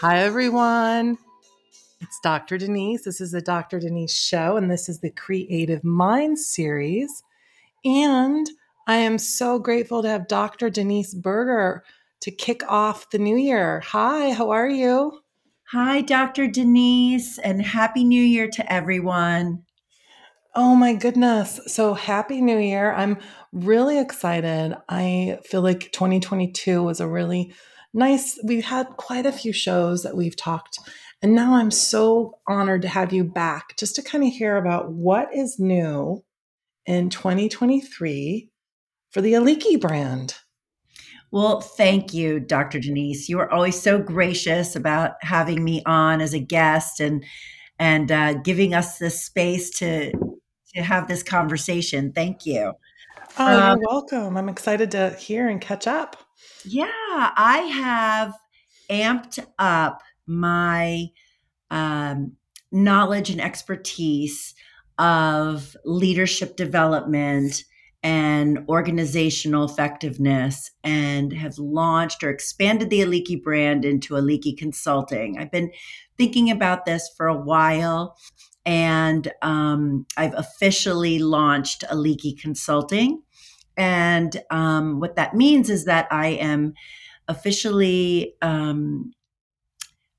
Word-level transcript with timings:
Hi, 0.00 0.20
everyone. 0.20 1.18
It's 2.00 2.20
Dr. 2.22 2.56
Denise. 2.56 3.04
This 3.04 3.20
is 3.20 3.32
the 3.32 3.42
Dr. 3.42 3.78
Denise 3.78 4.16
Show, 4.16 4.56
and 4.56 4.70
this 4.70 4.88
is 4.88 5.00
the 5.00 5.10
Creative 5.10 5.84
Mind 5.84 6.38
series. 6.38 7.22
And 7.84 8.48
I 8.86 8.96
am 8.96 9.18
so 9.18 9.58
grateful 9.58 10.00
to 10.00 10.08
have 10.08 10.26
Dr. 10.26 10.70
Denise 10.70 11.12
Berger 11.12 11.84
to 12.20 12.30
kick 12.30 12.62
off 12.66 13.10
the 13.10 13.18
new 13.18 13.36
year. 13.36 13.80
Hi, 13.80 14.30
how 14.32 14.48
are 14.48 14.70
you? 14.70 15.20
Hi, 15.72 16.00
Dr. 16.00 16.46
Denise, 16.46 17.36
and 17.36 17.60
Happy 17.60 18.02
New 18.02 18.22
Year 18.22 18.48
to 18.48 18.72
everyone. 18.72 19.64
Oh 20.54 20.74
my 20.74 20.94
goodness. 20.94 21.60
So 21.66 21.92
happy 21.92 22.40
new 22.40 22.58
year. 22.58 22.94
I'm 22.94 23.18
really 23.52 23.98
excited. 23.98 24.74
I 24.88 25.40
feel 25.44 25.60
like 25.60 25.92
2022 25.92 26.82
was 26.82 27.00
a 27.00 27.06
really 27.06 27.52
nice, 27.92 28.38
We've 28.44 28.64
had 28.64 28.88
quite 28.96 29.26
a 29.26 29.32
few 29.32 29.52
shows 29.52 30.02
that 30.02 30.16
we've 30.16 30.36
talked. 30.36 30.78
And 31.22 31.34
now 31.34 31.54
I'm 31.54 31.70
so 31.70 32.38
honored 32.48 32.82
to 32.82 32.88
have 32.88 33.12
you 33.12 33.24
back 33.24 33.76
just 33.76 33.94
to 33.96 34.02
kind 34.02 34.24
of 34.24 34.32
hear 34.32 34.56
about 34.56 34.90
what 34.90 35.34
is 35.34 35.58
new 35.58 36.24
in 36.86 37.10
2023 37.10 38.50
for 39.10 39.20
the 39.20 39.34
Aliki 39.34 39.78
brand. 39.80 40.34
Well, 41.32 41.60
thank 41.60 42.12
you, 42.12 42.40
Dr. 42.40 42.80
Denise. 42.80 43.28
You 43.28 43.38
are 43.38 43.52
always 43.52 43.80
so 43.80 43.98
gracious 43.98 44.74
about 44.74 45.12
having 45.20 45.62
me 45.62 45.82
on 45.86 46.20
as 46.20 46.34
a 46.34 46.40
guest 46.40 47.00
and 47.00 47.24
and 47.78 48.12
uh, 48.12 48.34
giving 48.34 48.74
us 48.74 48.98
this 48.98 49.24
space 49.24 49.70
to 49.78 50.12
to 50.74 50.82
have 50.82 51.08
this 51.08 51.22
conversation. 51.22 52.12
Thank 52.12 52.46
you. 52.46 52.72
Oh, 53.42 53.46
um, 53.46 53.78
you're 53.78 53.88
welcome. 53.88 54.36
I'm 54.36 54.50
excited 54.50 54.90
to 54.90 55.10
hear 55.18 55.48
and 55.48 55.62
catch 55.62 55.86
up. 55.86 56.16
Yeah, 56.62 56.86
I 56.90 57.58
have 57.72 58.34
amped 58.90 59.38
up 59.58 60.02
my 60.26 61.06
um, 61.70 62.32
knowledge 62.70 63.30
and 63.30 63.40
expertise 63.40 64.54
of 64.98 65.74
leadership 65.86 66.56
development 66.56 67.64
and 68.02 68.66
organizational 68.68 69.64
effectiveness 69.64 70.70
and 70.84 71.32
have 71.32 71.56
launched 71.56 72.22
or 72.22 72.28
expanded 72.28 72.90
the 72.90 73.00
Aliki 73.00 73.42
brand 73.42 73.86
into 73.86 74.14
Aliki 74.14 74.54
Consulting. 74.56 75.38
I've 75.38 75.50
been 75.50 75.70
thinking 76.18 76.50
about 76.50 76.84
this 76.84 77.10
for 77.16 77.26
a 77.26 77.40
while 77.40 78.18
and 78.66 79.32
um, 79.42 80.06
I've 80.16 80.34
officially 80.34 81.18
launched 81.18 81.84
Aliki 81.90 82.38
Consulting. 82.38 83.22
And 83.76 84.42
um, 84.50 85.00
what 85.00 85.16
that 85.16 85.34
means 85.34 85.70
is 85.70 85.84
that 85.86 86.06
I 86.10 86.28
am 86.28 86.74
officially 87.28 88.34
um, 88.42 89.12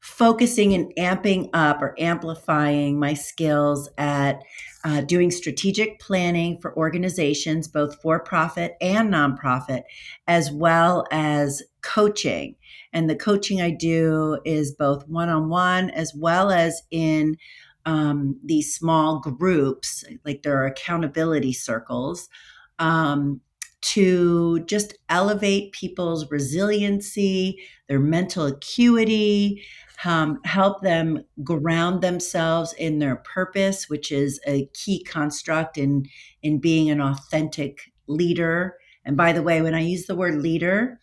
focusing 0.02 0.74
and 0.74 0.92
amping 0.98 1.50
up 1.54 1.82
or 1.82 1.96
amplifying 2.00 3.00
my 3.00 3.14
skills 3.14 3.90
at 3.98 4.42
uh, 4.84 5.02
doing 5.02 5.30
strategic 5.30 6.00
planning 6.00 6.60
for 6.60 6.76
organizations, 6.76 7.68
both 7.68 8.02
for 8.02 8.20
profit 8.20 8.76
and 8.82 9.14
nonprofit, 9.14 9.84
as 10.28 10.52
well 10.52 11.06
as 11.12 11.62
coaching. 11.82 12.56
And 12.94 13.10
the 13.10 13.16
coaching 13.16 13.62
I 13.62 13.72
do 13.72 14.40
is 14.44 14.74
both 14.74 15.08
one 15.08 15.30
on 15.30 15.50
one 15.50 15.92
as 15.92 16.14
well 16.16 16.52
as 16.52 16.82
in 16.90 17.38
um, 17.86 18.40
these 18.44 18.74
small 18.76 19.20
groups, 19.20 20.04
like 20.26 20.44
there 20.44 20.62
are 20.62 20.66
accountability 20.66 21.54
circles, 21.54 22.30
um, 22.82 23.40
to 23.82 24.60
just 24.66 24.96
elevate 25.08 25.72
people's 25.72 26.30
resiliency, 26.30 27.60
their 27.88 28.00
mental 28.00 28.48
acuity, 28.48 29.64
um, 30.04 30.40
help 30.44 30.82
them 30.82 31.24
ground 31.44 32.02
themselves 32.02 32.74
in 32.74 33.00
their 33.00 33.18
purpose, 33.18 33.88
which 33.88 34.12
is 34.12 34.40
a 34.48 34.68
key 34.74 35.04
construct 35.04 35.78
in 35.78 36.06
in 36.42 36.60
being 36.60 36.90
an 36.90 37.00
authentic 37.00 37.92
leader. 38.08 38.76
And 39.06 39.16
by 39.16 39.32
the 39.32 39.44
way, 39.44 39.62
when 39.62 39.76
I 39.76 39.82
use 39.82 40.08
the 40.08 40.16
word 40.16 40.42
leader, 40.42 41.00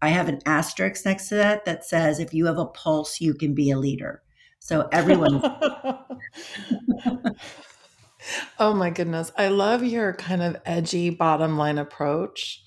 I 0.00 0.08
have 0.08 0.28
an 0.28 0.40
asterisk 0.44 1.04
next 1.04 1.28
to 1.28 1.36
that 1.36 1.64
that 1.64 1.84
says, 1.84 2.18
if 2.18 2.34
you 2.34 2.46
have 2.46 2.58
a 2.58 2.66
pulse, 2.66 3.20
you 3.20 3.34
can 3.34 3.54
be 3.54 3.70
a 3.70 3.78
leader. 3.78 4.22
So 4.58 4.88
everyone. 4.92 5.40
oh 8.58 8.74
my 8.74 8.90
goodness. 8.90 9.32
I 9.36 9.48
love 9.48 9.84
your 9.84 10.14
kind 10.14 10.42
of 10.42 10.56
edgy 10.64 11.10
bottom 11.10 11.56
line 11.56 11.78
approach. 11.78 12.62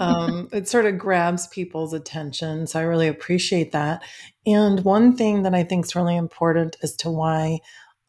um, 0.00 0.48
it 0.52 0.68
sort 0.68 0.86
of 0.86 0.98
grabs 0.98 1.46
people's 1.48 1.92
attention. 1.92 2.66
So 2.66 2.80
I 2.80 2.82
really 2.82 3.08
appreciate 3.08 3.72
that. 3.72 4.02
And 4.46 4.84
one 4.84 5.16
thing 5.16 5.42
that 5.42 5.54
I 5.54 5.64
think 5.64 5.84
is 5.84 5.96
really 5.96 6.16
important 6.16 6.76
as 6.82 6.96
to 6.96 7.10
why 7.10 7.58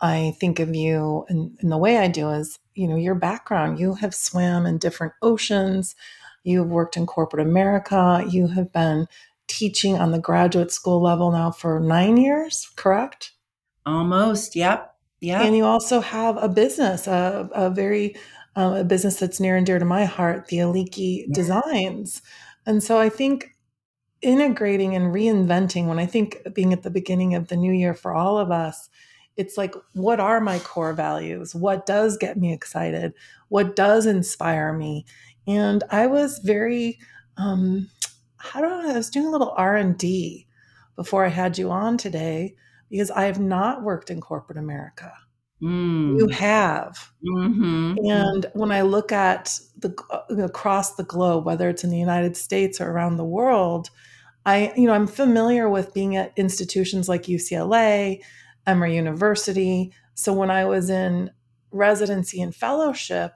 I 0.01 0.33
think 0.39 0.59
of 0.59 0.73
you 0.73 1.25
in, 1.29 1.57
in 1.61 1.69
the 1.69 1.77
way 1.77 1.97
I 1.97 2.07
do 2.07 2.29
is, 2.29 2.57
you 2.73 2.88
know, 2.88 2.95
your 2.95 3.16
background. 3.16 3.79
You 3.79 3.95
have 3.95 4.16
swam 4.16 4.66
in 4.66 4.77
different 4.77 5.13
oceans. 5.21 5.95
You've 6.44 6.69
worked 6.69 6.95
in 6.95 7.06
corporate 7.06 7.45
America. 7.45 8.25
You 8.29 8.47
have 8.47 8.71
been 8.71 9.07
teaching 9.47 9.97
on 9.97 10.11
the 10.11 10.19
graduate 10.19 10.71
school 10.71 11.01
level 11.01 11.31
now 11.31 11.51
for 11.51 11.79
nine 11.79 12.16
years, 12.17 12.69
correct? 12.75 13.33
Almost. 13.85 14.56
Yep. 14.56 14.95
Yeah. 15.22 15.41
And 15.44 15.56
you 15.56 15.66
also 15.66 16.00
have 16.00 16.41
a 16.41 16.47
business, 16.47 17.07
a, 17.07 17.50
a 17.53 17.69
very 17.69 18.16
um, 18.56 18.74
a 18.74 18.84
business 18.84 19.19
that's 19.19 19.40
near 19.40 19.56
and 19.56 19.66
dear 19.66 19.80
to 19.80 19.85
my 19.85 20.06
heart, 20.06 20.47
the 20.47 20.57
Aliki 20.57 21.25
yeah. 21.28 21.34
Designs. 21.34 22.22
And 22.66 22.84
so 22.84 23.00
I 23.00 23.09
think 23.09 23.56
integrating 24.22 24.96
and 24.96 25.13
reinventing, 25.13 25.88
when 25.88 26.00
I 26.00 26.06
think 26.06 26.40
being 26.53 26.74
at 26.74 26.84
the 26.84 26.90
beginning 26.90 27.35
of 27.35 27.47
the 27.47 27.57
new 27.57 27.72
year 27.72 27.94
for 27.94 28.13
all 28.13 28.38
of 28.38 28.52
us, 28.52 28.90
it's 29.38 29.57
like, 29.57 29.74
what 29.94 30.19
are 30.19 30.41
my 30.41 30.59
core 30.59 30.94
values? 30.94 31.56
What 31.56 31.86
does 31.86 32.18
get 32.18 32.38
me 32.38 32.51
excited? 32.51 33.13
What 33.47 33.75
does 33.75 34.06
inspire 34.06 34.74
me? 34.74 35.06
And 35.47 35.84
I 35.90 36.07
was 36.07 36.40
very 36.40 37.00
um, 37.38 37.90
how 38.40 38.62
do 38.62 38.68
I, 38.68 38.91
I 38.91 38.97
was 38.97 39.09
doing 39.09 39.28
a 39.28 39.31
little 39.31 39.53
R&D 39.56 40.47
before 40.96 41.25
I 41.25 41.30
had 41.30 41.57
you 41.57 41.72
on 41.72 41.97
today 41.97 42.56
because 42.89 43.11
I 43.11 43.25
have 43.25 43.39
not 43.39 43.83
worked 43.83 44.09
in 44.09 44.22
corporate 44.22 44.57
America. 44.57 45.13
Mm. 45.61 46.17
You 46.17 46.27
have. 46.27 47.11
Mm-hmm. 47.25 47.97
And 48.05 48.45
when 48.53 48.72
I 48.72 48.81
look 48.81 49.11
at 49.11 49.59
the 49.77 49.94
across 50.44 50.95
the 50.95 51.03
globe, 51.03 51.45
whether 51.45 51.69
it's 51.69 51.83
in 51.83 51.89
the 51.89 52.00
United 52.00 52.38
States 52.38 52.79
or 52.79 52.89
around 52.89 53.17
the 53.17 53.25
world, 53.25 53.89
I, 54.45 54.72
you 54.75 54.88
know, 54.88 54.94
I'm 54.94 55.07
familiar 55.07 55.69
with 55.69 55.94
being 55.94 56.16
at 56.16 56.33
institutions 56.38 57.09
like 57.09 57.23
UCLA, 57.23 58.22
Emory 58.66 58.95
University. 58.95 59.94
So 60.13 60.31
when 60.31 60.50
I 60.50 60.66
was 60.66 60.89
in 60.89 61.31
residency 61.71 62.41
and 62.41 62.56
fellowship, 62.56 63.33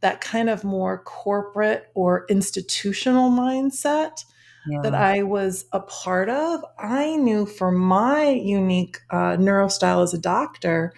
that 0.00 0.20
kind 0.20 0.50
of 0.50 0.64
more 0.64 1.02
corporate 1.02 1.90
or 1.94 2.26
institutional 2.28 3.30
mindset 3.30 4.24
yeah. 4.66 4.80
that 4.82 4.94
I 4.94 5.22
was 5.22 5.66
a 5.72 5.80
part 5.80 6.28
of, 6.28 6.64
I 6.78 7.16
knew 7.16 7.46
for 7.46 7.70
my 7.70 8.30
unique 8.30 8.98
uh, 9.10 9.36
neurostyle 9.36 10.02
as 10.02 10.14
a 10.14 10.18
doctor, 10.18 10.92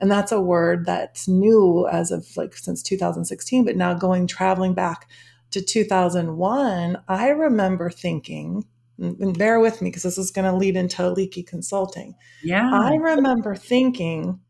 and 0.00 0.10
that's 0.10 0.32
a 0.32 0.40
word 0.40 0.86
that's 0.86 1.28
new 1.28 1.86
as 1.88 2.10
of 2.10 2.26
like 2.36 2.56
since 2.56 2.82
2016, 2.82 3.64
but 3.64 3.76
now 3.76 3.94
going 3.94 4.26
traveling 4.26 4.74
back 4.74 5.08
to 5.50 5.60
2001, 5.60 7.02
I 7.08 7.28
remember 7.28 7.90
thinking, 7.90 8.64
and 8.98 9.36
bear 9.38 9.60
with 9.60 9.82
me 9.82 9.90
because 9.90 10.04
this 10.04 10.18
is 10.18 10.30
going 10.30 10.44
to 10.44 10.56
lead 10.56 10.76
into 10.76 11.02
Aliki 11.02 11.46
Consulting. 11.46 12.14
Yeah. 12.42 12.70
I 12.72 12.94
remember 12.94 13.54
thinking, 13.54 14.40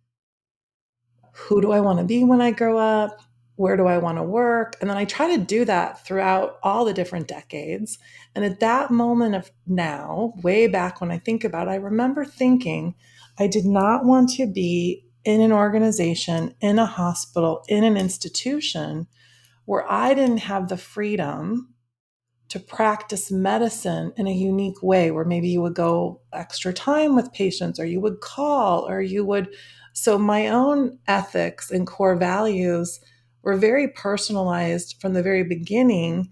who 1.33 1.61
do 1.61 1.73
I 1.73 1.81
want 1.81 1.99
to 1.99 2.05
be 2.05 2.25
when 2.25 2.41
I 2.41 2.51
grow 2.51 2.77
up? 2.79 3.21
Where 3.61 3.77
do 3.77 3.87
I 3.87 3.99
want 3.99 4.17
to 4.17 4.23
work? 4.23 4.75
And 4.81 4.89
then 4.89 4.97
I 4.97 5.05
try 5.05 5.37
to 5.37 5.45
do 5.45 5.67
that 5.67 6.03
throughout 6.07 6.59
all 6.63 6.87
the 6.87 6.95
different 6.95 7.29
decades. 7.29 7.99
And 8.35 8.43
at 8.43 8.61
that 8.61 8.91
moment 8.91 9.35
of 9.35 9.51
now, 9.67 10.33
way 10.43 10.67
back 10.67 10.99
when 10.99 11.11
I 11.11 11.19
think 11.19 11.45
about 11.45 11.69
it, 11.69 11.73
I 11.73 11.75
remember 11.75 12.25
thinking 12.25 12.95
I 13.39 13.49
did 13.49 13.67
not 13.67 14.07
want 14.07 14.31
to 14.31 14.47
be 14.47 15.05
in 15.27 15.43
an 15.43 15.53
organization, 15.53 16.55
in 16.63 16.79
a 16.79 16.87
hospital, 16.87 17.63
in 17.69 17.85
an 17.85 17.99
institution 17.99 19.07
where 19.67 19.85
I 19.93 20.15
didn't 20.15 20.39
have 20.39 20.69
the 20.69 20.79
freedom 20.79 21.75
to 22.49 22.61
practice 22.61 23.31
medicine 23.31 24.15
in 24.17 24.27
a 24.27 24.33
unique 24.33 24.83
way, 24.83 25.11
where 25.11 25.27
maybe 25.27 25.51
you 25.51 25.61
would 25.61 25.75
go 25.75 26.23
extra 26.33 26.73
time 26.73 27.15
with 27.15 27.35
patients 27.35 27.79
or 27.79 27.85
you 27.85 28.01
would 28.01 28.23
call 28.23 28.89
or 28.89 29.03
you 29.03 29.23
would. 29.27 29.55
So, 29.93 30.17
my 30.17 30.49
own 30.49 30.99
ethics 31.07 31.71
and 31.71 31.87
core 31.87 32.17
values 32.17 33.01
were 33.43 33.57
very 33.57 33.89
personalized 33.89 34.97
from 35.01 35.15
the 35.15 35.23
very 35.23 35.45
beginning. 35.45 36.31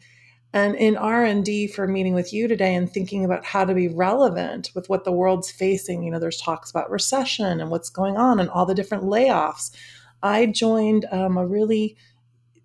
And 0.52 0.75
in 0.76 0.96
r&d 0.96 1.66
for 1.69 1.87
meeting 1.87 2.14
with 2.14 2.32
you 2.32 2.49
today 2.49 2.75
and 2.75 2.90
thinking 2.90 3.25
about 3.25 3.44
how 3.44 3.66
to 3.66 3.75
be 3.75 3.88
relevant 3.88 4.70
with 4.75 4.88
what 4.88 5.05
the 5.05 5.12
world's 5.12 5.50
facing 5.50 6.02
you 6.02 6.10
know 6.10 6.19
there's 6.19 6.40
talks 6.40 6.70
about 6.70 6.90
recession 6.90 7.60
and 7.60 7.70
what's 7.70 7.90
going 7.90 8.16
on 8.16 8.40
and 8.40 8.49
all 8.49 8.64
the 8.64 8.75
different 8.75 9.05
layoffs. 9.05 9.70
I 10.22 10.46
joined 10.46 11.05
um, 11.12 11.37
a 11.37 11.46
really 11.46 11.96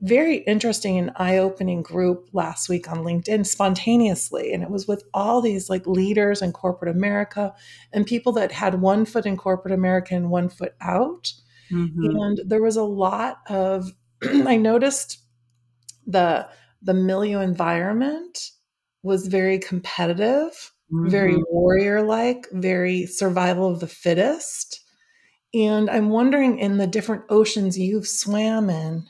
very 0.03 0.37
interesting 0.39 0.97
and 0.97 1.11
eye-opening 1.15 1.81
group 1.81 2.27
last 2.33 2.67
week 2.67 2.91
on 2.91 2.99
LinkedIn 2.99 3.45
spontaneously. 3.45 4.53
And 4.53 4.61
it 4.61 4.69
was 4.69 4.85
with 4.85 5.03
all 5.13 5.39
these 5.39 5.69
like 5.69 5.87
leaders 5.87 6.41
in 6.41 6.51
corporate 6.51 6.93
America 6.93 7.53
and 7.93 8.05
people 8.05 8.33
that 8.33 8.51
had 8.51 8.81
one 8.81 9.05
foot 9.05 9.25
in 9.25 9.37
corporate 9.37 9.73
America 9.73 10.13
and 10.13 10.29
one 10.29 10.49
foot 10.49 10.75
out. 10.81 11.31
Mm-hmm. 11.71 12.17
and 12.17 12.41
there 12.45 12.61
was 12.61 12.75
a 12.75 12.83
lot 12.83 13.37
of 13.49 13.93
I 14.47 14.57
noticed 14.57 15.19
the 16.05 16.47
the 16.81 16.93
milieu 16.93 17.39
environment 17.39 18.51
was 19.03 19.27
very 19.27 19.59
competitive 19.59 20.71
mm-hmm. 20.91 21.09
very 21.09 21.37
warrior 21.49 22.01
like 22.01 22.47
very 22.51 23.05
survival 23.05 23.71
of 23.71 23.79
the 23.79 23.87
fittest 23.87 24.81
and 25.53 25.89
I'm 25.89 26.09
wondering 26.09 26.59
in 26.59 26.77
the 26.77 26.87
different 26.87 27.23
oceans 27.29 27.77
you've 27.77 28.07
swam 28.07 28.69
in 28.69 29.05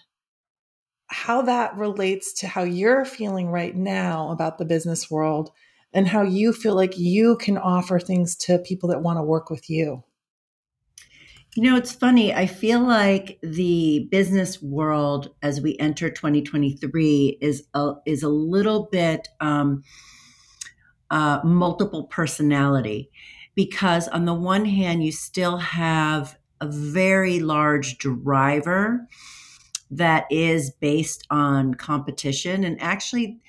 how 1.08 1.44
that 1.44 1.78
relates 1.78 2.34
to 2.34 2.48
how 2.48 2.64
you're 2.64 3.06
feeling 3.06 3.50
right 3.50 3.76
now 3.76 4.32
about 4.32 4.58
the 4.58 4.66
business 4.66 5.12
world 5.12 5.52
and 5.94 6.08
how 6.08 6.24
you 6.24 6.52
feel 6.52 6.76
like 6.76 6.98
you 6.98 7.38
can 7.38 7.58
offer 7.58 8.00
things 8.00 8.36
to 8.36 8.58
people 8.58 8.90
that 8.90 9.04
want 9.04 9.18
to 9.18 9.24
work 9.24 9.52
with 9.52 9.70
you. 9.70 10.04
You 11.56 11.64
know, 11.64 11.76
it's 11.76 11.94
funny. 11.94 12.34
I 12.34 12.48
feel 12.48 12.80
like 12.80 13.38
the 13.44 14.08
business 14.10 14.62
world 14.62 15.36
as 15.44 15.62
we 15.62 15.78
enter 15.78 16.10
2023 16.10 17.38
is 17.42 17.64
a, 17.76 17.94
is 18.08 18.24
a 18.24 18.30
little 18.30 18.88
bit 18.92 19.28
um, 19.40 19.84
uh, 21.12 21.40
multiple 21.44 22.06
personality 22.06 23.10
because 23.56 24.08
on 24.08 24.26
the 24.26 24.34
one 24.34 24.66
hand, 24.66 25.04
you 25.04 25.12
still 25.12 25.58
have 25.58 26.38
a 26.60 26.68
very 26.68 27.40
large 27.40 27.98
driver 28.00 29.08
that 29.92 30.26
is 30.32 30.72
based 30.72 31.28
on 31.30 31.76
competition. 31.76 32.64
And 32.64 32.82
actually, 32.82 33.40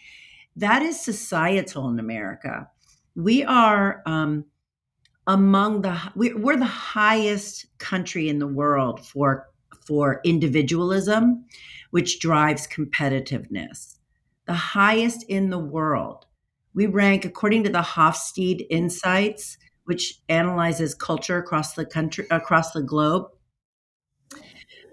that 0.57 0.83
is 0.83 1.01
societal 1.01 1.89
in 1.89 1.99
America. 1.99 2.69
We 3.17 3.45
are 3.45 4.03
um, 4.07 4.45
among 5.27 5.83
the 5.83 5.99
we're 6.15 6.57
the 6.57 6.65
highest 6.65 7.67
country 7.79 8.29
in 8.29 8.39
the 8.39 8.47
world 8.47 9.05
for 9.07 9.47
for 9.87 10.21
individualism, 10.25 11.45
which 11.91 12.21
drives 12.21 12.67
competitiveness. 12.67 13.97
The 14.47 14.55
highest 14.55 15.25
in 15.25 15.51
the 15.51 15.59
world. 15.59 16.27
We 16.75 16.87
rank 16.87 17.25
according 17.25 17.65
to 17.65 17.71
the 17.71 17.83
Hofstede 17.83 18.67
Insights, 18.69 19.57
which 19.85 20.21
analyzes 20.29 20.95
culture 20.95 21.39
across 21.39 21.75
the 21.75 21.87
country 21.87 22.27
across 22.31 22.73
the 22.73 22.83
globe. 22.83 23.29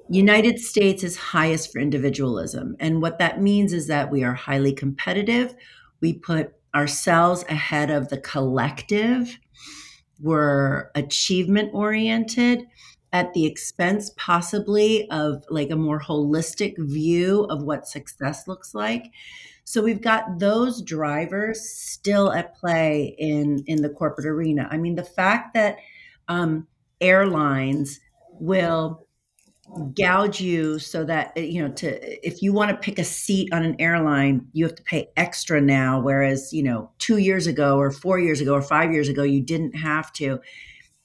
United 0.09 0.59
States 0.59 1.03
is 1.03 1.15
highest 1.15 1.71
for 1.71 1.79
individualism. 1.79 2.75
And 2.79 3.01
what 3.01 3.17
that 3.19 3.41
means 3.41 3.71
is 3.71 3.87
that 3.87 4.11
we 4.11 4.23
are 4.23 4.33
highly 4.33 4.73
competitive. 4.73 5.55
We 6.01 6.13
put 6.13 6.53
ourselves 6.75 7.45
ahead 7.49 7.89
of 7.89 8.09
the 8.09 8.17
collective. 8.17 9.37
We're 10.21 10.91
achievement 10.95 11.71
oriented 11.73 12.67
at 13.13 13.33
the 13.33 13.45
expense 13.45 14.11
possibly 14.15 15.09
of 15.09 15.43
like 15.49 15.69
a 15.69 15.75
more 15.75 15.99
holistic 15.99 16.75
view 16.77 17.43
of 17.49 17.63
what 17.63 17.87
success 17.87 18.47
looks 18.47 18.73
like. 18.73 19.11
So 19.63 19.81
we've 19.81 20.01
got 20.01 20.39
those 20.39 20.81
drivers 20.81 21.61
still 21.69 22.31
at 22.31 22.55
play 22.55 23.15
in 23.17 23.63
in 23.67 23.81
the 23.81 23.89
corporate 23.89 24.27
arena. 24.27 24.67
I 24.71 24.77
mean, 24.77 24.95
the 24.95 25.03
fact 25.03 25.53
that 25.53 25.77
um, 26.27 26.67
airlines 26.99 27.99
will 28.33 29.07
gouge 29.95 30.41
you 30.41 30.79
so 30.79 31.03
that 31.05 31.31
eh, 31.37 31.41
you 31.41 31.61
know 31.61 31.73
to 31.73 32.27
if 32.27 32.41
you 32.41 32.51
want 32.51 32.69
to 32.69 32.77
pick 32.77 32.99
a 32.99 33.03
seat 33.03 33.51
on 33.53 33.63
an 33.63 33.75
airline 33.79 34.45
you 34.51 34.65
have 34.65 34.75
to 34.75 34.83
pay 34.83 35.09
extra 35.15 35.61
now 35.61 35.99
whereas 35.99 36.51
you 36.51 36.61
know 36.61 36.89
2 36.99 37.17
years 37.17 37.47
ago 37.47 37.77
or 37.77 37.91
4 37.91 38.19
years 38.19 38.41
ago 38.41 38.53
or 38.53 38.61
5 38.61 38.91
years 38.91 39.07
ago 39.07 39.23
you 39.23 39.41
didn't 39.41 39.75
have 39.75 40.11
to. 40.13 40.39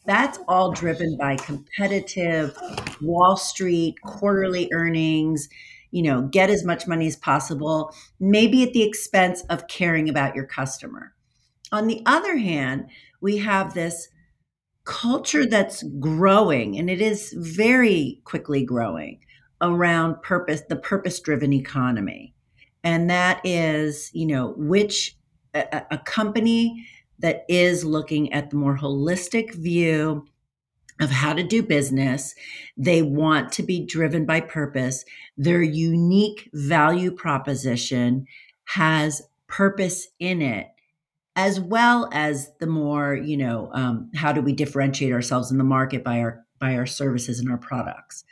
That's 0.04 0.38
all 0.46 0.70
driven 0.72 1.16
by 1.16 1.36
competitive 1.36 2.56
wall 3.00 3.36
street 3.36 4.00
quarterly 4.02 4.68
earnings 4.72 5.48
you 5.92 6.02
know 6.02 6.22
get 6.22 6.50
as 6.50 6.64
much 6.64 6.86
money 6.86 7.06
as 7.06 7.16
possible 7.16 7.94
maybe 8.18 8.62
at 8.64 8.72
the 8.72 8.82
expense 8.82 9.42
of 9.48 9.68
caring 9.68 10.08
about 10.08 10.34
your 10.34 10.46
customer. 10.46 11.14
On 11.70 11.86
the 11.86 12.02
other 12.04 12.36
hand 12.36 12.86
we 13.20 13.38
have 13.38 13.74
this 13.74 14.08
culture 14.86 15.44
that's 15.44 15.82
growing, 16.00 16.78
and 16.78 16.88
it 16.88 17.00
is 17.00 17.34
very 17.36 18.22
quickly 18.24 18.64
growing 18.64 19.20
around 19.60 20.22
purpose, 20.22 20.62
the 20.68 20.76
purpose 20.76 21.20
driven 21.20 21.52
economy. 21.52 22.34
And 22.82 23.10
that 23.10 23.40
is, 23.44 24.10
you 24.14 24.26
know, 24.26 24.54
which 24.56 25.16
a, 25.54 25.82
a, 25.90 25.98
company 25.98 26.86
that 27.18 27.44
is 27.48 27.84
looking 27.84 28.32
at 28.32 28.50
the 28.50 28.56
more 28.56 28.78
holistic 28.78 29.54
view 29.54 30.26
of 31.00 31.10
how 31.10 31.32
to 31.32 31.42
do 31.42 31.62
business. 31.62 32.34
They 32.76 33.02
want 33.02 33.52
to 33.52 33.62
be 33.62 33.84
driven 33.84 34.24
by 34.26 34.40
purpose. 34.40 35.04
Their 35.36 35.62
unique 35.62 36.50
value 36.52 37.10
proposition 37.10 38.26
has 38.66 39.22
purpose 39.46 40.08
in 40.18 40.42
it 40.42 40.68
as 41.36 41.60
well 41.60 42.08
as 42.12 42.50
the 42.58 42.66
more 42.66 43.14
you 43.14 43.36
know 43.36 43.70
um, 43.72 44.10
how 44.14 44.32
do 44.32 44.40
we 44.40 44.52
differentiate 44.52 45.12
ourselves 45.12 45.52
in 45.52 45.58
the 45.58 45.64
market 45.64 46.02
by 46.02 46.18
our 46.18 46.44
by 46.58 46.74
our 46.74 46.86
services 46.86 47.38
and 47.38 47.50
our 47.50 47.58
products 47.58 48.24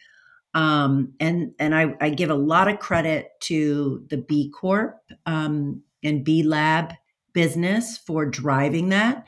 um, 0.54 1.12
and 1.20 1.52
and 1.58 1.74
I, 1.74 1.94
I, 2.00 2.10
give 2.10 2.30
a 2.30 2.34
lot 2.34 2.68
of 2.68 2.78
credit 2.78 3.30
to 3.40 4.06
the 4.08 4.16
B 4.16 4.50
Corp 4.50 5.00
um, 5.26 5.82
and 6.02 6.24
B 6.24 6.44
Lab 6.44 6.92
business 7.32 7.98
for 7.98 8.24
driving 8.24 8.90
that 8.90 9.24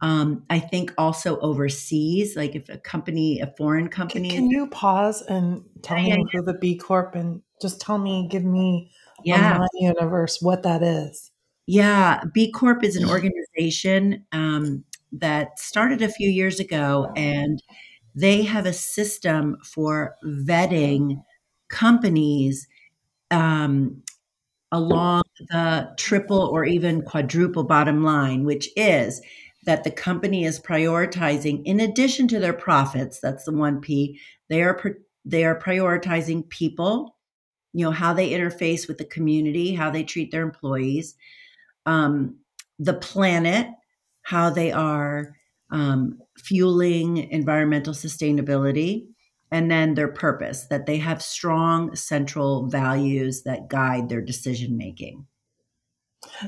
um, 0.00 0.44
i 0.48 0.58
think 0.58 0.92
also 0.96 1.38
overseas 1.40 2.34
like 2.34 2.56
if 2.56 2.68
a 2.70 2.78
company 2.78 3.38
a 3.40 3.52
foreign 3.58 3.88
company 3.88 4.30
can, 4.30 4.38
can 4.38 4.50
you 4.50 4.66
pause 4.68 5.22
and 5.22 5.62
tell 5.82 5.98
yeah, 5.98 6.16
me 6.16 6.24
yeah. 6.32 6.40
who 6.40 6.44
the 6.44 6.54
B 6.54 6.76
Corp 6.76 7.14
and 7.14 7.42
just 7.60 7.80
tell 7.80 7.98
me 7.98 8.26
give 8.30 8.44
me 8.44 8.90
yeah. 9.24 9.58
my 9.58 9.68
universe 9.74 10.38
what 10.40 10.62
that 10.62 10.82
is 10.82 11.30
yeah, 11.66 12.22
B 12.34 12.50
Corp 12.50 12.82
is 12.84 12.96
an 12.96 13.08
organization 13.08 14.24
um, 14.32 14.84
that 15.12 15.58
started 15.58 16.02
a 16.02 16.08
few 16.08 16.28
years 16.28 16.60
ago, 16.60 17.12
and 17.16 17.62
they 18.14 18.42
have 18.42 18.66
a 18.66 18.72
system 18.72 19.56
for 19.64 20.16
vetting 20.24 21.22
companies 21.68 22.66
um, 23.30 24.02
along 24.72 25.22
the 25.50 25.92
triple 25.98 26.40
or 26.40 26.64
even 26.64 27.02
quadruple 27.02 27.64
bottom 27.64 28.04
line, 28.04 28.44
which 28.44 28.68
is 28.76 29.20
that 29.66 29.84
the 29.84 29.90
company 29.90 30.44
is 30.44 30.58
prioritizing, 30.60 31.62
in 31.64 31.80
addition 31.80 32.28
to 32.28 32.38
their 32.40 32.52
profits, 32.52 33.20
that's 33.20 33.44
the 33.44 33.52
one 33.52 33.80
P, 33.80 34.18
they 34.48 34.62
are 34.62 34.80
they 35.24 35.44
are 35.44 35.58
prioritizing 35.58 36.48
people, 36.48 37.16
you 37.72 37.84
know, 37.84 37.90
how 37.90 38.14
they 38.14 38.30
interface 38.30 38.88
with 38.88 38.98
the 38.98 39.04
community, 39.04 39.74
how 39.74 39.90
they 39.90 40.02
treat 40.04 40.30
their 40.30 40.42
employees 40.42 41.14
um, 41.86 42.36
the 42.78 42.94
planet, 42.94 43.68
how 44.22 44.50
they 44.50 44.72
are 44.72 45.34
um, 45.70 46.18
fueling 46.38 47.16
environmental 47.16 47.94
sustainability, 47.94 49.06
and 49.50 49.70
then 49.70 49.94
their 49.94 50.08
purpose, 50.08 50.66
that 50.70 50.86
they 50.86 50.98
have 50.98 51.22
strong 51.22 51.94
central 51.96 52.68
values 52.68 53.42
that 53.42 53.68
guide 53.68 54.08
their 54.08 54.20
decision 54.20 54.76
making. 54.76 55.26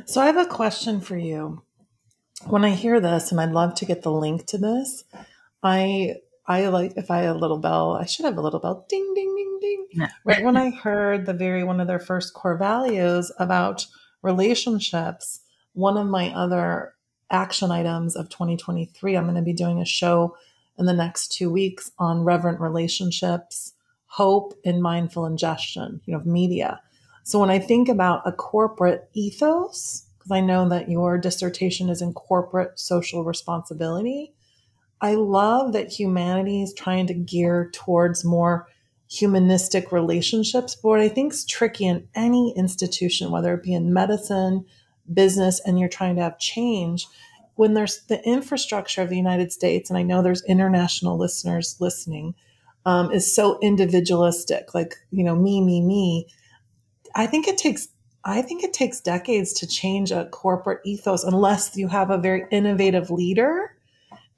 So, 0.06 0.20
I 0.20 0.26
have 0.26 0.36
a 0.36 0.46
question 0.46 1.00
for 1.00 1.16
you. 1.16 1.62
When 2.46 2.64
I 2.64 2.70
hear 2.70 3.00
this, 3.00 3.30
and 3.30 3.40
I'd 3.40 3.52
love 3.52 3.74
to 3.76 3.84
get 3.84 4.02
the 4.02 4.12
link 4.12 4.46
to 4.46 4.58
this, 4.58 5.04
I 5.62 6.16
I 6.46 6.68
like 6.68 6.94
if 6.96 7.10
I 7.10 7.18
had 7.18 7.36
a 7.36 7.38
little 7.38 7.58
bell, 7.58 7.92
I 7.92 8.04
should 8.04 8.24
have 8.24 8.36
a 8.36 8.40
little 8.40 8.60
bell, 8.60 8.84
ding, 8.88 9.12
ding, 9.14 9.34
ding, 9.36 9.58
ding. 9.60 9.86
Yeah. 9.92 10.08
Right 10.24 10.44
when 10.44 10.56
I 10.56 10.70
heard 10.70 11.24
the 11.24 11.34
very 11.34 11.62
one 11.62 11.80
of 11.80 11.86
their 11.86 12.00
first 12.00 12.34
core 12.34 12.58
values 12.58 13.30
about 13.38 13.86
relationships, 14.23 15.41
one 15.75 15.97
of 15.97 16.07
my 16.07 16.33
other 16.35 16.95
action 17.31 17.71
items 17.71 18.14
of 18.17 18.29
2023, 18.29 19.17
I'm 19.17 19.25
going 19.25 19.37
to 19.37 19.43
be 19.43 19.52
doing 19.52 19.81
a 19.81 19.87
show 19.87 20.37
in 20.79 20.87
the 20.87 20.93
next 20.93 21.33
two 21.33 21.50
weeks 21.50 21.91
on 21.99 22.25
reverent 22.25 22.61
relationships, 22.61 23.75
hope, 24.07 24.55
and 24.64 24.83
mindful 24.83 25.26
ingestion, 25.26 26.00
you 26.05 26.12
know, 26.12 26.21
of 26.21 26.26
media. 26.26 26.81
So 27.25 27.38
when 27.38 27.50
I 27.50 27.59
think 27.59 27.88
about 27.88 28.23
a 28.26 28.33
corporate 28.33 29.09
ethos, 29.14 30.07
because 30.19 30.33
I 30.33 30.41
know 30.41 30.69
that 30.69 30.91
your 30.91 31.19
dissertation 31.19 31.88
is 31.88 32.02
in 32.02 32.12
corporate 32.12 32.79
social 32.79 33.25
responsibility, 33.25 34.35
I 35.00 35.14
love 35.14 35.73
that 35.73 35.91
humanity 35.91 36.62
is 36.62 36.73
trying 36.73 37.09
to 37.09 37.14
gear 37.14 37.71
towards 37.73 38.25
more 38.25 38.69
humanistic 39.12 39.92
relationships. 39.92 40.75
But 40.75 40.88
what 40.88 41.00
I 41.00 41.09
think 41.09 41.35
is 41.35 41.45
tricky 41.45 41.87
in 41.87 42.09
any 42.14 42.54
institution, 42.57 43.31
whether 43.31 43.52
it 43.54 43.62
be 43.62 43.75
in 43.75 43.92
medicine, 43.92 44.64
business, 45.12 45.61
and 45.66 45.78
you're 45.78 45.88
trying 45.88 46.16
to 46.16 46.23
have 46.23 46.38
change, 46.38 47.07
when 47.57 47.75
there's 47.75 48.04
the 48.04 48.26
infrastructure 48.26 49.02
of 49.02 49.11
the 49.11 49.16
United 49.16 49.52
States, 49.52 49.90
and 49.90 49.99
I 49.99 50.02
know 50.02 50.23
there's 50.23 50.42
international 50.45 51.19
listeners 51.19 51.76
listening, 51.78 52.35
um, 52.87 53.12
is 53.12 53.33
so 53.33 53.59
individualistic, 53.61 54.75
like, 54.75 54.95
you 55.11 55.23
know, 55.23 55.37
me, 55.37 55.61
me, 55.61 55.83
me. 55.83 56.26
I 57.14 57.26
think 57.26 57.47
it 57.47 57.59
takes 57.59 57.88
I 58.25 58.40
think 58.40 58.62
it 58.62 58.73
takes 58.73 59.00
decades 59.00 59.52
to 59.54 59.66
change 59.66 60.12
a 60.12 60.26
corporate 60.26 60.81
ethos 60.85 61.25
unless 61.25 61.76
you 61.76 61.88
have 61.88 62.09
a 62.09 62.19
very 62.19 62.47
innovative 62.52 63.11
leader. 63.11 63.76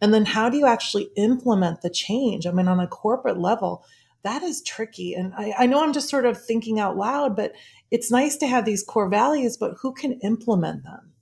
And 0.00 0.14
then 0.14 0.24
how 0.24 0.48
do 0.48 0.56
you 0.56 0.64
actually 0.64 1.10
implement 1.16 1.82
the 1.82 1.90
change? 1.90 2.46
I 2.46 2.50
mean, 2.50 2.66
on 2.66 2.80
a 2.80 2.86
corporate 2.86 3.38
level, 3.38 3.84
that 4.24 4.42
is 4.42 4.62
tricky. 4.62 5.14
And 5.14 5.32
I, 5.36 5.54
I 5.60 5.66
know 5.66 5.82
I'm 5.82 5.92
just 5.92 6.08
sort 6.08 6.26
of 6.26 6.42
thinking 6.42 6.80
out 6.80 6.96
loud, 6.96 7.36
but 7.36 7.52
it's 7.90 8.10
nice 8.10 8.36
to 8.38 8.46
have 8.46 8.64
these 8.64 8.82
core 8.82 9.08
values, 9.08 9.56
but 9.56 9.74
who 9.80 9.92
can 9.92 10.18
implement 10.20 10.82
them? 10.82 11.12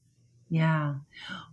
Yeah. 0.49 0.95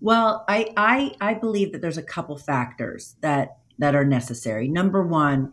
Well, 0.02 0.46
I 0.48 0.74
I 0.78 1.14
I 1.22 1.34
believe 1.34 1.72
that 1.72 1.82
there's 1.82 1.98
a 1.98 2.04
couple 2.04 2.38
factors 2.38 3.16
that 3.22 3.58
that 3.78 3.96
are 3.96 4.06
necessary. 4.06 4.68
Number 4.68 5.06
one, 5.06 5.52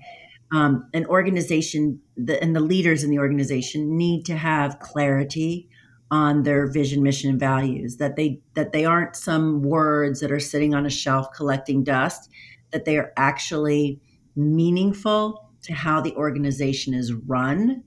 um, 0.53 0.89
an 0.93 1.07
organization 1.07 2.01
the, 2.17 2.43
and 2.43 2.55
the 2.55 2.61
leaders 2.61 3.05
in 3.05 3.11
the 3.11 3.19
organization 3.19 3.97
need 3.97 4.27
to 4.27 4.37
have 4.37 4.81
clarity 4.81 5.69
on 6.11 6.43
their 6.43 6.67
vision, 6.67 7.03
mission, 7.03 7.31
and 7.31 7.41
values. 7.41 7.97
That 7.97 8.17
they 8.17 8.41
that 8.55 8.73
they 8.73 8.85
aren't 8.85 9.17
some 9.17 9.63
words 9.63 10.21
that 10.21 10.33
are 10.33 10.41
sitting 10.41 10.75
on 10.75 10.85
a 10.85 10.91
shelf 10.91 11.29
collecting 11.35 11.85
dust. 11.85 12.29
That 12.73 12.85
they 12.85 12.99
are 12.99 13.13
actually 13.17 14.01
meaningful 14.35 15.46
to 15.67 15.75
how 15.75 16.01
the 16.01 16.15
organization 16.15 16.95
is 16.95 17.13
run. 17.13 17.85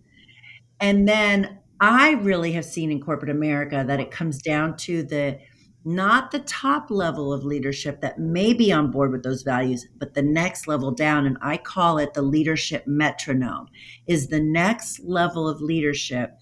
And 0.79 1.07
then 1.07 1.59
I 1.79 2.11
really 2.11 2.51
have 2.53 2.65
seen 2.65 2.91
in 2.91 3.01
corporate 3.01 3.31
America 3.31 3.83
that 3.87 3.99
it 3.99 4.11
comes 4.11 4.41
down 4.41 4.77
to 4.77 5.03
the 5.03 5.39
not 5.85 6.31
the 6.31 6.39
top 6.39 6.91
level 6.91 7.31
of 7.31 7.45
leadership 7.45 8.01
that 8.01 8.19
may 8.19 8.53
be 8.53 8.71
on 8.71 8.91
board 8.91 9.11
with 9.11 9.23
those 9.23 9.43
values, 9.43 9.87
but 9.97 10.13
the 10.13 10.21
next 10.21 10.67
level 10.67 10.91
down. 10.91 11.25
And 11.25 11.37
I 11.41 11.55
call 11.55 11.97
it 11.97 12.13
the 12.13 12.21
leadership 12.21 12.85
metronome, 12.85 13.67
is 14.05 14.27
the 14.27 14.41
next 14.41 14.99
level 14.99 15.47
of 15.47 15.61
leadership 15.61 16.37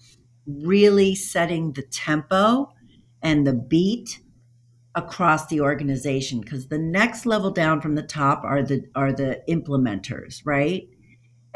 really 0.46 1.14
setting 1.14 1.72
the 1.72 1.82
tempo 1.82 2.72
and 3.22 3.46
the 3.46 3.52
beat 3.52 4.20
across 4.94 5.46
the 5.46 5.60
organization 5.60 6.40
because 6.40 6.68
the 6.68 6.78
next 6.78 7.26
level 7.26 7.50
down 7.50 7.80
from 7.80 7.94
the 7.94 8.02
top 8.02 8.42
are 8.42 8.62
the 8.62 8.82
are 8.94 9.12
the 9.12 9.40
implementers 9.48 10.40
right 10.44 10.88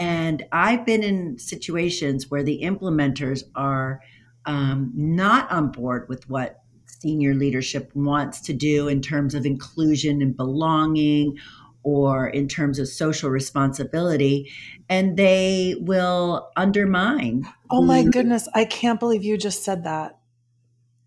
and 0.02 0.44
i've 0.52 0.85
been 0.85 1.02
in 1.02 1.38
situations 1.38 2.30
where 2.30 2.42
the 2.42 2.61
implementers 2.62 3.42
are 3.54 4.00
um, 4.44 4.90
not 4.94 5.50
on 5.50 5.71
board 5.71 6.09
with 6.09 6.28
what 6.28 6.62
senior 7.02 7.35
leadership 7.35 7.90
wants 7.94 8.40
to 8.40 8.52
do 8.52 8.88
in 8.88 9.02
terms 9.02 9.35
of 9.35 9.44
inclusion 9.44 10.23
and 10.23 10.37
belonging 10.37 11.37
or 11.82 12.28
in 12.28 12.47
terms 12.47 12.78
of 12.78 12.87
social 12.87 13.28
responsibility. 13.28 14.52
And 14.88 15.16
they 15.16 15.75
will 15.80 16.50
undermine 16.56 17.49
oh 17.71 17.82
my 17.82 18.04
goodness 18.04 18.49
i 18.54 18.64
can't 18.64 19.00
believe 19.00 19.25
you 19.25 19.37
just 19.37 19.64
said 19.64 19.85
that. 19.85 20.18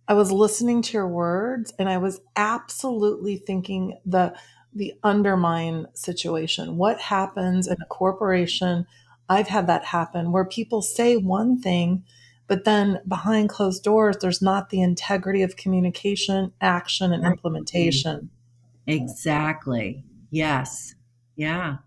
I 0.08 0.14
was 0.14 0.32
listening 0.32 0.82
to 0.84 0.94
your 0.94 1.08
words 1.08 1.74
and 1.80 1.88
i 1.88 1.98
was 1.98 2.20
absolutely 2.36 3.38
thinking 3.38 3.98
the 4.06 4.36
the 4.76 4.94
undermine 5.04 5.88
situation 5.94 6.78
what 6.78 7.00
happens 7.00 7.68
in 7.68 7.78
a 7.82 7.86
corporation 7.86 8.86
i've 9.30 9.48
had 9.48 9.68
that 9.68 9.86
happen 9.86 10.32
where 10.32 10.46
people 10.46 10.82
say 10.82 11.16
one 11.16 11.60
thing 11.60 12.04
but 12.48 12.64
then 12.64 13.02
behind 13.08 13.50
closed 13.50 13.84
doors, 13.84 14.18
there's 14.22 14.42
not 14.42 14.70
the 14.70 14.82
integrity 14.82 15.42
of 15.42 15.56
communication, 15.56 16.52
action, 16.62 17.12
and 17.12 17.26
implementation. 17.26 18.30
Exactly. 18.86 20.04
Yes. 20.30 20.94
Yeah. 21.36 21.78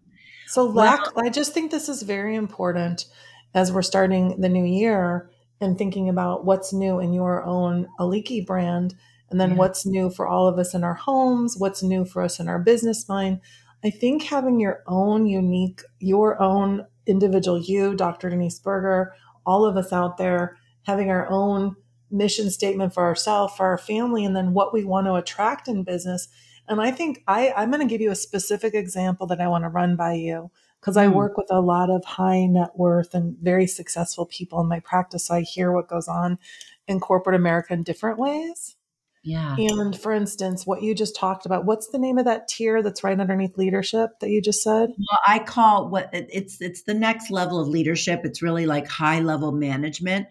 So, 0.47 0.65
lack, 0.65 1.15
well, 1.15 1.27
I 1.27 1.31
just 1.31 1.55
think 1.55 1.71
this 1.71 1.89
is 1.89 2.03
very 2.03 2.35
important 2.35 3.07
as 3.55 3.71
we're 3.71 3.83
starting 3.83 4.41
the 4.41 4.49
new 4.49 4.65
year 4.65 5.31
and 5.61 5.79
thinking 5.79 6.09
about 6.09 6.45
what's 6.45 6.73
new 6.73 6.99
in 6.99 7.13
your 7.13 7.45
own 7.45 7.87
Aliki 8.01 8.45
brand, 8.45 8.95
and 9.31 9.41
then 9.41 9.51
yeah. 9.51 9.57
what's 9.57 9.87
new 9.87 10.11
for 10.11 10.27
all 10.27 10.47
of 10.47 10.59
us 10.59 10.75
in 10.75 10.85
our 10.85 10.95
homes, 10.95 11.57
what's 11.59 11.83
new 11.83 12.05
for 12.05 12.23
us 12.23 12.41
in 12.41 12.49
our 12.49 12.59
business 12.59 13.09
mind. 13.09 13.41
I 13.85 13.91
think 13.91 14.25
having 14.25 14.59
your 14.59 14.83
own 14.87 15.27
unique, 15.27 15.83
your 16.01 16.41
own 16.41 16.87
individual 17.07 17.59
you, 17.59 17.95
Dr. 17.95 18.31
Denise 18.31 18.59
Berger, 18.59 19.15
all 19.47 19.65
of 19.65 19.77
us 19.77 19.93
out 19.93 20.17
there 20.17 20.57
having 20.85 21.11
our 21.11 21.29
own 21.31 21.77
mission 22.11 22.51
statement 22.51 22.95
for 22.95 23.03
ourselves, 23.03 23.55
for 23.55 23.67
our 23.67 23.79
family, 23.79 24.25
and 24.25 24.35
then 24.35 24.55
what 24.55 24.73
we 24.73 24.85
want 24.85 25.07
to 25.07 25.15
attract 25.15 25.69
in 25.69 25.85
business. 25.85 26.29
And 26.67 26.81
I 26.81 26.91
think 26.91 27.23
I, 27.29 27.53
I'm 27.57 27.71
going 27.71 27.87
to 27.87 27.91
give 27.91 28.01
you 28.01 28.11
a 28.11 28.17
specific 28.17 28.75
example 28.75 29.27
that 29.27 29.41
I 29.41 29.49
want 29.49 29.65
to 29.65 29.69
run 29.69 29.97
by 29.97 30.15
you 30.15 30.51
because. 30.81 30.97
I 30.97 31.07
hmm. 31.07 31.15
work 31.15 31.37
with 31.37 31.49
a 31.51 31.61
lot 31.61 31.91
of 31.91 32.05
high 32.05 32.47
net 32.47 32.71
worth 32.75 33.15
and 33.15 33.37
very 33.43 33.67
successful 33.67 34.27
people 34.27 34.61
in 34.61 34.69
my 34.69 34.81
practice. 34.81 35.27
So 35.27 35.35
I 35.35 35.43
hear 35.43 35.73
what 35.73 35.89
goes 35.89 36.09
on 36.09 36.39
in 36.87 37.01
corporate 37.01 37.37
America 37.37 37.75
in 37.75 37.83
different 37.83 38.19
ways. 38.19 38.77
Yeah. 39.25 39.57
And 39.59 39.99
for 39.99 40.13
instance, 40.13 40.67
what 40.67 40.83
you 40.83 40.95
just 40.95 41.17
talked 41.17 41.45
about, 41.45 41.65
what's 41.65 41.89
the 41.89 41.99
name 41.99 42.19
of 42.19 42.25
that 42.25 42.49
tier 42.49 42.83
that's 42.83 43.05
right 43.05 43.19
underneath 43.19 43.59
leadership 43.59 44.11
that 44.21 44.31
you 44.31 44.41
just 44.41 44.63
said? 44.63 44.91
Well, 44.97 45.19
I 45.27 45.41
call 45.41 45.89
what 45.91 46.09
it's 46.13 46.61
it's 46.61 46.83
the 46.83 46.95
next 46.95 47.31
level 47.31 47.61
of 47.61 47.69
leadership. 47.69 48.21
It's 48.25 48.43
really 48.43 48.67
like 48.67 48.89
high 48.89 49.21
level 49.21 49.53
management, 49.53 50.29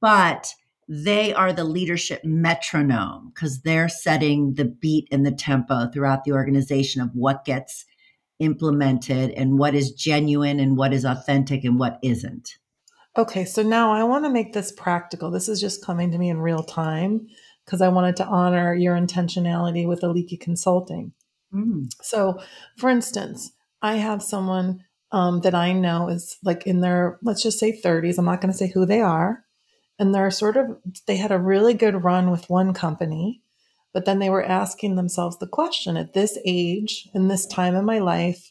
but 0.00 0.52
they 0.88 1.32
are 1.32 1.52
the 1.52 1.64
leadership 1.64 2.22
metronome 2.24 3.32
because 3.34 3.62
they're 3.62 3.88
setting 3.88 4.54
the 4.54 4.66
beat 4.66 5.08
and 5.10 5.24
the 5.24 5.32
tempo 5.32 5.88
throughout 5.90 6.24
the 6.24 6.32
organization 6.32 7.00
of 7.00 7.10
what 7.14 7.44
gets 7.44 7.86
implemented 8.40 9.30
and 9.30 9.58
what 9.58 9.74
is 9.74 9.92
genuine 9.92 10.60
and 10.60 10.76
what 10.76 10.92
is 10.92 11.04
authentic 11.04 11.64
and 11.64 11.78
what 11.78 11.98
isn't. 12.02 12.58
Okay, 13.16 13.44
so 13.44 13.62
now 13.62 13.92
I 13.92 14.02
want 14.02 14.24
to 14.24 14.30
make 14.30 14.52
this 14.52 14.72
practical. 14.72 15.30
This 15.30 15.48
is 15.48 15.60
just 15.60 15.84
coming 15.84 16.10
to 16.10 16.18
me 16.18 16.28
in 16.28 16.38
real 16.38 16.64
time 16.64 17.28
because 17.64 17.80
I 17.80 17.88
wanted 17.88 18.16
to 18.16 18.26
honor 18.26 18.74
your 18.74 18.96
intentionality 18.96 19.86
with 19.86 20.02
Aliki 20.02 20.38
Consulting. 20.38 21.12
Mm. 21.52 21.90
So, 22.02 22.40
for 22.76 22.90
instance, 22.90 23.52
I 23.82 23.96
have 23.96 24.22
someone 24.22 24.84
um, 25.12 25.40
that 25.40 25.54
I 25.54 25.72
know 25.72 26.08
is 26.08 26.36
like 26.42 26.66
in 26.66 26.80
their, 26.80 27.18
let's 27.22 27.42
just 27.42 27.58
say 27.58 27.80
30s. 27.80 28.18
I'm 28.18 28.24
not 28.24 28.40
going 28.40 28.52
to 28.52 28.58
say 28.58 28.68
who 28.68 28.84
they 28.84 29.00
are. 29.00 29.44
And 29.98 30.12
they're 30.12 30.30
sort 30.32 30.56
of, 30.56 30.76
they 31.06 31.16
had 31.16 31.30
a 31.30 31.38
really 31.38 31.72
good 31.72 32.02
run 32.02 32.30
with 32.30 32.50
one 32.50 32.74
company, 32.74 33.40
but 33.92 34.06
then 34.06 34.18
they 34.18 34.28
were 34.28 34.44
asking 34.44 34.96
themselves 34.96 35.38
the 35.38 35.46
question 35.46 35.96
at 35.96 36.14
this 36.14 36.36
age, 36.44 37.08
in 37.14 37.28
this 37.28 37.46
time 37.46 37.76
in 37.76 37.84
my 37.84 38.00
life, 38.00 38.50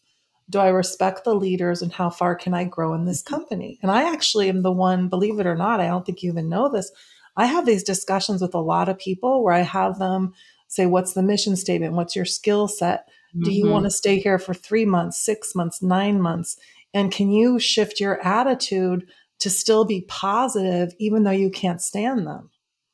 do 0.49 0.59
I 0.59 0.69
respect 0.69 1.25
the 1.25 1.35
leaders 1.35 1.81
and 1.81 1.91
how 1.91 2.09
far 2.09 2.35
can 2.35 2.53
I 2.53 2.63
grow 2.63 2.93
in 2.93 3.05
this 3.05 3.21
mm-hmm. 3.21 3.35
company? 3.35 3.79
And 3.81 3.91
I 3.91 4.09
actually 4.11 4.47
am 4.47 4.61
the 4.61 4.71
one, 4.71 5.09
believe 5.09 5.39
it 5.39 5.47
or 5.47 5.55
not, 5.55 5.81
I 5.81 5.87
don't 5.87 6.05
think 6.05 6.23
you 6.23 6.31
even 6.31 6.47
know 6.47 6.69
this. 6.69 6.91
I 7.35 7.45
have 7.45 7.65
these 7.65 7.83
discussions 7.83 8.41
with 8.41 8.53
a 8.53 8.59
lot 8.59 8.89
of 8.89 8.97
people 8.97 9.43
where 9.43 9.53
I 9.53 9.61
have 9.61 9.99
them 9.99 10.33
say, 10.67 10.85
What's 10.85 11.13
the 11.13 11.23
mission 11.23 11.55
statement? 11.55 11.93
What's 11.93 12.15
your 12.15 12.25
skill 12.25 12.67
set? 12.67 13.07
Mm-hmm. 13.35 13.43
Do 13.43 13.51
you 13.51 13.67
want 13.67 13.83
to 13.83 13.87
mm-hmm. 13.87 13.93
stay 13.93 14.19
here 14.19 14.39
for 14.39 14.53
three 14.53 14.85
months, 14.85 15.23
six 15.23 15.55
months, 15.55 15.81
nine 15.81 16.21
months? 16.21 16.57
And 16.93 17.11
can 17.11 17.31
you 17.31 17.59
shift 17.59 17.99
your 17.99 18.23
attitude 18.25 19.07
to 19.39 19.49
still 19.49 19.85
be 19.85 20.05
positive, 20.07 20.93
even 20.99 21.23
though 21.23 21.31
you 21.31 21.49
can't 21.49 21.81
stand 21.81 22.27
them? 22.27 22.49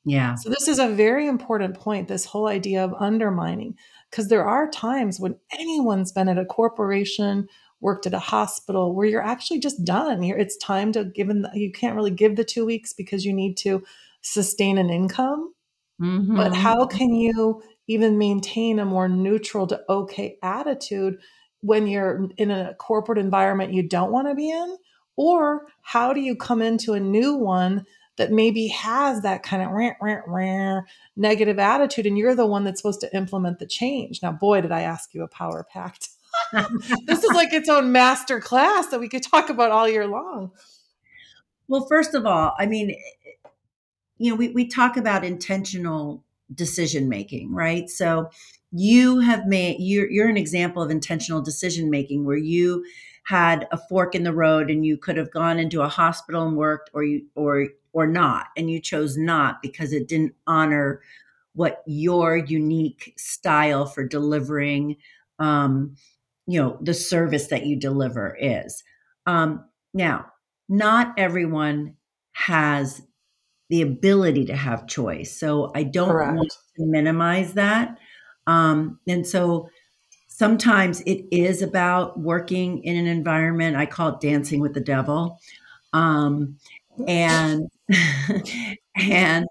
Yeah. 0.06 0.36
So, 0.36 0.50
this 0.50 0.68
is 0.68 0.80
a 0.80 0.88
very 0.88 1.28
important 1.28 1.76
point 1.76 2.08
this 2.08 2.26
whole 2.26 2.48
idea 2.48 2.84
of 2.84 2.94
undermining, 3.00 3.76
because 4.10 4.30
there 4.30 4.46
are 4.46 4.70
times 4.70 5.20
when 5.20 5.36
anyone's 5.52 6.12
been 6.12 6.30
at 6.30 6.38
a 6.38 6.46
corporation, 6.46 7.48
worked 7.82 8.08
at 8.08 8.14
a 8.14 8.20
hospital, 8.20 8.96
where 8.96 9.08
you're 9.08 9.22
actually 9.22 9.60
just 9.60 9.84
done. 9.84 10.24
You're, 10.24 10.38
it's 10.38 10.58
time 10.58 10.94
to 10.94 11.04
give 11.04 11.28
them, 11.28 11.46
you 11.54 11.72
can't 11.72 11.96
really 11.96 12.12
give 12.12 12.38
the 12.38 12.46
two 12.46 12.66
weeks 12.66 12.94
because 12.94 13.26
you 13.26 13.34
need 13.34 13.58
to 13.58 13.84
sustain 14.22 14.78
an 14.78 14.90
income. 14.90 15.54
Mm-hmm. 16.02 16.36
But 16.36 16.56
how 16.56 16.86
can 16.86 17.14
you 17.14 17.62
even 17.88 18.18
maintain 18.18 18.80
a 18.80 18.86
more 18.86 19.10
neutral 19.10 19.68
to 19.68 19.82
okay 19.90 20.38
attitude 20.42 21.18
when 21.62 21.88
you're 21.88 22.30
in 22.38 22.52
a 22.52 22.74
corporate 22.76 23.18
environment 23.18 23.74
you 23.74 23.84
don't 23.84 24.12
want 24.12 24.28
to 24.28 24.36
be 24.36 24.50
in? 24.50 24.78
Or 25.18 25.68
how 25.82 26.14
do 26.14 26.22
you 26.22 26.36
come 26.36 26.62
into 26.62 26.94
a 26.94 27.00
new 27.00 27.36
one 27.36 27.86
that 28.16 28.32
maybe 28.32 28.68
has 28.68 29.22
that 29.22 29.44
kind 29.44 29.62
of 29.62 29.72
rant, 29.72 29.98
rant, 30.02 30.24
rant, 30.28 30.86
negative 31.18 31.60
attitude 31.60 32.06
and 32.06 32.18
you're 32.18 32.36
the 32.36 32.46
one 32.46 32.64
that's 32.64 32.80
supposed 32.80 33.02
to 33.02 33.16
implement 33.16 33.60
the 33.60 33.68
change? 33.68 34.22
Now, 34.22 34.32
boy, 34.32 34.62
did 34.62 34.72
I 34.72 34.82
ask 34.82 35.14
you 35.14 35.24
a 35.24 35.28
power 35.28 35.66
pact. 35.70 36.10
this 37.06 37.24
is 37.24 37.32
like 37.34 37.52
its 37.54 37.68
own 37.68 37.92
master 37.92 38.40
class 38.40 38.88
that 38.88 39.00
we 39.00 39.10
could 39.10 39.24
talk 39.24 39.50
about 39.50 39.72
all 39.72 39.90
year 39.90 40.08
long. 40.08 40.52
Well, 41.68 41.86
first 41.88 42.16
of 42.16 42.26
all, 42.26 42.56
I 42.58 42.66
mean, 42.66 42.96
you 44.20 44.30
know, 44.32 44.36
we, 44.36 44.50
we 44.50 44.68
talk 44.68 44.98
about 44.98 45.24
intentional 45.24 46.24
decision 46.54 47.10
making, 47.10 47.54
right? 47.54 47.90
So 47.90 48.30
you 48.72 49.20
have 49.20 49.48
made 49.48 49.78
you're 49.80 50.10
you're 50.10 50.30
an 50.30 50.38
example 50.38 50.84
of 50.84 50.92
intentional 50.92 51.42
decision 51.42 51.90
making 51.90 52.26
where 52.26 52.38
you 52.38 52.86
had 53.24 53.68
a 53.72 53.78
fork 53.78 54.14
in 54.14 54.24
the 54.24 54.34
road 54.34 54.70
and 54.70 54.86
you 54.86 54.98
could 54.98 55.18
have 55.18 55.32
gone 55.32 55.60
into 55.60 55.82
a 55.82 55.88
hospital 55.88 56.48
and 56.48 56.56
worked 56.56 56.90
or 56.94 57.04
you 57.04 57.26
or 57.36 57.68
or 57.94 58.06
not 58.06 58.48
and 58.56 58.70
you 58.70 58.80
chose 58.80 59.18
not 59.18 59.62
because 59.62 59.92
it 59.92 60.08
didn't 60.08 60.34
honor 60.46 61.02
what 61.54 61.82
your 61.88 62.38
unique 62.38 63.14
style 63.18 63.88
for 63.88 64.04
delivering 64.04 64.96
um 65.40 65.96
you 66.46 66.62
know 66.62 66.78
the 66.82 66.94
service 66.94 67.48
that 67.48 67.66
you 67.66 67.76
deliver 67.76 68.38
is 68.40 68.84
um 69.26 69.66
now 69.96 70.26
not 70.68 71.14
everyone 71.18 71.96
has 72.34 73.02
the 73.70 73.82
ability 73.82 74.46
to 74.46 74.56
have 74.56 74.88
choice. 74.88 75.38
So 75.38 75.72
I 75.76 75.84
don't 75.84 76.10
Correct. 76.10 76.38
want 76.38 76.52
to 76.78 76.86
minimize 76.86 77.54
that. 77.54 77.98
Um, 78.48 79.00
and 79.08 79.26
so 79.26 79.70
sometimes 80.28 81.02
it 81.02 81.26
is 81.32 81.62
about 81.62 82.20
working 82.20 82.84
in 82.84 82.96
an 82.96 83.06
environment. 83.06 83.78
I 83.78 83.86
call 83.86 84.10
it 84.10 84.22
dancing 84.22 84.60
with 84.60 84.74
the 84.74 84.82
devil. 84.82 85.40
Um, 85.94 86.58
and 87.08 87.70
and 88.96 89.46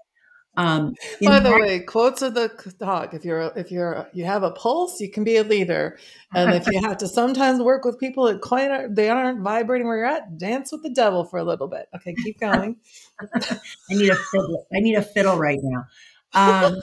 um, 0.59 0.93
By 1.21 1.39
the 1.39 1.51
way, 1.51 1.79
quotes 1.79 2.21
of 2.21 2.33
the 2.33 2.51
dog. 2.79 3.13
If 3.13 3.23
you're 3.23 3.53
if 3.55 3.71
you're 3.71 4.09
you 4.13 4.25
have 4.25 4.43
a 4.43 4.51
pulse, 4.51 4.99
you 4.99 5.09
can 5.09 5.23
be 5.23 5.37
a 5.37 5.43
leader. 5.43 5.97
And 6.33 6.53
if 6.53 6.67
you 6.67 6.81
have 6.85 6.97
to 6.97 7.07
sometimes 7.07 7.61
work 7.61 7.85
with 7.85 7.97
people 7.97 8.25
that 8.25 8.41
quite 8.41 8.69
are, 8.69 8.89
they 8.89 9.09
aren't 9.09 9.39
vibrating 9.41 9.87
where 9.87 9.97
you're 9.97 10.05
at, 10.05 10.37
dance 10.37 10.73
with 10.73 10.83
the 10.83 10.89
devil 10.89 11.23
for 11.23 11.39
a 11.39 11.45
little 11.45 11.67
bit. 11.67 11.87
Okay, 11.95 12.13
keep 12.13 12.41
going. 12.41 12.75
I 13.21 13.59
need 13.89 14.09
a 14.09 14.15
fiddle. 14.15 14.67
I 14.73 14.79
need 14.79 14.95
a 14.95 15.01
fiddle 15.01 15.37
right 15.37 15.59
now. 15.61 15.85
Um, 16.33 16.81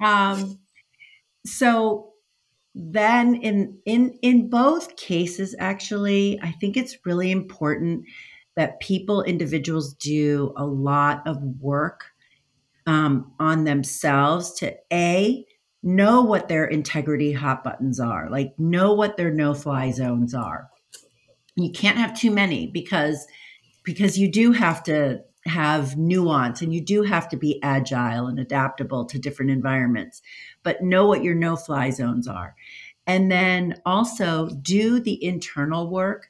um, 0.00 0.60
so 1.44 2.12
then 2.74 3.34
in 3.34 3.78
in 3.84 4.16
in 4.22 4.48
both 4.48 4.94
cases 4.94 5.56
actually 5.58 6.38
i 6.40 6.52
think 6.52 6.76
it's 6.76 6.98
really 7.04 7.32
important 7.32 8.04
that 8.56 8.80
people 8.80 9.22
individuals 9.22 9.94
do 9.94 10.52
a 10.56 10.64
lot 10.64 11.26
of 11.26 11.42
work 11.60 12.06
um, 12.86 13.32
on 13.38 13.64
themselves 13.64 14.52
to 14.54 14.74
a 14.92 15.44
know 15.82 16.22
what 16.22 16.48
their 16.48 16.66
integrity 16.66 17.32
hot 17.32 17.64
buttons 17.64 17.98
are 17.98 18.28
like 18.28 18.52
know 18.58 18.92
what 18.92 19.16
their 19.16 19.32
no 19.32 19.54
fly 19.54 19.90
zones 19.90 20.34
are. 20.34 20.68
You 21.56 21.70
can't 21.70 21.96
have 21.96 22.18
too 22.18 22.30
many 22.30 22.66
because 22.66 23.26
because 23.84 24.18
you 24.18 24.30
do 24.30 24.52
have 24.52 24.82
to 24.84 25.20
have 25.46 25.96
nuance 25.96 26.60
and 26.60 26.74
you 26.74 26.82
do 26.82 27.02
have 27.02 27.28
to 27.30 27.36
be 27.36 27.62
agile 27.62 28.26
and 28.26 28.38
adaptable 28.38 29.06
to 29.06 29.18
different 29.18 29.50
environments 29.50 30.20
but 30.62 30.82
know 30.82 31.06
what 31.06 31.24
your 31.24 31.34
no 31.34 31.56
fly 31.56 31.90
zones 31.90 32.28
are. 32.28 32.54
And 33.06 33.30
then 33.30 33.80
also 33.86 34.50
do 34.62 35.00
the 35.00 35.22
internal 35.24 35.90
work 35.90 36.29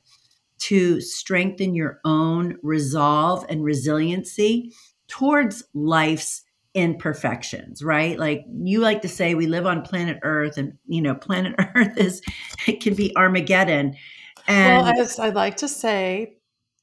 to 0.61 1.01
strengthen 1.01 1.75
your 1.75 2.01
own 2.05 2.57
resolve 2.63 3.45
and 3.49 3.65
resiliency 3.65 4.73
towards 5.09 5.65
life's 5.75 6.43
imperfections 6.75 7.83
right? 7.83 8.19
Like 8.19 8.45
you 8.63 8.81
like 8.81 9.03
to 9.03 9.09
say 9.09 9.35
we 9.35 9.47
live 9.47 9.67
on 9.67 9.83
planet 9.83 10.19
earth 10.23 10.57
and 10.57 10.75
you 10.87 11.03
know 11.03 11.15
planet 11.15 11.55
earth 11.75 11.97
is 11.99 12.23
it 12.67 12.81
can 12.81 12.95
be 12.95 13.15
armageddon. 13.17 13.97
And 14.47 14.85
well 14.85 15.01
as 15.01 15.19
i 15.19 15.29
like 15.31 15.57
to 15.59 15.69
say 15.69 16.37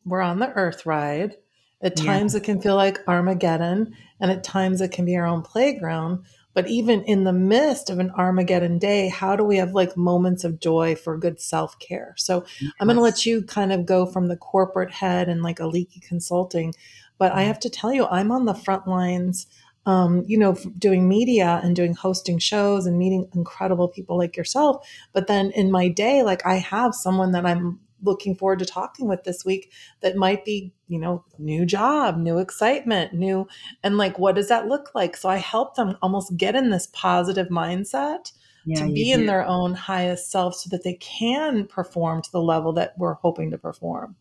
we're 0.05 0.21
on 0.21 0.39
the 0.39 0.49
earth 0.49 0.85
ride. 0.85 1.35
At 1.81 1.95
times 1.95 2.33
Yeah. 2.33 2.39
it 2.39 2.43
can 2.43 2.59
feel 2.61 2.75
like 2.75 2.99
armageddon 3.07 3.93
and 4.19 4.31
at 4.31 4.43
times 4.43 4.81
it 4.81 4.91
can 4.91 5.05
be 5.05 5.15
our 5.15 5.25
own 5.27 5.41
playground 5.43 6.25
but 6.57 6.67
even 6.67 7.03
in 7.03 7.23
the 7.23 7.31
midst 7.31 7.87
of 7.91 7.99
an 7.99 8.09
armageddon 8.17 8.79
day 8.79 9.09
how 9.09 9.35
do 9.35 9.43
we 9.43 9.57
have 9.57 9.73
like 9.73 9.95
moments 9.95 10.43
of 10.43 10.59
joy 10.59 10.95
for 10.95 11.15
good 11.15 11.39
self-care 11.39 12.15
so 12.17 12.43
i'm 12.79 12.87
going 12.87 12.95
to 12.95 13.01
let 13.01 13.27
you 13.27 13.43
kind 13.43 13.71
of 13.71 13.85
go 13.85 14.07
from 14.07 14.27
the 14.27 14.35
corporate 14.37 14.91
head 14.91 15.29
and 15.29 15.43
like 15.43 15.59
Aliki 15.59 16.01
Consulting 16.01 16.73
but 17.19 17.31
i 17.31 17.43
have 17.43 17.59
to 17.59 17.69
tell 17.69 17.93
you 17.93 18.07
i'm 18.07 18.31
on 18.31 18.45
the 18.45 18.55
front 18.55 18.87
lines 18.87 19.45
um, 19.85 20.25
you 20.27 20.37
know, 20.37 20.57
doing 20.77 21.07
media 21.07 21.61
and 21.63 21.73
doing 21.73 21.93
hosting 21.93 22.39
shows 22.39 22.85
and 22.85 22.99
meeting 22.99 23.29
incredible 23.33 23.87
people 23.87 24.17
like 24.17 24.35
yourself. 24.35 24.85
But 25.13 25.27
then 25.27 25.51
in 25.51 25.71
my 25.71 25.87
day, 25.87 26.23
like 26.23 26.45
I 26.45 26.55
have 26.55 26.93
someone 26.93 27.31
that 27.31 27.45
I'm 27.45 27.79
looking 28.01 28.35
forward 28.35 28.59
to 28.59 28.65
talking 28.65 29.07
with 29.07 29.23
this 29.23 29.43
week 29.45 29.71
that 30.01 30.15
might 30.15 30.45
be, 30.45 30.73
you 30.87 30.99
know, 30.99 31.23
new 31.37 31.65
job, 31.65 32.17
new 32.17 32.37
excitement, 32.37 33.13
new, 33.13 33.47
and 33.83 33.97
like, 33.97 34.19
what 34.19 34.35
does 34.35 34.49
that 34.49 34.67
look 34.67 34.93
like? 34.93 35.17
So 35.17 35.29
I 35.29 35.37
help 35.37 35.75
them 35.75 35.97
almost 36.01 36.37
get 36.37 36.55
in 36.55 36.69
this 36.69 36.87
positive 36.93 37.47
mindset 37.47 38.31
yeah, 38.65 38.85
to 38.85 38.91
be 38.91 39.11
in 39.11 39.21
do. 39.21 39.27
their 39.27 39.45
own 39.45 39.73
highest 39.73 40.29
self 40.29 40.55
so 40.55 40.69
that 40.71 40.83
they 40.83 40.95
can 40.95 41.65
perform 41.65 42.21
to 42.21 42.31
the 42.31 42.41
level 42.41 42.73
that 42.73 42.93
we're 42.97 43.13
hoping 43.13 43.51
to 43.51 43.57
perform. 43.57 44.15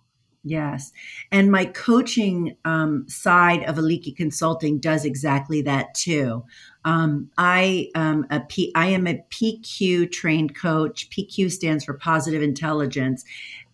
Yes. 0.49 0.93
And 1.33 1.51
my 1.51 1.65
coaching 1.65 2.57
um, 2.65 3.05
side 3.09 3.65
of 3.65 3.75
Aliki 3.79 4.15
Consulting 4.15 4.79
does 4.79 5.05
exactly 5.05 5.61
that 5.63 5.93
too. 5.95 6.45
Um, 6.85 7.31
I, 7.37 7.91
a 7.97 8.39
P, 8.49 8.71
I 8.77 8.87
am 8.87 9.09
a 9.09 9.25
PQ 9.31 10.13
trained 10.13 10.55
coach. 10.55 11.11
PQ 11.11 11.51
stands 11.51 11.83
for 11.83 11.95
Positive 11.95 12.43
Intelligence, 12.43 13.25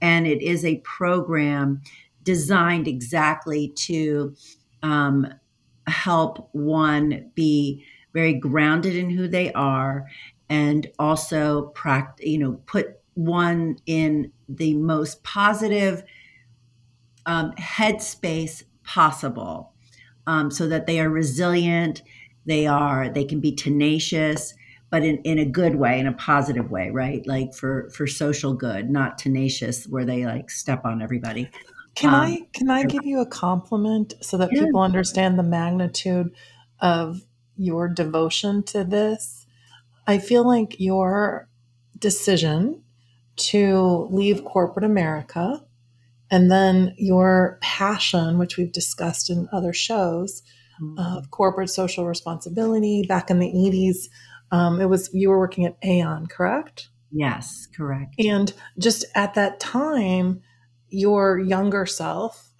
and 0.01 0.27
it 0.27 0.41
is 0.41 0.65
a 0.65 0.79
program 0.79 1.83
designed 2.23 2.89
exactly 2.89 3.69
to 3.69 4.35
um, 4.83 5.27
help 5.89 6.49
one 6.53 7.31
be 7.35 7.85
very 8.15 8.33
grounded 8.33 8.97
in 8.97 9.11
who 9.11 9.29
they 9.29 9.53
are 9.53 10.07
and 10.49 10.91
also 10.99 11.65
practice, 11.75 12.27
you 12.27 12.39
know, 12.39 12.53
put 12.65 12.99
one 13.13 13.77
in 13.85 14.33
the 14.49 14.73
most 14.73 15.23
positive 15.23 16.03
um, 17.27 17.53
headspace 17.53 18.65
possible 18.85 19.73
um, 20.27 20.51
so 20.51 20.69
that 20.69 20.87
they 20.87 21.01
are 21.01 21.11
resilient 21.11 22.03
they 22.47 22.67
are 22.67 23.09
they 23.09 23.25
can 23.25 23.41
be 23.41 23.55
tenacious 23.55 24.55
but 24.91 25.05
in, 25.05 25.19
in 25.19 25.39
a 25.39 25.45
good 25.45 25.77
way 25.77 25.99
in 25.99 26.07
a 26.07 26.13
positive 26.15 26.71
way 26.71 26.91
right 26.91 27.27
like 27.27 27.55
for 27.55 27.89
for 27.91 28.07
social 28.07 28.55
good 28.55 28.91
not 28.91 29.19
tenacious 29.19 29.87
where 29.89 30.05
they 30.05 30.27
like 30.27 30.51
step 30.51 30.85
on 30.85 31.03
everybody 31.03 31.53
Can 31.95 32.15
um, 32.15 32.15
I 32.15 32.49
can 32.53 32.71
I 32.71 32.85
give 32.85 33.05
you 33.05 33.21
a 33.21 33.27
compliment 33.27 34.15
so 34.21 34.37
that 34.39 34.55
Yeah. 34.55 34.59
people 34.59 34.81
understand 34.81 35.39
the 35.39 35.43
magnitude 35.43 36.35
of 36.81 37.27
your 37.57 37.89
devotion 37.89 38.63
to 38.65 38.83
this? 38.85 39.47
I 40.07 40.19
feel 40.19 40.47
like 40.47 40.81
your 40.81 41.49
decision 41.99 42.85
to 43.37 44.09
leave 44.11 44.45
corporate 44.45 44.85
America 44.85 45.65
and 46.33 46.51
then 46.51 46.95
your 46.97 47.59
passion, 47.61 48.39
which 48.39 48.57
we've 48.57 48.73
discussed 48.73 49.31
in 49.31 49.49
other 49.53 49.73
shows, 49.73 50.43
of 50.99 51.31
corporate 51.31 51.71
social 51.71 52.07
responsibility 52.07 53.05
back 53.09 53.31
in 53.31 53.39
the 53.39 53.47
80s. 53.47 54.09
Um, 54.51 54.81
it 54.81 54.87
was 54.87 55.09
you 55.13 55.31
were 55.31 55.39
working 55.39 55.65
at 55.65 55.77
Aon, 55.85 56.27
correct? 56.27 56.89
yes 57.13 57.69
correct 57.77 58.15
And 58.19 58.53
just 58.79 59.05
at 59.15 59.35
that 59.35 59.61
time, 59.61 60.41
your 60.89 61.39
younger 61.39 61.87
self 61.87 62.51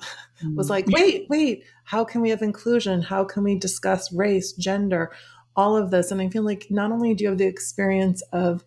was 0.55 0.71
like, 0.71 0.87
wait, 0.89 1.27
wait, 1.29 1.65
how 1.85 2.05
can 2.05 2.21
we 2.21 2.31
have 2.31 2.43
inclusion? 2.43 3.03
How 3.03 3.25
can 3.25 3.45
we 3.45 3.59
discuss 3.59 4.13
race, 4.13 4.53
gender, 4.53 5.13
all 5.57 5.77
of 5.77 5.91
this? 5.91 6.11
And 6.11 6.21
I 6.21 6.29
feel 6.29 6.45
like 6.45 6.67
not 6.71 6.93
only 6.93 7.15
do 7.15 7.25
you 7.25 7.31
have 7.31 7.39
the 7.39 7.47
experience 7.47 8.23
of 8.33 8.65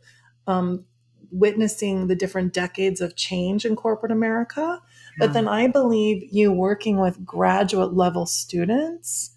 um, 0.48 0.86
witnessing 1.32 2.08
the 2.08 2.16
different 2.16 2.54
decades 2.54 3.02
of 3.02 3.16
change 3.16 3.66
in 3.66 3.76
corporate 3.76 4.12
America, 4.12 4.82
but 5.20 5.34
then 5.34 5.48
I 5.48 5.68
believe 5.68 6.28
you 6.32 6.52
working 6.52 7.00
with 7.00 7.26
graduate 7.26 7.94
level 7.94 8.26
students 8.26 9.32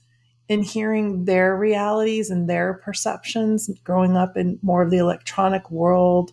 and 0.49 0.65
hearing 0.65 1.25
their 1.25 1.57
realities 1.57 2.31
and 2.31 2.49
their 2.49 2.75
perceptions 2.75 3.69
growing 3.85 4.17
up 4.17 4.37
in 4.37 4.59
more 4.63 4.83
of 4.83 4.91
the 4.91 4.99
electronic 4.99 5.71
world 5.71 6.33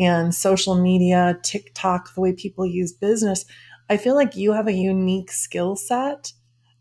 and 0.00 0.34
social 0.34 0.74
media, 0.74 1.38
TikTok, 1.42 2.14
the 2.14 2.20
way 2.20 2.32
people 2.32 2.66
use 2.66 2.92
business, 2.92 3.44
I 3.88 3.96
feel 3.96 4.14
like 4.14 4.36
you 4.36 4.52
have 4.52 4.66
a 4.66 4.72
unique 4.72 5.30
skill 5.30 5.76
set 5.76 6.32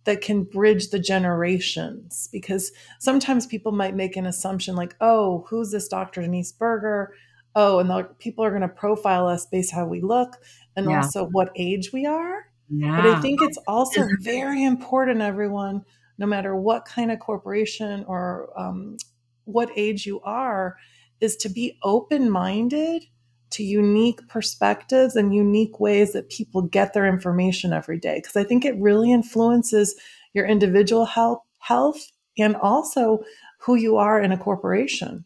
that 0.05 0.21
can 0.21 0.43
bridge 0.43 0.89
the 0.89 0.99
generations 0.99 2.27
because 2.31 2.71
sometimes 2.99 3.45
people 3.45 3.71
might 3.71 3.95
make 3.95 4.15
an 4.15 4.25
assumption 4.25 4.75
like, 4.75 4.95
oh, 5.01 5.45
who's 5.49 5.71
this 5.71 5.87
Dr. 5.87 6.21
Denise 6.21 6.51
Berger? 6.51 7.13
Oh, 7.55 7.79
and 7.79 7.89
the, 7.89 8.03
people 8.17 8.43
are 8.43 8.49
going 8.49 8.61
to 8.61 8.67
profile 8.67 9.27
us 9.27 9.45
based 9.45 9.71
how 9.71 9.85
we 9.85 10.01
look 10.01 10.37
and 10.75 10.87
Yeah. 10.87 11.01
also 11.01 11.25
what 11.25 11.51
age 11.55 11.91
we 11.93 12.05
are. 12.05 12.45
yeah 12.69 12.95
But 12.95 13.05
I 13.05 13.21
think 13.21 13.41
it's 13.41 13.57
also 13.67 14.07
very 14.21 14.63
important, 14.63 15.21
everyone, 15.21 15.83
no 16.17 16.25
matter 16.25 16.55
what 16.55 16.85
kind 16.85 17.11
of 17.11 17.19
corporation 17.19 18.05
or 18.07 18.49
um, 18.57 18.97
what 19.45 19.69
age 19.75 20.05
you 20.05 20.21
are, 20.21 20.77
is 21.19 21.35
to 21.37 21.49
be 21.49 21.77
open 21.83 22.29
minded 22.29 23.03
to 23.51 23.63
unique 23.63 24.25
perspectives 24.29 25.15
and 25.15 25.35
unique 25.35 25.79
ways 25.79 26.13
that 26.13 26.29
people 26.29 26.61
get 26.61 26.93
their 26.93 27.05
information 27.05 27.73
every 27.73 27.99
day. 27.99 28.15
Because 28.19 28.35
I 28.37 28.43
think 28.43 28.63
it 28.63 28.75
really 28.79 29.11
influences 29.11 29.99
your 30.33 30.45
individual 30.45 31.05
health, 31.05 31.41
health 31.59 32.11
and 32.37 32.55
also 32.55 33.23
who 33.59 33.75
you 33.75 33.97
are 33.97 34.21
in 34.21 34.31
a 34.31 34.37
corporation. 34.37 35.25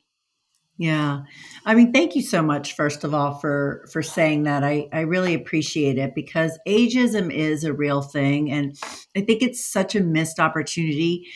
Yeah. 0.77 1.21
I 1.65 1.73
mean, 1.73 1.93
thank 1.93 2.15
you 2.15 2.21
so 2.21 2.41
much, 2.41 2.73
first 2.73 3.05
of 3.05 3.13
all, 3.13 3.35
for 3.35 3.85
for 3.91 4.03
saying 4.03 4.43
that. 4.43 4.63
I, 4.63 4.89
I 4.91 5.01
really 5.01 5.33
appreciate 5.33 5.97
it 5.97 6.13
because 6.13 6.59
ageism 6.67 7.33
is 7.33 7.63
a 7.63 7.73
real 7.73 8.01
thing. 8.01 8.51
And 8.51 8.75
I 9.15 9.21
think 9.21 9.41
it's 9.41 9.65
such 9.65 9.95
a 9.95 10.01
missed 10.01 10.39
opportunity 10.39 11.27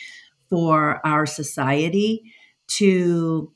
for 0.50 1.00
our 1.06 1.24
society 1.24 2.22
to 2.72 3.52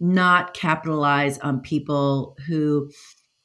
not 0.00 0.54
capitalize 0.54 1.38
on 1.38 1.60
people 1.60 2.36
who 2.48 2.90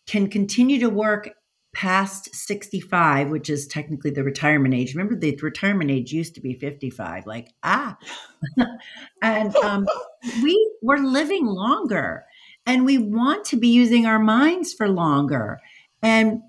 can 0.07 0.27
continue 0.27 0.79
to 0.79 0.89
work 0.89 1.29
past 1.75 2.33
65, 2.33 3.29
which 3.29 3.49
is 3.49 3.67
technically 3.67 4.09
the 4.09 4.23
retirement 4.23 4.73
age. 4.73 4.95
Remember, 4.95 5.15
the 5.15 5.37
retirement 5.41 5.91
age 5.91 6.11
used 6.13 6.33
to 6.35 6.41
be 6.41 6.53
55. 6.53 7.27
Like, 7.27 7.49
ah. 7.63 7.97
and 9.21 9.55
um, 9.57 9.85
we, 10.41 10.71
we're 10.81 10.97
living 10.97 11.45
longer 11.45 12.25
and 12.65 12.85
we 12.85 12.97
want 12.97 13.45
to 13.45 13.57
be 13.57 13.67
using 13.67 14.05
our 14.05 14.19
minds 14.19 14.73
for 14.73 14.87
longer. 14.87 15.59
And 16.01 16.41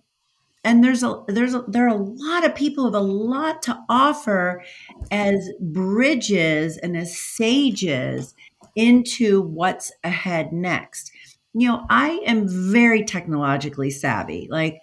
and 0.65 0.83
there's 0.83 1.05
a 1.05 1.23
there's 1.29 1.55
a, 1.55 1.65
there 1.69 1.87
are 1.87 1.97
a 1.97 2.03
lot 2.03 2.45
of 2.45 2.55
people 2.55 2.87
with 2.87 2.95
a 2.95 3.01
lot 3.01 3.63
to 3.63 3.79
offer 3.89 4.65
as 5.13 5.49
bridges 5.61 6.77
and 6.77 6.97
as 6.97 7.17
sages 7.17 8.35
into 8.75 9.41
what's 9.43 9.93
ahead 10.03 10.53
next 10.53 11.13
you 11.55 11.69
know 11.69 11.87
i 11.89 12.21
am 12.27 12.49
very 12.49 13.05
technologically 13.05 13.91
savvy 13.91 14.49
like 14.51 14.81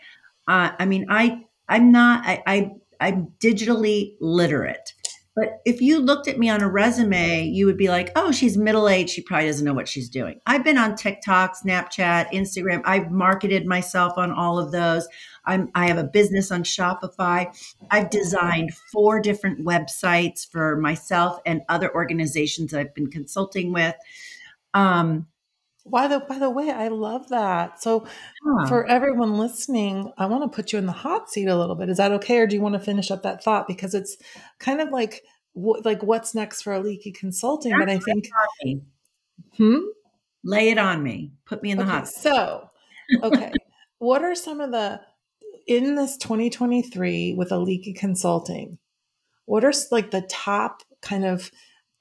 uh, 0.47 0.71
i 0.79 0.85
mean 0.85 1.05
i 1.09 1.41
i'm 1.69 1.91
not 1.91 2.25
I, 2.25 2.43
I 2.45 2.71
i'm 2.99 3.31
digitally 3.39 4.15
literate 4.19 4.93
but 5.35 5.61
if 5.65 5.81
you 5.81 5.99
looked 5.99 6.27
at 6.27 6.37
me 6.37 6.49
on 6.49 6.61
a 6.61 6.69
resume, 6.69 7.43
you 7.47 7.65
would 7.65 7.77
be 7.77 7.89
like, 7.89 8.11
oh, 8.15 8.31
she's 8.31 8.55
middle 8.55 8.87
aged. 8.87 9.09
She 9.09 9.21
probably 9.21 9.47
doesn't 9.47 9.65
know 9.65 9.73
what 9.73 9.87
she's 9.87 10.07
doing. 10.07 10.39
I've 10.45 10.63
been 10.63 10.77
on 10.77 10.95
TikTok, 10.95 11.55
Snapchat, 11.57 12.31
Instagram. 12.31 12.83
I've 12.85 13.09
marketed 13.09 13.65
myself 13.65 14.13
on 14.15 14.31
all 14.31 14.59
of 14.59 14.71
those. 14.71 15.07
I'm, 15.45 15.71
I 15.73 15.87
have 15.87 15.97
a 15.97 16.03
business 16.03 16.51
on 16.51 16.63
Shopify. 16.63 17.47
I've 17.89 18.11
designed 18.11 18.75
four 18.91 19.19
different 19.19 19.65
websites 19.65 20.47
for 20.47 20.77
myself 20.77 21.39
and 21.47 21.61
other 21.67 21.93
organizations 21.95 22.69
that 22.71 22.79
I've 22.79 22.93
been 22.93 23.09
consulting 23.09 23.73
with. 23.73 23.95
Um, 24.75 25.25
by 25.85 26.07
the 26.07 26.19
by 26.19 26.39
the 26.39 26.49
way, 26.49 26.71
I 26.71 26.87
love 26.87 27.29
that. 27.29 27.81
So 27.81 28.07
yeah. 28.45 28.67
for 28.67 28.85
everyone 28.85 29.37
listening, 29.37 30.11
I 30.17 30.25
want 30.27 30.49
to 30.49 30.55
put 30.55 30.71
you 30.71 30.79
in 30.79 30.85
the 30.85 30.91
hot 30.91 31.29
seat 31.29 31.47
a 31.47 31.57
little 31.57 31.75
bit. 31.75 31.89
Is 31.89 31.97
that 31.97 32.11
okay, 32.13 32.37
or 32.37 32.47
do 32.47 32.55
you 32.55 32.61
want 32.61 32.73
to 32.73 32.79
finish 32.79 33.11
up 33.11 33.23
that 33.23 33.43
thought 33.43 33.67
because 33.67 33.93
it's 33.93 34.17
kind 34.59 34.79
of 34.79 34.89
like 34.89 35.23
like 35.55 36.01
what's 36.01 36.33
next 36.33 36.61
for 36.61 36.73
Aliki 36.73 37.13
Consulting? 37.13 37.71
That's 37.71 37.81
but 37.81 37.89
I 37.89 37.99
think, 37.99 38.29
hmm, 39.57 39.79
lay 40.43 40.69
it 40.69 40.77
on 40.77 41.03
me. 41.03 41.33
Put 41.45 41.61
me 41.61 41.71
in 41.71 41.77
the 41.77 41.83
okay, 41.83 41.91
hot. 41.91 42.07
Seat. 42.07 42.21
So, 42.21 42.69
okay, 43.21 43.51
what 43.99 44.23
are 44.23 44.35
some 44.35 44.61
of 44.61 44.71
the 44.71 45.01
in 45.67 45.95
this 45.95 46.15
2023 46.17 47.33
with 47.33 47.49
Aliki 47.49 47.95
Consulting? 47.95 48.77
What 49.45 49.65
are 49.65 49.73
like 49.91 50.11
the 50.11 50.21
top 50.21 50.81
kind 51.01 51.25
of 51.25 51.51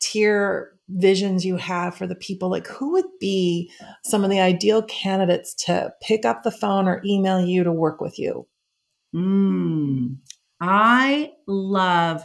tier 0.01 0.72
visions 0.89 1.45
you 1.45 1.57
have 1.57 1.97
for 1.97 2.07
the 2.07 2.15
people 2.15 2.51
like 2.51 2.67
who 2.67 2.93
would 2.93 3.07
be 3.21 3.71
some 4.05 4.25
of 4.25 4.31
the 4.31 4.41
ideal 4.41 4.83
candidates 4.83 5.55
to 5.55 5.93
pick 6.03 6.25
up 6.25 6.43
the 6.43 6.51
phone 6.51 6.87
or 6.87 7.03
email 7.05 7.41
you 7.41 7.65
to 7.65 7.73
work 7.73 8.01
with 8.01 8.19
you? 8.19 8.47
Mm, 9.15 10.17
i 10.61 11.31
love 11.47 12.23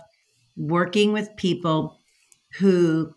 working 0.56 1.12
with 1.12 1.36
people 1.36 2.00
who 2.58 3.14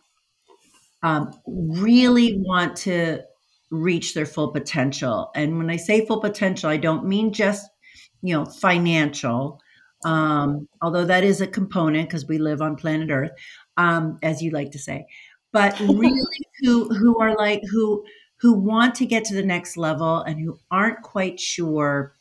um, 1.03 1.33
really 1.47 2.37
want 2.39 2.77
to 2.77 3.23
reach 3.71 4.13
their 4.13 4.27
full 4.27 4.53
potential. 4.53 5.31
And 5.35 5.57
when 5.57 5.71
i 5.71 5.77
say 5.77 6.05
full 6.05 6.21
potential 6.21 6.69
i 6.69 6.77
don't 6.77 7.07
mean 7.07 7.33
just 7.33 7.71
you 8.23 8.35
know 8.35 8.45
financial 8.45 9.61
um, 10.03 10.67
although 10.81 11.05
that 11.05 11.25
is 11.25 11.43
a 11.43 11.47
component 11.47 12.09
because 12.09 12.27
we 12.27 12.39
live 12.39 12.63
on 12.63 12.75
planet 12.75 13.11
earth 13.11 13.33
um, 13.77 14.19
as 14.23 14.43
you 14.43 14.51
like 14.51 14.71
to 14.71 14.79
say 14.79 15.07
but 15.53 15.79
really 15.81 16.23
who 16.61 16.89
who 16.95 17.19
are 17.21 17.35
like 17.37 17.63
who 17.71 18.05
who 18.37 18.53
want 18.53 18.95
to 18.97 19.07
get 19.07 19.25
to 19.27 19.35
the 19.35 19.43
next 19.43 19.77
level 19.77 20.23
and 20.23 20.41
who 20.41 20.59
aren't 20.71 21.03
quite 21.03 21.39
sure 21.39 22.15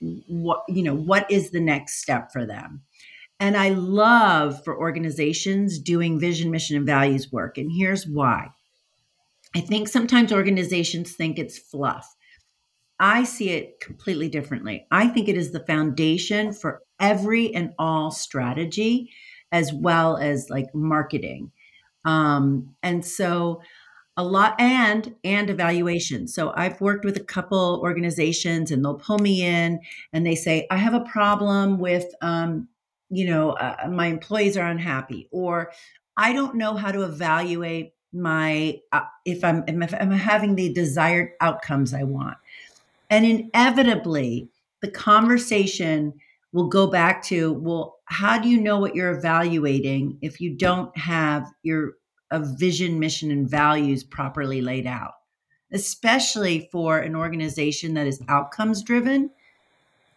what 0.00 0.64
you 0.68 0.82
know 0.82 0.94
what 0.94 1.30
is 1.30 1.50
the 1.50 1.60
next 1.60 2.00
step 2.00 2.32
for 2.32 2.44
them. 2.44 2.82
And 3.40 3.56
i 3.56 3.70
love 3.70 4.62
for 4.64 4.78
organizations 4.78 5.78
doing 5.78 6.20
vision 6.20 6.50
mission 6.50 6.76
and 6.76 6.86
values 6.86 7.32
work 7.32 7.58
and 7.58 7.70
here's 7.72 8.06
why. 8.06 8.50
I 9.56 9.60
think 9.60 9.86
sometimes 9.86 10.32
organizations 10.32 11.12
think 11.12 11.38
it's 11.38 11.58
fluff. 11.58 12.16
I 12.98 13.24
see 13.24 13.50
it 13.50 13.78
completely 13.80 14.28
differently. 14.28 14.86
I 14.90 15.08
think 15.08 15.28
it 15.28 15.36
is 15.36 15.52
the 15.52 15.60
foundation 15.60 16.52
for 16.52 16.82
every 17.00 17.54
and 17.54 17.72
all 17.78 18.10
strategy 18.10 19.10
as 19.52 19.72
well 19.72 20.16
as 20.16 20.50
like 20.50 20.74
marketing 20.74 21.52
um, 22.04 22.74
and 22.82 23.04
so 23.04 23.62
a 24.16 24.24
lot 24.24 24.60
and 24.60 25.14
and 25.24 25.50
evaluation. 25.50 26.28
So 26.28 26.52
I've 26.54 26.80
worked 26.80 27.04
with 27.04 27.16
a 27.16 27.24
couple 27.24 27.80
organizations 27.82 28.70
and 28.70 28.84
they'll 28.84 28.94
pull 28.94 29.18
me 29.18 29.42
in 29.42 29.80
and 30.12 30.24
they 30.24 30.36
say, 30.36 30.66
I 30.70 30.76
have 30.76 30.94
a 30.94 31.00
problem 31.00 31.78
with 31.78 32.06
um, 32.22 32.68
you 33.10 33.26
know, 33.26 33.50
uh, 33.52 33.88
my 33.90 34.06
employees 34.06 34.56
are 34.56 34.66
unhappy 34.66 35.28
or 35.30 35.72
I 36.16 36.32
don't 36.32 36.56
know 36.56 36.74
how 36.74 36.92
to 36.92 37.02
evaluate 37.02 37.94
my 38.12 38.80
uh, 38.92 39.02
if 39.24 39.42
I'm 39.44 39.64
if 39.66 39.94
I'm 39.94 40.10
having 40.12 40.54
the 40.54 40.72
desired 40.72 41.30
outcomes 41.40 41.92
I 41.92 42.04
want. 42.04 42.36
And 43.10 43.24
inevitably 43.26 44.48
the 44.80 44.90
conversation 44.90 46.14
will 46.52 46.68
go 46.68 46.86
back 46.86 47.22
to 47.24 47.52
well 47.54 47.93
how 48.06 48.38
do 48.38 48.48
you 48.48 48.60
know 48.60 48.78
what 48.78 48.94
you're 48.94 49.16
evaluating 49.16 50.18
if 50.20 50.40
you 50.40 50.50
don't 50.50 50.96
have 50.96 51.50
your 51.62 51.92
a 52.30 52.40
vision 52.40 52.98
mission 52.98 53.30
and 53.30 53.48
values 53.48 54.04
properly 54.04 54.60
laid 54.60 54.86
out? 54.86 55.12
Especially 55.72 56.68
for 56.70 56.98
an 56.98 57.16
organization 57.16 57.94
that 57.94 58.06
is 58.06 58.22
outcomes 58.28 58.82
driven 58.82 59.30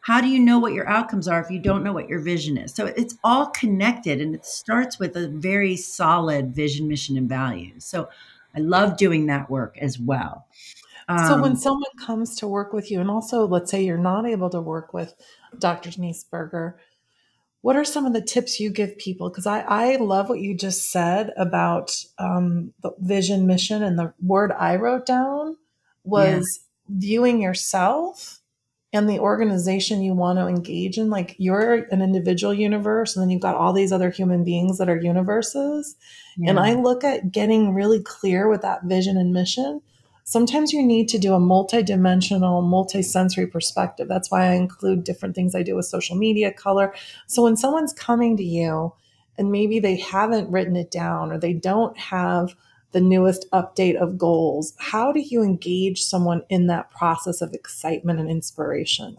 how 0.07 0.21
do 0.21 0.29
you 0.29 0.39
know 0.39 0.57
what 0.57 0.71
your 0.71 0.87
outcomes 0.87 1.27
are 1.27 1.41
if 1.41 1.51
you 1.51 1.59
don't 1.59 1.83
know 1.83 1.91
what 1.91 2.07
your 2.07 2.21
vision 2.21 2.57
is? 2.57 2.73
So 2.73 2.85
it's 2.85 3.17
all 3.25 3.47
connected 3.47 4.21
and 4.21 4.33
it 4.33 4.45
starts 4.45 4.97
with 4.97 5.17
a 5.17 5.27
very 5.27 5.75
solid 5.75 6.55
vision 6.55 6.87
mission 6.87 7.17
and 7.17 7.27
values. 7.27 7.83
So 7.83 8.07
i 8.55 8.59
love 8.59 8.95
doing 8.95 9.25
that 9.25 9.49
work 9.49 9.77
as 9.81 9.99
well. 9.99 10.47
So 11.09 11.41
when 11.41 11.51
um, 11.51 11.57
someone 11.57 11.91
comes 11.99 12.35
to 12.37 12.47
work 12.47 12.71
with 12.71 12.89
you, 12.89 13.01
and 13.01 13.09
also 13.09 13.45
let's 13.45 13.69
say 13.69 13.83
you're 13.83 13.97
not 13.97 14.25
able 14.25 14.49
to 14.49 14.61
work 14.61 14.93
with 14.93 15.13
Dr. 15.59 15.91
Denise 15.91 16.23
Berger, 16.23 16.79
what 17.67 17.75
are 17.75 17.83
some 17.83 18.05
of 18.05 18.13
the 18.13 18.21
tips 18.21 18.61
you 18.61 18.69
give 18.69 18.97
people? 18.97 19.27
Because 19.29 19.45
I, 19.45 19.59
I 19.59 19.95
love 19.97 20.29
what 20.29 20.39
you 20.39 20.55
just 20.55 20.89
said 20.89 21.33
about 21.35 21.93
um, 22.17 22.71
the 22.81 22.91
vision, 22.99 23.45
mission, 23.45 23.83
and 23.83 23.99
the 23.99 24.13
word 24.21 24.53
I 24.53 24.77
wrote 24.77 25.05
down 25.05 25.57
was 26.05 26.61
yeah. 26.87 26.95
viewing 26.97 27.41
yourself 27.41 28.39
and 28.93 29.09
the 29.09 29.19
organization 29.19 30.01
you 30.01 30.13
want 30.13 30.39
to 30.39 30.47
engage 30.47 30.97
in. 30.97 31.09
Like 31.09 31.35
you're 31.39 31.85
an 31.91 32.01
individual 32.01 32.53
universe, 32.53 33.17
and 33.17 33.21
then 33.21 33.31
you've 33.31 33.41
got 33.41 33.55
all 33.55 33.73
these 33.73 33.91
other 33.91 34.11
human 34.11 34.45
beings 34.45 34.77
that 34.77 34.87
are 34.87 35.01
universes. 35.01 35.97
Yeah. 36.37 36.51
And 36.51 36.61
I 36.61 36.71
look 36.71 37.03
at 37.03 37.33
getting 37.33 37.73
really 37.73 38.01
clear 38.01 38.47
with 38.47 38.61
that 38.61 38.85
vision 38.85 39.17
and 39.17 39.33
mission 39.33 39.81
sometimes 40.27 40.73
you 40.73 40.83
need 40.83 41.07
to 41.07 41.17
do 41.17 41.33
a 41.33 41.39
multidimensional, 41.39 42.61
multisensory 42.61 43.49
perspective. 43.49 44.09
That's 44.09 44.29
why 44.29 44.47
i 44.47 44.53
include 44.53 45.05
different 45.05 45.35
things 45.35 45.55
i 45.55 45.63
do 45.63 45.75
with 45.75 45.85
social 45.85 46.17
media 46.17 46.51
color. 46.51 46.93
So 47.27 47.43
when 47.43 47.55
someone's 47.55 47.93
coming 47.93 48.35
to 48.35 48.43
you 48.43 48.93
and 49.37 49.51
maybe 49.51 49.79
they 49.79 49.95
haven't 49.95 50.51
written 50.51 50.75
it 50.75 50.91
down 50.91 51.31
or 51.31 51.39
they 51.39 51.53
don't 51.53 51.97
have 51.97 52.55
the 52.91 52.99
newest 52.99 53.49
update 53.51 53.95
of 53.95 54.17
goals 54.17 54.73
how 54.77 55.11
do 55.11 55.19
you 55.19 55.43
engage 55.43 56.01
someone 56.01 56.41
in 56.49 56.67
that 56.67 56.89
process 56.89 57.41
of 57.41 57.53
excitement 57.53 58.19
and 58.19 58.29
inspiration? 58.29 59.17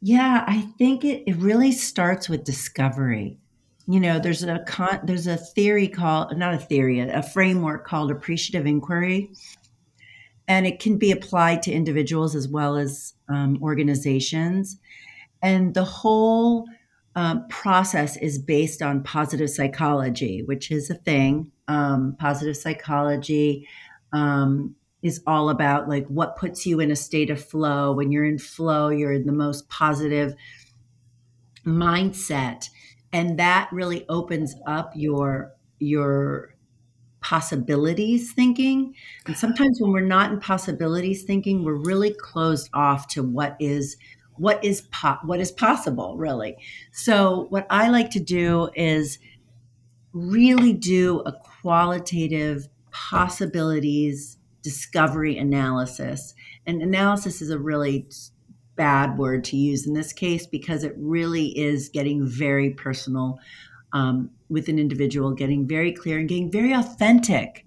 Yeah 0.00 0.44
i 0.46 0.60
think 0.78 1.04
it, 1.04 1.24
it 1.26 1.36
really 1.36 1.72
starts 1.72 2.28
with 2.28 2.44
discovery 2.44 3.38
you 3.86 4.00
know 4.00 4.18
there's 4.18 4.42
a 4.42 4.60
con- 4.66 5.00
there's 5.04 5.26
a 5.26 5.36
theory 5.36 5.88
called 5.88 6.36
not 6.36 6.54
a 6.54 6.58
theory 6.58 7.00
a 7.00 7.22
framework 7.22 7.86
called 7.86 8.10
appreciative 8.10 8.66
inquiry. 8.66 9.30
And 10.46 10.66
it 10.66 10.80
can 10.80 10.98
be 10.98 11.12
applied 11.12 11.62
to 11.62 11.72
individuals 11.72 12.34
as 12.34 12.48
well 12.48 12.76
as 12.76 13.14
um, 13.28 13.60
organizations. 13.62 14.78
And 15.40 15.74
the 15.74 15.84
whole 15.84 16.66
um, 17.14 17.46
process 17.48 18.16
is 18.16 18.36
based 18.36 18.82
on 18.82 19.02
positive 19.02 19.50
psychology 19.50 20.42
which 20.44 20.70
is 20.70 20.90
a 20.90 20.94
thing. 20.94 21.50
Um, 21.68 22.16
positive 22.18 22.56
psychology 22.56 23.68
um, 24.12 24.74
is 25.02 25.22
all 25.26 25.50
about 25.50 25.88
like 25.88 26.06
what 26.08 26.36
puts 26.36 26.66
you 26.66 26.80
in 26.80 26.90
a 26.90 26.96
state 26.96 27.30
of 27.30 27.42
flow. 27.42 27.92
When 27.92 28.12
you're 28.12 28.24
in 28.24 28.38
flow 28.38 28.88
you're 28.88 29.12
in 29.12 29.26
the 29.26 29.32
most 29.32 29.68
positive 29.68 30.34
mindset 31.64 32.68
and 33.12 33.38
that 33.38 33.68
really 33.72 34.06
opens 34.08 34.54
up 34.66 34.92
your 34.94 35.52
your 35.78 36.54
possibilities 37.20 38.32
thinking. 38.32 38.94
And 39.26 39.36
sometimes 39.36 39.78
when 39.80 39.92
we're 39.92 40.00
not 40.00 40.32
in 40.32 40.40
possibilities 40.40 41.22
thinking 41.22 41.64
we're 41.64 41.74
really 41.74 42.14
closed 42.14 42.70
off 42.72 43.08
to 43.08 43.22
what 43.22 43.56
is 43.60 43.96
what 44.36 44.62
is 44.64 44.82
po- 44.90 45.18
what 45.24 45.40
is 45.40 45.52
possible 45.52 46.16
really. 46.16 46.56
So 46.92 47.46
what 47.50 47.66
i 47.68 47.88
like 47.88 48.10
to 48.10 48.20
do 48.20 48.70
is 48.74 49.18
really 50.12 50.72
do 50.72 51.20
a 51.20 51.32
qualitative 51.32 52.68
possibilities 52.90 54.38
discovery 54.62 55.38
analysis. 55.38 56.34
And 56.66 56.82
analysis 56.82 57.40
is 57.40 57.50
a 57.50 57.58
really 57.58 58.06
bad 58.80 59.18
word 59.18 59.44
to 59.44 59.58
use 59.58 59.86
in 59.86 59.92
this 59.92 60.10
case 60.10 60.46
because 60.46 60.84
it 60.84 60.94
really 60.96 61.48
is 61.48 61.90
getting 61.90 62.26
very 62.26 62.70
personal 62.70 63.38
um, 63.92 64.30
with 64.48 64.70
an 64.70 64.78
individual, 64.78 65.32
getting 65.32 65.68
very 65.68 65.92
clear 65.92 66.18
and 66.18 66.30
getting 66.30 66.50
very 66.50 66.72
authentic. 66.72 67.66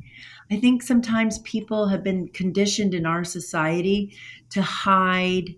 I 0.49 0.57
think 0.59 0.81
sometimes 0.81 1.37
people 1.39 1.87
have 1.87 2.03
been 2.03 2.29
conditioned 2.29 2.95
in 2.95 3.05
our 3.05 3.23
society 3.23 4.17
to 4.49 4.63
hide 4.63 5.53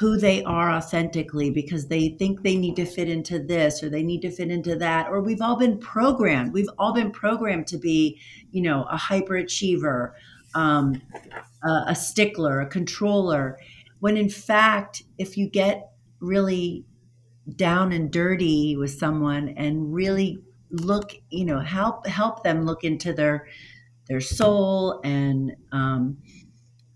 who 0.00 0.16
they 0.18 0.42
are 0.42 0.72
authentically 0.72 1.48
because 1.48 1.86
they 1.86 2.08
think 2.18 2.42
they 2.42 2.56
need 2.56 2.74
to 2.74 2.84
fit 2.84 3.08
into 3.08 3.38
this 3.38 3.84
or 3.84 3.88
they 3.88 4.02
need 4.02 4.22
to 4.22 4.32
fit 4.32 4.50
into 4.50 4.74
that 4.74 5.08
or 5.08 5.20
we've 5.20 5.40
all 5.40 5.56
been 5.56 5.78
programmed 5.78 6.52
we've 6.52 6.68
all 6.76 6.92
been 6.92 7.10
programmed 7.12 7.66
to 7.66 7.78
be 7.78 8.20
you 8.50 8.60
know 8.60 8.82
a 8.90 8.96
hyperachiever 8.96 10.12
um, 10.54 11.00
a, 11.64 11.84
a 11.88 11.94
stickler 11.94 12.60
a 12.60 12.66
controller 12.66 13.58
when 14.00 14.16
in 14.16 14.28
fact 14.28 15.02
if 15.18 15.36
you 15.36 15.48
get 15.48 15.90
really 16.20 16.84
down 17.54 17.92
and 17.92 18.10
dirty 18.10 18.76
with 18.76 18.90
someone 18.90 19.50
and 19.50 19.94
really 19.94 20.38
look 20.70 21.12
you 21.30 21.44
know 21.44 21.60
help 21.60 22.06
help 22.06 22.42
them 22.42 22.64
look 22.64 22.82
into 22.82 23.12
their 23.12 23.46
their 24.08 24.20
soul 24.20 25.00
and 25.04 25.54
um, 25.72 26.16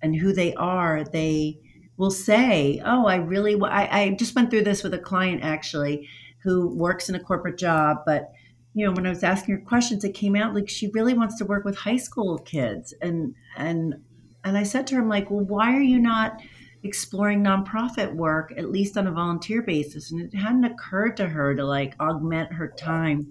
and 0.03 0.17
who 0.17 0.33
they 0.33 0.55
are 0.55 1.05
they 1.05 1.59
will 1.97 2.11
say 2.11 2.81
oh 2.85 3.07
i 3.07 3.17
really 3.17 3.61
I, 3.63 4.01
I 4.01 4.11
just 4.11 4.35
went 4.35 4.51
through 4.51 4.65
this 4.65 4.83
with 4.83 4.95
a 4.95 4.99
client 4.99 5.43
actually 5.45 6.09
who 6.43 6.75
works 6.75 7.09
in 7.09 7.15
a 7.15 7.21
corporate 7.21 7.59
job 7.59 7.99
but 8.07 8.33
you 8.75 8.85
know 8.85 8.93
when 8.93 9.07
i 9.07 9.11
was 9.11 9.23
asking 9.23 9.55
her 9.55 9.61
questions 9.61 10.03
it 10.03 10.15
came 10.15 10.35
out 10.35 10.55
like 10.55 10.69
she 10.69 10.89
really 10.89 11.15
wants 11.15 11.37
to 11.37 11.45
work 11.45 11.65
with 11.65 11.77
high 11.77 11.97
school 11.97 12.39
kids. 12.39 12.95
And 13.03 13.35
and 13.57 13.97
and 14.43 14.57
i 14.57 14.63
said 14.63 14.87
to 14.89 14.95
her 14.95 15.03
i'm 15.03 15.09
like 15.09 15.31
well 15.31 15.45
why 15.45 15.77
are 15.77 15.83
you 15.83 15.99
not 15.99 16.41
exploring 16.83 17.43
nonprofit 17.43 18.13
work 18.15 18.53
at 18.57 18.71
least 18.71 18.97
on 18.97 19.07
a 19.07 19.13
volunteer 19.13 19.63
basis 19.63 20.11
and 20.11 20.21
it 20.21 20.37
hadn't 20.37 20.65
occurred 20.65 21.17
to 21.17 21.27
her 21.27 21.55
to 21.55 21.65
like 21.65 21.95
augment 22.01 22.53
her 22.53 22.69
time 22.69 23.31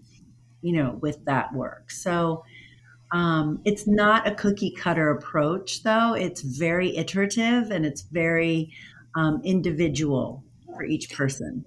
you 0.61 0.73
know 0.73 0.97
with 1.01 1.23
that 1.25 1.51
work 1.53 1.89
so 1.89 2.43
um, 3.11 3.59
it's 3.65 3.87
not 3.87 4.27
a 4.27 4.35
cookie 4.35 4.71
cutter 4.71 5.09
approach 5.09 5.81
though 5.83 6.13
it's 6.13 6.41
very 6.41 6.95
iterative 6.95 7.71
and 7.71 7.85
it's 7.85 8.01
very 8.01 8.71
um, 9.15 9.41
individual 9.43 10.43
for 10.75 10.83
each 10.83 11.11
person 11.11 11.65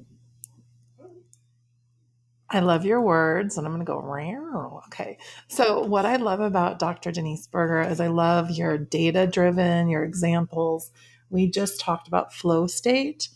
I 2.55 2.61
love 2.61 2.85
your 2.85 3.01
words, 3.01 3.57
and 3.57 3.67
I'm 3.67 3.73
going 3.73 3.85
to 3.85 3.91
go. 3.91 3.99
Around. 3.99 4.83
Okay. 4.89 5.17
So, 5.49 5.81
what 5.85 6.05
I 6.05 6.17
love 6.17 6.41
about 6.41 6.79
Dr. 6.79 7.11
Denise 7.11 7.47
Berger 7.47 7.81
is 7.81 7.99
I 7.99 8.09
love 8.09 8.51
your 8.51 8.77
data 8.77 9.27
driven, 9.27 9.89
your 9.89 10.05
examples, 10.05 10.91
we 11.33 11.51
just 11.51 11.81
talked 11.81 12.07
about 12.07 12.33
flow 12.33 12.67
state 12.67 13.29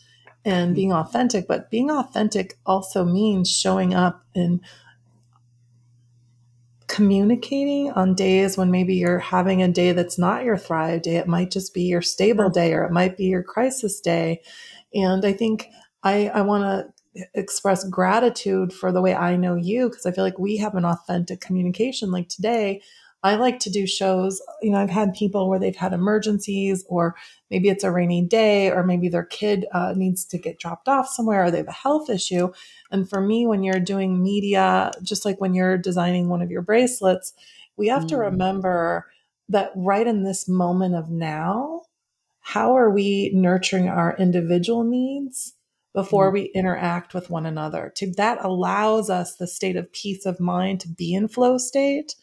and 0.45 0.75
being 0.75 0.93
authentic, 0.93 1.47
but 1.47 1.69
being 1.69 1.91
authentic 1.91 2.57
also 2.65 3.03
means 3.03 3.51
showing 3.51 3.93
up 3.93 4.23
and 4.33 4.61
communicating 6.87 7.91
on 7.91 8.15
days 8.15 8.57
when 8.57 8.71
maybe 8.71 8.95
you're 8.95 9.19
having 9.19 9.61
a 9.61 9.67
day 9.67 9.91
that's 9.91 10.17
not 10.17 10.45
your 10.45 10.57
thrive 10.57 11.01
day. 11.01 11.17
It 11.17 11.27
might 11.27 11.51
just 11.51 11.73
be 11.73 11.83
your 11.83 12.01
stable 12.01 12.49
day 12.49 12.73
or 12.73 12.85
it 12.85 12.91
might 12.91 13.17
be 13.17 13.25
your 13.25 13.43
crisis 13.43 13.99
day. 13.99 14.41
And 14.93 15.25
I 15.25 15.33
think 15.33 15.67
I, 16.03 16.29
I 16.29 16.41
want 16.41 16.63
to 16.63 17.23
express 17.33 17.83
gratitude 17.89 18.71
for 18.71 18.91
the 18.91 19.01
way 19.01 19.15
I 19.15 19.35
know 19.35 19.55
you 19.55 19.89
because 19.89 20.05
I 20.05 20.11
feel 20.11 20.23
like 20.23 20.39
we 20.39 20.57
have 20.57 20.75
an 20.75 20.85
authentic 20.85 21.41
communication. 21.41 22.11
Like 22.11 22.29
today, 22.29 22.81
I 23.23 23.35
like 23.35 23.59
to 23.59 23.69
do 23.69 23.87
shows. 23.87 24.41
You 24.61 24.71
know, 24.71 24.77
I've 24.77 24.89
had 24.89 25.13
people 25.13 25.49
where 25.49 25.59
they've 25.59 25.75
had 25.75 25.93
emergencies, 25.93 26.85
or 26.87 27.15
maybe 27.49 27.69
it's 27.69 27.83
a 27.83 27.91
rainy 27.91 28.21
day, 28.21 28.71
or 28.71 28.83
maybe 28.83 29.09
their 29.09 29.25
kid 29.25 29.65
uh, 29.73 29.93
needs 29.95 30.23
to 30.25 30.37
get 30.37 30.59
dropped 30.59 30.87
off 30.87 31.09
somewhere, 31.09 31.45
or 31.45 31.51
they 31.51 31.57
have 31.57 31.67
a 31.67 31.71
health 31.71 32.09
issue. 32.09 32.51
And 32.91 33.09
for 33.09 33.19
me, 33.19 33.47
when 33.47 33.63
you're 33.63 33.79
doing 33.79 34.21
media, 34.21 34.91
just 35.01 35.25
like 35.25 35.41
when 35.41 35.53
you're 35.53 35.77
designing 35.77 36.29
one 36.29 36.41
of 36.41 36.51
your 36.51 36.61
bracelets, 36.61 37.33
we 37.75 37.87
have 37.87 38.03
mm. 38.03 38.09
to 38.09 38.17
remember 38.17 39.07
that 39.49 39.71
right 39.75 40.05
in 40.05 40.23
this 40.23 40.47
moment 40.47 40.95
of 40.95 41.09
now, 41.09 41.83
how 42.39 42.77
are 42.77 42.89
we 42.89 43.31
nurturing 43.33 43.89
our 43.89 44.15
individual 44.17 44.83
needs? 44.83 45.53
before 45.93 46.29
mm. 46.29 46.33
we 46.33 46.41
interact 46.53 47.15
with 47.15 47.31
one 47.31 47.47
another. 47.47 47.91
To 47.95 48.11
that 48.17 48.45
allows 48.45 49.09
us 49.09 49.33
the 49.33 49.47
state 49.47 49.75
of 49.75 49.91
peace 49.91 50.27
of 50.27 50.39
mind 50.39 50.79
to 50.81 50.87
be 50.87 51.15
in 51.15 51.27
flow 51.27 51.57
state 51.57 52.13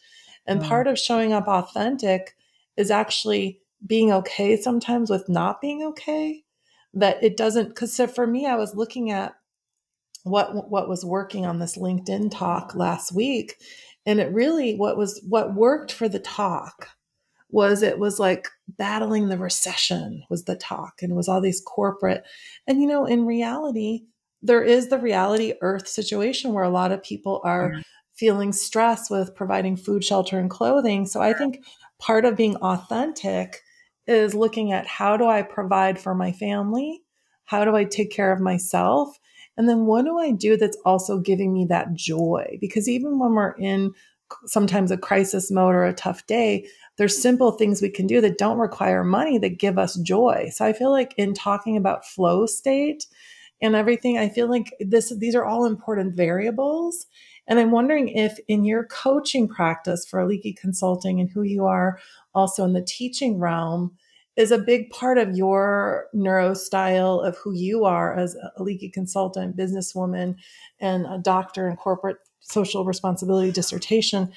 and 0.45 0.61
mm. 0.61 0.67
part 0.67 0.87
of 0.87 0.99
showing 0.99 1.33
up 1.33 1.47
authentic 1.47 2.35
is 2.77 2.91
actually 2.91 3.61
being 3.85 4.11
okay 4.11 4.59
sometimes 4.59 5.09
with 5.09 5.29
not 5.29 5.61
being 5.61 5.83
okay. 5.83 6.43
That 6.93 7.21
it 7.21 7.35
doesn't, 7.35 7.69
because 7.69 7.99
for 8.13 8.25
me, 8.25 8.45
I 8.45 8.55
was 8.55 8.73
looking 8.73 9.11
at 9.11 9.35
what 10.23 10.69
what 10.69 10.87
was 10.87 11.03
working 11.03 11.45
on 11.45 11.59
this 11.59 11.77
LinkedIn 11.77 12.31
talk 12.31 12.73
last 12.73 13.13
week, 13.13 13.57
and 14.05 14.19
it 14.19 14.33
really 14.33 14.75
what 14.75 14.97
was 14.97 15.21
what 15.27 15.53
worked 15.53 15.91
for 15.91 16.07
the 16.07 16.19
talk 16.19 16.89
was 17.49 17.83
it 17.83 17.99
was 17.99 18.17
like 18.17 18.47
battling 18.67 19.27
the 19.27 19.37
recession 19.37 20.23
was 20.29 20.45
the 20.45 20.55
talk, 20.55 21.01
and 21.01 21.11
it 21.11 21.15
was 21.15 21.27
all 21.27 21.41
these 21.41 21.61
corporate, 21.61 22.23
and 22.65 22.81
you 22.81 22.87
know, 22.87 23.05
in 23.05 23.25
reality, 23.25 24.03
there 24.41 24.63
is 24.63 24.87
the 24.87 24.99
reality 24.99 25.53
earth 25.61 25.87
situation 25.87 26.53
where 26.53 26.63
a 26.63 26.69
lot 26.69 26.91
of 26.91 27.03
people 27.03 27.41
are 27.43 27.73
feeling 28.15 28.53
stress 28.53 29.09
with 29.09 29.35
providing 29.35 29.75
food, 29.75 30.03
shelter, 30.03 30.39
and 30.39 30.49
clothing. 30.49 31.05
So 31.05 31.21
I 31.21 31.33
think 31.33 31.63
part 31.99 32.25
of 32.25 32.37
being 32.37 32.55
authentic 32.57 33.61
is 34.07 34.33
looking 34.33 34.71
at 34.71 34.87
how 34.87 35.17
do 35.17 35.25
I 35.25 35.41
provide 35.41 35.99
for 35.99 36.15
my 36.15 36.31
family? 36.31 37.01
How 37.45 37.65
do 37.65 37.75
I 37.75 37.83
take 37.83 38.11
care 38.11 38.31
of 38.31 38.39
myself? 38.39 39.19
And 39.57 39.69
then 39.69 39.85
what 39.85 40.05
do 40.05 40.17
I 40.17 40.31
do 40.31 40.57
that's 40.57 40.77
also 40.85 41.19
giving 41.19 41.53
me 41.53 41.65
that 41.69 41.93
joy? 41.93 42.57
Because 42.59 42.89
even 42.89 43.19
when 43.19 43.33
we're 43.33 43.51
in 43.51 43.93
sometimes 44.45 44.91
a 44.91 44.97
crisis 44.97 45.51
mode 45.51 45.75
or 45.75 45.85
a 45.85 45.93
tough 45.93 46.25
day, 46.27 46.67
there's 46.97 47.21
simple 47.21 47.51
things 47.51 47.81
we 47.81 47.89
can 47.89 48.07
do 48.07 48.21
that 48.21 48.37
don't 48.37 48.57
require 48.57 49.03
money 49.03 49.37
that 49.37 49.59
give 49.59 49.77
us 49.77 49.95
joy. 49.97 50.49
So 50.51 50.65
I 50.65 50.73
feel 50.73 50.91
like 50.91 51.13
in 51.17 51.33
talking 51.33 51.77
about 51.77 52.05
flow 52.05 52.45
state 52.45 53.05
and 53.61 53.75
everything, 53.75 54.17
I 54.17 54.29
feel 54.29 54.49
like 54.49 54.73
this 54.79 55.13
these 55.17 55.35
are 55.35 55.45
all 55.45 55.65
important 55.65 56.15
variables 56.15 57.07
and 57.47 57.59
I'm 57.59 57.71
wondering 57.71 58.09
if 58.09 58.39
in 58.47 58.65
your 58.65 58.85
coaching 58.85 59.47
practice 59.47 60.05
for 60.05 60.19
Aliki 60.19 60.55
Consulting 60.55 61.19
and 61.19 61.29
who 61.29 61.43
you 61.43 61.65
are 61.65 61.99
also 62.33 62.63
in 62.63 62.73
the 62.73 62.81
teaching 62.81 63.39
realm 63.39 63.95
is 64.35 64.51
a 64.51 64.57
big 64.57 64.89
part 64.89 65.17
of 65.17 65.37
your 65.37 66.07
neuro 66.13 66.53
style 66.53 67.21
of 67.21 67.37
who 67.37 67.53
you 67.53 67.85
are 67.85 68.17
as 68.17 68.35
Aliki 68.57 68.91
consultant, 68.91 69.55
businesswoman, 69.55 70.35
and 70.79 71.05
a 71.05 71.17
doctor 71.17 71.69
in 71.69 71.77
corporate 71.77 72.17
social 72.41 72.83
responsibility 72.83 73.51
dissertation. 73.51 74.31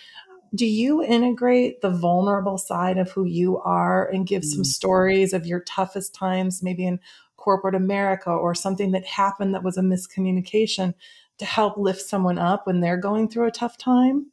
Do 0.55 0.67
you 0.67 1.03
integrate 1.03 1.81
the 1.81 1.91
vulnerable 1.91 2.59
side 2.59 2.97
of 2.97 3.11
who 3.11 3.25
you 3.25 3.59
are 3.59 4.09
and 4.09 4.27
give 4.27 4.45
some 4.45 4.63
mm. 4.63 4.67
stories 4.67 5.33
of 5.33 5.47
your 5.47 5.61
toughest 5.61 6.15
times, 6.15 6.63
maybe 6.63 6.87
in 6.87 7.01
corporate 7.49 7.75
America 7.75 8.29
or 8.29 8.55
something 8.55 8.91
that 8.91 9.07
happened 9.07 9.55
that 9.55 9.63
was 9.63 9.79
a 9.79 9.81
miscommunication 9.81 10.93
to 11.39 11.47
help 11.47 11.79
lift 11.79 12.03
someone 12.03 12.37
up 12.39 12.67
when 12.67 12.81
they're 12.81 12.99
going 12.99 13.27
through 13.27 13.47
a 13.47 13.51
tough 13.51 13.79
time? 13.79 14.27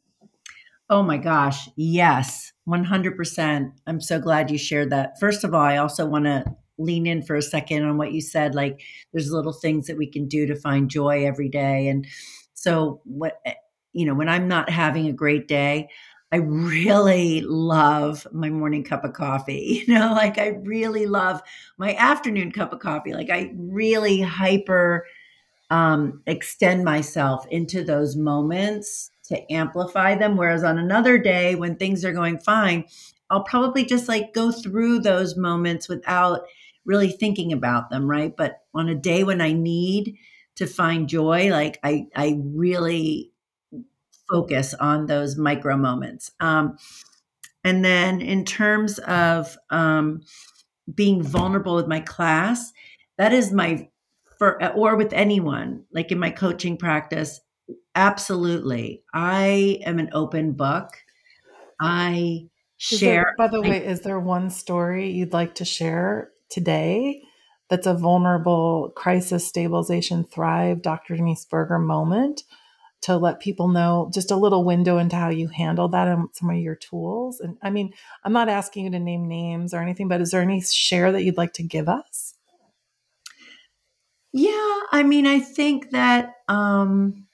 Oh 0.90 1.02
my 1.02 1.16
gosh, 1.16 1.66
yes, 1.76 2.52
100%. 2.68 3.72
I'm 3.86 4.00
so 4.02 4.20
glad 4.20 4.50
you 4.50 4.58
shared 4.58 4.90
that. 4.90 5.18
First 5.18 5.44
of 5.44 5.54
all, 5.54 5.62
I 5.62 5.78
also 5.78 6.04
want 6.04 6.26
to 6.26 6.44
lean 6.76 7.06
in 7.06 7.22
for 7.22 7.36
a 7.36 7.40
second 7.40 7.84
on 7.84 7.96
what 7.96 8.12
you 8.12 8.20
said 8.20 8.54
like 8.54 8.82
there's 9.14 9.32
little 9.32 9.54
things 9.54 9.86
that 9.86 9.96
we 9.96 10.06
can 10.06 10.28
do 10.28 10.44
to 10.44 10.54
find 10.54 10.90
joy 10.90 11.24
every 11.24 11.48
day 11.48 11.88
and 11.88 12.06
so 12.52 13.00
what 13.04 13.40
eh, 13.46 13.54
you 13.94 14.04
know 14.04 14.12
when 14.12 14.28
i'm 14.28 14.46
not 14.46 14.68
having 14.68 15.06
a 15.06 15.12
great 15.12 15.48
day 15.48 15.88
i 16.32 16.36
really 16.36 17.40
love 17.42 18.26
my 18.32 18.50
morning 18.50 18.84
cup 18.84 19.04
of 19.04 19.12
coffee 19.12 19.84
you 19.86 19.94
know 19.94 20.12
like 20.12 20.38
i 20.38 20.48
really 20.62 21.06
love 21.06 21.40
my 21.78 21.94
afternoon 21.96 22.50
cup 22.52 22.72
of 22.72 22.80
coffee 22.80 23.14
like 23.14 23.30
i 23.30 23.52
really 23.56 24.20
hyper 24.20 25.06
um, 25.70 26.22
extend 26.26 26.84
myself 26.84 27.46
into 27.48 27.82
those 27.82 28.16
moments 28.16 29.10
to 29.24 29.52
amplify 29.52 30.14
them. 30.14 30.36
Whereas 30.36 30.62
on 30.62 30.78
another 30.78 31.18
day 31.18 31.54
when 31.54 31.76
things 31.76 32.04
are 32.04 32.12
going 32.12 32.38
fine, 32.38 32.84
I'll 33.30 33.42
probably 33.42 33.84
just 33.84 34.08
like 34.08 34.34
go 34.34 34.52
through 34.52 35.00
those 35.00 35.36
moments 35.36 35.88
without 35.88 36.42
really 36.84 37.10
thinking 37.10 37.52
about 37.52 37.90
them, 37.90 38.08
right? 38.08 38.36
But 38.36 38.60
on 38.74 38.88
a 38.88 38.94
day 38.94 39.24
when 39.24 39.40
I 39.40 39.52
need 39.52 40.16
to 40.54 40.66
find 40.66 41.08
joy, 41.08 41.50
like 41.50 41.80
I, 41.82 42.06
I 42.14 42.38
really 42.40 43.32
focus 44.28 44.74
on 44.74 45.06
those 45.06 45.36
micro 45.36 45.76
moments. 45.76 46.30
Um, 46.40 46.76
and 47.64 47.84
then 47.84 48.20
in 48.20 48.44
terms 48.44 48.98
of 49.00 49.56
um, 49.70 50.22
being 50.92 51.22
vulnerable 51.22 51.74
with 51.74 51.88
my 51.88 52.00
class, 52.00 52.72
that 53.18 53.32
is 53.32 53.52
my 53.52 53.88
for 54.38 54.62
or 54.74 54.96
with 54.96 55.12
anyone 55.12 55.84
like 55.92 56.12
in 56.12 56.18
my 56.18 56.30
coaching 56.30 56.76
practice 56.76 57.40
absolutely 57.94 59.02
i 59.14 59.80
am 59.84 59.98
an 59.98 60.10
open 60.12 60.52
book 60.52 60.90
i 61.80 62.46
share. 62.76 62.98
There, 62.98 63.34
by 63.38 63.48
the 63.48 63.62
way, 63.62 63.84
is 63.84 64.02
there 64.02 64.20
one 64.20 64.50
story 64.50 65.10
you'd 65.10 65.32
like 65.32 65.54
to 65.56 65.64
share 65.64 66.30
today 66.50 67.22
that's 67.68 67.86
a 67.86 67.94
vulnerable 67.94 68.92
crisis 68.94 69.46
stabilization 69.46 70.24
thrive 70.24 70.82
Dr. 70.82 71.16
Denise 71.16 71.44
Berger 71.46 71.78
moment 71.78 72.42
to 73.06 73.16
let 73.16 73.40
people 73.40 73.68
know 73.68 74.10
just 74.12 74.30
a 74.30 74.36
little 74.36 74.64
window 74.64 74.98
into 74.98 75.16
how 75.16 75.28
you 75.28 75.48
handle 75.48 75.88
that 75.88 76.08
and 76.08 76.28
some 76.32 76.50
of 76.50 76.56
your 76.56 76.74
tools? 76.74 77.40
And 77.40 77.56
I 77.62 77.70
mean, 77.70 77.92
I'm 78.24 78.32
not 78.32 78.48
asking 78.48 78.84
you 78.84 78.90
to 78.90 78.98
name 78.98 79.28
names 79.28 79.72
or 79.72 79.80
anything, 79.80 80.08
but 80.08 80.20
is 80.20 80.32
there 80.32 80.42
any 80.42 80.60
share 80.60 81.12
that 81.12 81.22
you'd 81.22 81.36
like 81.36 81.52
to 81.54 81.62
give 81.62 81.88
us? 81.88 82.34
Yeah, 84.32 84.80
I 84.92 85.02
mean, 85.02 85.26
I 85.26 85.40
think 85.40 85.90
that 85.90 86.34
um 86.48 87.26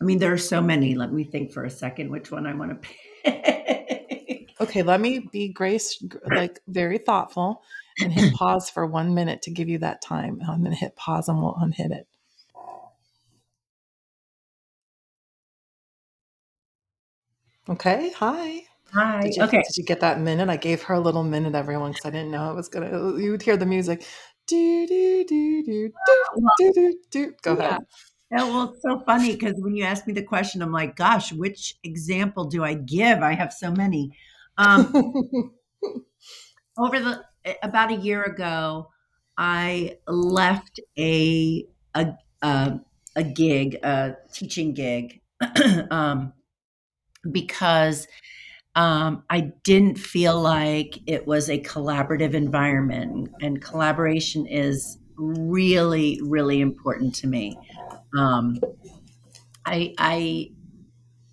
I 0.00 0.04
mean, 0.04 0.18
there 0.18 0.32
are 0.32 0.38
so 0.38 0.60
many. 0.60 0.94
Let 0.94 1.12
me 1.12 1.24
think 1.24 1.52
for 1.52 1.64
a 1.64 1.70
second 1.70 2.10
which 2.10 2.30
one 2.30 2.46
I 2.46 2.54
want 2.54 2.82
to 2.82 2.88
pick. 3.24 4.50
Okay, 4.60 4.82
let 4.82 5.00
me 5.00 5.20
be 5.20 5.48
grace 5.48 6.02
like 6.34 6.60
very 6.68 6.98
thoughtful 6.98 7.62
and 8.00 8.12
hit 8.12 8.34
pause 8.34 8.68
for 8.68 8.84
one 8.86 9.14
minute 9.14 9.42
to 9.42 9.50
give 9.50 9.68
you 9.68 9.78
that 9.78 10.02
time. 10.02 10.40
I'm 10.48 10.60
going 10.60 10.72
to 10.72 10.78
hit 10.78 10.96
pause 10.96 11.28
and 11.28 11.38
we'll 11.38 11.56
unhit 11.56 11.92
it. 11.92 12.06
Okay, 17.68 18.10
hi. 18.16 18.62
Hi. 18.94 19.22
Did 19.22 19.36
you, 19.36 19.44
okay. 19.44 19.62
Did 19.62 19.76
you 19.78 19.84
get 19.84 20.00
that 20.00 20.20
minute? 20.20 20.48
I 20.50 20.56
gave 20.56 20.82
her 20.84 20.94
a 20.94 21.00
little 21.00 21.24
minute, 21.24 21.54
everyone, 21.54 21.92
because 21.92 22.06
I 22.06 22.10
didn't 22.10 22.30
know 22.30 22.50
it 22.52 22.54
was 22.56 22.68
gonna. 22.68 23.18
You 23.20 23.32
would 23.32 23.42
hear 23.42 23.56
the 23.56 23.66
music. 23.66 24.06
Do 24.46 24.86
do 24.86 25.24
do 25.26 25.62
do 25.64 25.92
do 26.36 26.50
do 26.58 26.72
do 26.74 26.94
do. 27.10 27.34
Go 27.42 27.54
Yeah. 27.56 27.56
ahead. 27.56 27.86
Yeah, 28.30 28.44
well, 28.44 28.72
it's 28.72 28.82
so 28.82 29.00
funny 29.06 29.32
because 29.34 29.54
when 29.58 29.76
you 29.76 29.84
ask 29.84 30.06
me 30.06 30.12
the 30.12 30.22
question, 30.22 30.62
I'm 30.62 30.72
like, 30.72 30.96
gosh, 30.96 31.32
which 31.32 31.74
example 31.84 32.46
do 32.46 32.64
I 32.64 32.74
give? 32.74 33.22
I 33.22 33.34
have 33.34 33.52
so 33.52 33.70
many. 33.70 34.16
Um, 34.58 34.92
over 36.78 37.00
the 37.00 37.24
about 37.62 37.90
a 37.90 37.96
year 37.96 38.22
ago, 38.22 38.90
I 39.36 39.98
left 40.06 40.80
a 40.98 41.66
a 41.94 42.14
a, 42.42 42.80
a 43.16 43.22
gig, 43.24 43.76
a 43.82 44.16
teaching 44.32 44.74
gig, 44.74 45.20
um, 45.90 46.32
because 47.30 48.06
um, 48.74 49.22
I 49.30 49.52
didn't 49.62 49.98
feel 49.98 50.40
like 50.40 50.98
it 51.06 51.26
was 51.26 51.48
a 51.48 51.60
collaborative 51.60 52.34
environment, 52.34 53.30
and 53.40 53.62
collaboration 53.62 54.46
is 54.46 54.98
really, 55.16 56.20
really 56.22 56.60
important 56.60 57.14
to 57.16 57.26
me. 57.28 57.56
Um, 58.16 58.58
I, 59.64 59.94
I 59.98 60.50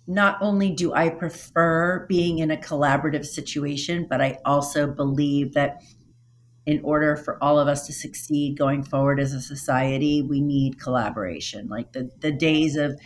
not 0.06 0.38
only 0.40 0.70
do 0.70 0.92
I 0.94 1.08
prefer 1.08 2.06
being 2.08 2.38
in 2.38 2.50
a 2.50 2.56
collaborative 2.56 3.26
situation, 3.26 4.06
but 4.08 4.20
I 4.20 4.38
also 4.44 4.86
believe 4.86 5.54
that 5.54 5.82
in 6.66 6.80
order 6.84 7.16
for 7.16 7.42
all 7.42 7.58
of 7.58 7.66
us 7.66 7.86
to 7.86 7.92
succeed 7.92 8.56
going 8.56 8.84
forward 8.84 9.18
as 9.18 9.32
a 9.32 9.40
society, 9.40 10.22
we 10.22 10.40
need 10.40 10.80
collaboration. 10.80 11.68
Like 11.68 11.92
the, 11.92 12.10
the 12.20 12.30
days 12.30 12.76
of 12.76 12.98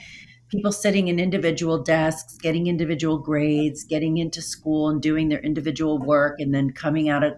people 0.48 0.72
sitting 0.72 1.09
in 1.09 1.18
individual 1.18 1.82
desks, 1.82 2.37
getting 2.38 2.66
individual 2.66 3.18
grades, 3.18 3.85
getting 3.85 4.18
into 4.18 4.40
school 4.42 4.88
and 4.88 5.02
doing 5.02 5.28
their 5.28 5.40
individual 5.40 5.98
work, 5.98 6.40
and 6.40 6.54
then 6.54 6.70
coming 6.70 7.09
out 7.09 7.24
of 7.24 7.35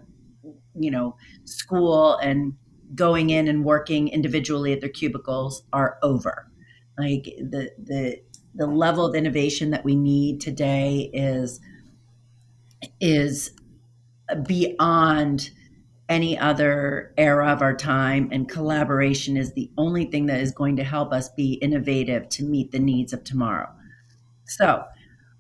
you 0.75 0.91
know 0.91 1.17
school 1.45 2.17
and 2.17 2.55
going 2.95 3.31
in 3.31 3.49
and 3.49 3.65
working 3.65 4.09
individually 4.09 4.73
at 4.73 4.81
their 4.81 4.91
cubicles 4.91 5.63
are 5.73 5.99
over. 6.03 6.51
Like 6.99 7.25
the 7.39 7.71
the 7.83 8.21
the 8.55 8.67
level 8.67 9.07
of 9.07 9.15
innovation 9.15 9.71
that 9.71 9.85
we 9.85 9.95
need 9.95 10.41
today 10.41 11.11
is 11.13 11.61
is 13.01 13.53
beyond 14.47 15.51
any 16.09 16.39
other 16.39 17.13
era 17.19 17.49
of 17.53 17.61
our 17.61 17.75
time 17.75 18.29
and 18.33 18.49
collaboration 18.49 19.37
is 19.37 19.53
the 19.53 19.71
only 19.77 20.07
thing 20.07 20.27
that 20.27 20.41
is 20.41 20.53
going 20.53 20.77
to 20.77 20.85
help 20.85 21.13
us 21.13 21.29
be 21.31 21.55
innovative 21.55 22.29
to 22.31 22.45
meet 22.45 22.71
the 22.73 22.79
needs 22.79 23.13
of 23.13 23.25
tomorrow 23.25 23.69
so 24.47 24.85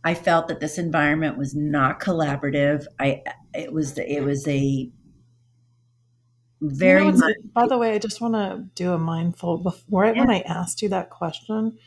i 0.04 0.14
felt 0.14 0.48
that 0.48 0.60
this 0.60 0.78
environment 0.78 1.38
was 1.38 1.54
not 1.54 2.00
collaborative 2.00 2.84
i 3.00 3.22
it 3.54 3.72
was 3.72 3.96
it 3.98 4.22
was 4.22 4.46
a 4.46 4.90
very 6.60 7.04
You 7.04 7.12
know, 7.12 7.18
much 7.18 7.36
by 7.54 7.66
the 7.66 7.78
way, 7.78 7.94
I 7.94 7.98
just 7.98 8.20
want 8.20 8.34
to 8.34 8.64
do 8.74 8.92
a 8.92 8.98
mindful 8.98 9.58
before 9.58 10.06
yeah. 10.06 10.12
when 10.12 10.30
I 10.30 10.40
asked 10.40 10.82
you 10.82 10.88
that 10.88 11.10
question. 11.10 11.78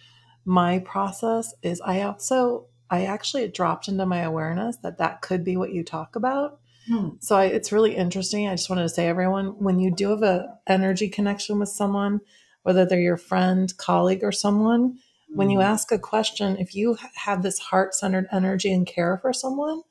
My 0.46 0.80
process 0.80 1.54
is 1.62 1.82
I 1.82 2.02
also 2.02 2.68
I 2.90 3.06
actually 3.06 3.48
dropped 3.48 3.88
into 3.88 4.06
my 4.06 4.22
awareness 4.22 4.78
that 4.78 4.98
that 4.98 5.22
could 5.22 5.44
be 5.44 5.58
what 5.58 5.74
you 5.74 5.84
talk 5.84 6.16
about. 6.16 6.60
Hmm. 6.88 7.10
So 7.20 7.36
I, 7.36 7.46
it's 7.46 7.72
really 7.72 7.96
interesting. 7.96 8.48
I 8.48 8.56
just 8.56 8.70
wanted 8.70 8.84
to 8.84 8.90
say, 8.90 9.08
everyone, 9.08 9.48
when 9.60 9.80
you 9.80 9.92
do 9.92 10.10
have 10.10 10.24
a 10.24 10.58
energy 10.68 11.10
connection 11.10 11.60
with 11.60 11.70
someone, 11.70 12.22
whether 12.64 12.86
they're 12.86 13.00
your 13.00 13.18
friend, 13.18 13.76
colleague, 13.78 14.24
or 14.24 14.32
someone, 14.32 14.98
when 15.34 15.50
you 15.50 15.60
Mm. 15.60 15.64
ask 15.64 15.92
a 15.92 16.00
question, 16.00 16.58
if 16.58 16.76
you 16.76 16.98
have 17.16 17.42
this 17.42 17.60
heart 17.60 17.96
centered 17.96 18.28
energy 18.32 18.72
and 18.72 18.86
care 18.86 19.18
for 19.18 19.32
someone, 19.32 19.82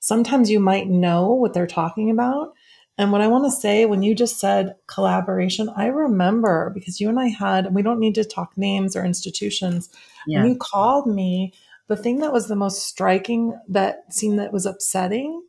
sometimes 0.00 0.50
you 0.50 0.60
might 0.60 0.88
know 0.88 1.32
what 1.32 1.54
they're 1.54 1.66
talking 1.66 2.10
about. 2.10 2.52
And 2.96 3.12
what 3.12 3.20
I 3.20 3.28
want 3.28 3.44
to 3.44 3.50
say, 3.50 3.86
when 3.86 4.02
you 4.02 4.14
just 4.14 4.40
said 4.40 4.74
collaboration, 4.88 5.68
I 5.76 5.86
remember 5.86 6.72
because 6.74 7.00
you 7.00 7.08
and 7.08 7.20
I 7.20 7.28
had, 7.28 7.72
we 7.72 7.82
don't 7.82 8.00
need 8.00 8.16
to 8.16 8.24
talk 8.24 8.56
names 8.58 8.96
or 8.96 9.04
institutions, 9.04 9.88
when 10.26 10.50
you 10.50 10.56
called 10.56 11.06
me, 11.06 11.52
the 11.86 11.96
thing 11.96 12.18
that 12.18 12.32
was 12.32 12.48
the 12.48 12.56
most 12.56 12.82
striking 12.86 13.56
that 13.68 14.12
seemed 14.12 14.38
that 14.40 14.52
was 14.52 14.66
upsetting 14.66 15.42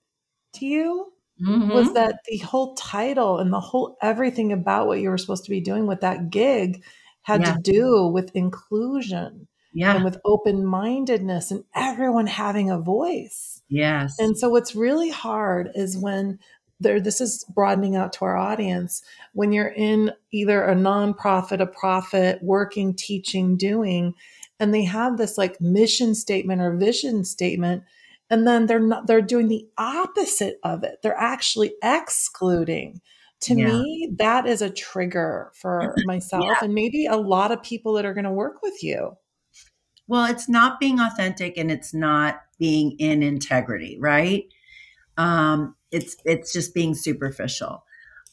to 0.53 0.65
you 0.65 1.13
was 1.71 1.87
Mhm. 1.87 1.93
that 1.93 2.19
the 2.25 2.37
whole 2.39 2.75
title 2.75 3.37
and 3.39 3.53
the 3.53 3.59
whole 3.59 3.97
everything 4.01 4.51
about 4.51 4.87
what 4.87 4.99
you 4.99 5.09
were 5.09 5.17
supposed 5.17 5.43
to 5.45 5.49
be 5.49 5.61
doing 5.61 5.87
with 5.87 6.01
that 6.01 6.29
gig 6.29 6.83
had 7.23 7.45
to 7.45 7.53
do 7.63 8.07
with 8.07 8.31
inclusion 8.35 9.47
and 9.93 10.03
with 10.03 10.17
open 10.25 10.65
mindedness 10.65 11.51
and 11.51 11.63
everyone 11.75 12.27
having 12.27 12.69
a 12.69 12.79
voice. 12.79 13.61
yes 13.69 14.15
And 14.19 14.37
so 14.37 14.49
what's 14.49 14.75
really 14.75 15.09
hard 15.09 15.71
is 15.75 15.97
when 15.97 16.39
there 16.79 16.99
this 17.01 17.19
is 17.21 17.43
broadening 17.53 17.95
out 17.95 18.13
to 18.13 18.25
our 18.25 18.37
audience 18.37 19.03
when 19.33 19.51
you're 19.51 19.67
in 19.75 20.13
either 20.31 20.63
a 20.63 20.75
nonprofit, 20.75 21.59
a 21.59 21.65
profit, 21.67 22.41
working, 22.41 22.93
teaching, 22.95 23.57
doing, 23.57 24.13
and 24.59 24.73
they 24.73 24.83
have 24.83 25.17
this 25.17 25.37
like 25.37 25.59
mission 25.61 26.15
statement 26.15 26.61
or 26.61 26.75
vision 26.75 27.23
statement, 27.25 27.83
and 28.29 28.47
then 28.47 28.65
they're 28.67 28.79
not 28.79 29.07
they're 29.07 29.21
doing 29.21 29.47
the 29.47 29.67
opposite 29.77 30.59
of 30.63 30.83
it. 30.83 30.99
They're 31.03 31.17
actually 31.17 31.73
excluding. 31.83 33.01
To 33.41 33.55
yeah 33.55 33.67
me, 33.71 34.11
that 34.17 34.45
is 34.47 34.61
a 34.61 34.69
trigger 34.69 35.51
for 35.55 35.95
myself 36.05 36.43
yeah 36.45 36.55
and 36.61 36.73
maybe 36.73 37.05
a 37.05 37.15
lot 37.15 37.51
of 37.51 37.63
people 37.63 37.93
that 37.93 38.05
are 38.05 38.13
going 38.13 38.25
to 38.25 38.31
work 38.31 38.61
with 38.61 38.83
you. 38.83 39.17
well 40.07 40.25
it's 40.29 40.49
not 40.49 40.79
being 40.79 40.99
authentic 40.99 41.57
and 41.57 41.71
it's 41.71 41.93
not 41.93 42.41
being 42.57 42.97
in 42.99 43.23
integrity 43.23 43.97
right 43.99 44.45
um 45.17 45.75
it's 45.91 46.17
it's 46.25 46.51
just 46.51 46.73
being 46.73 46.93
superficial 46.93 47.85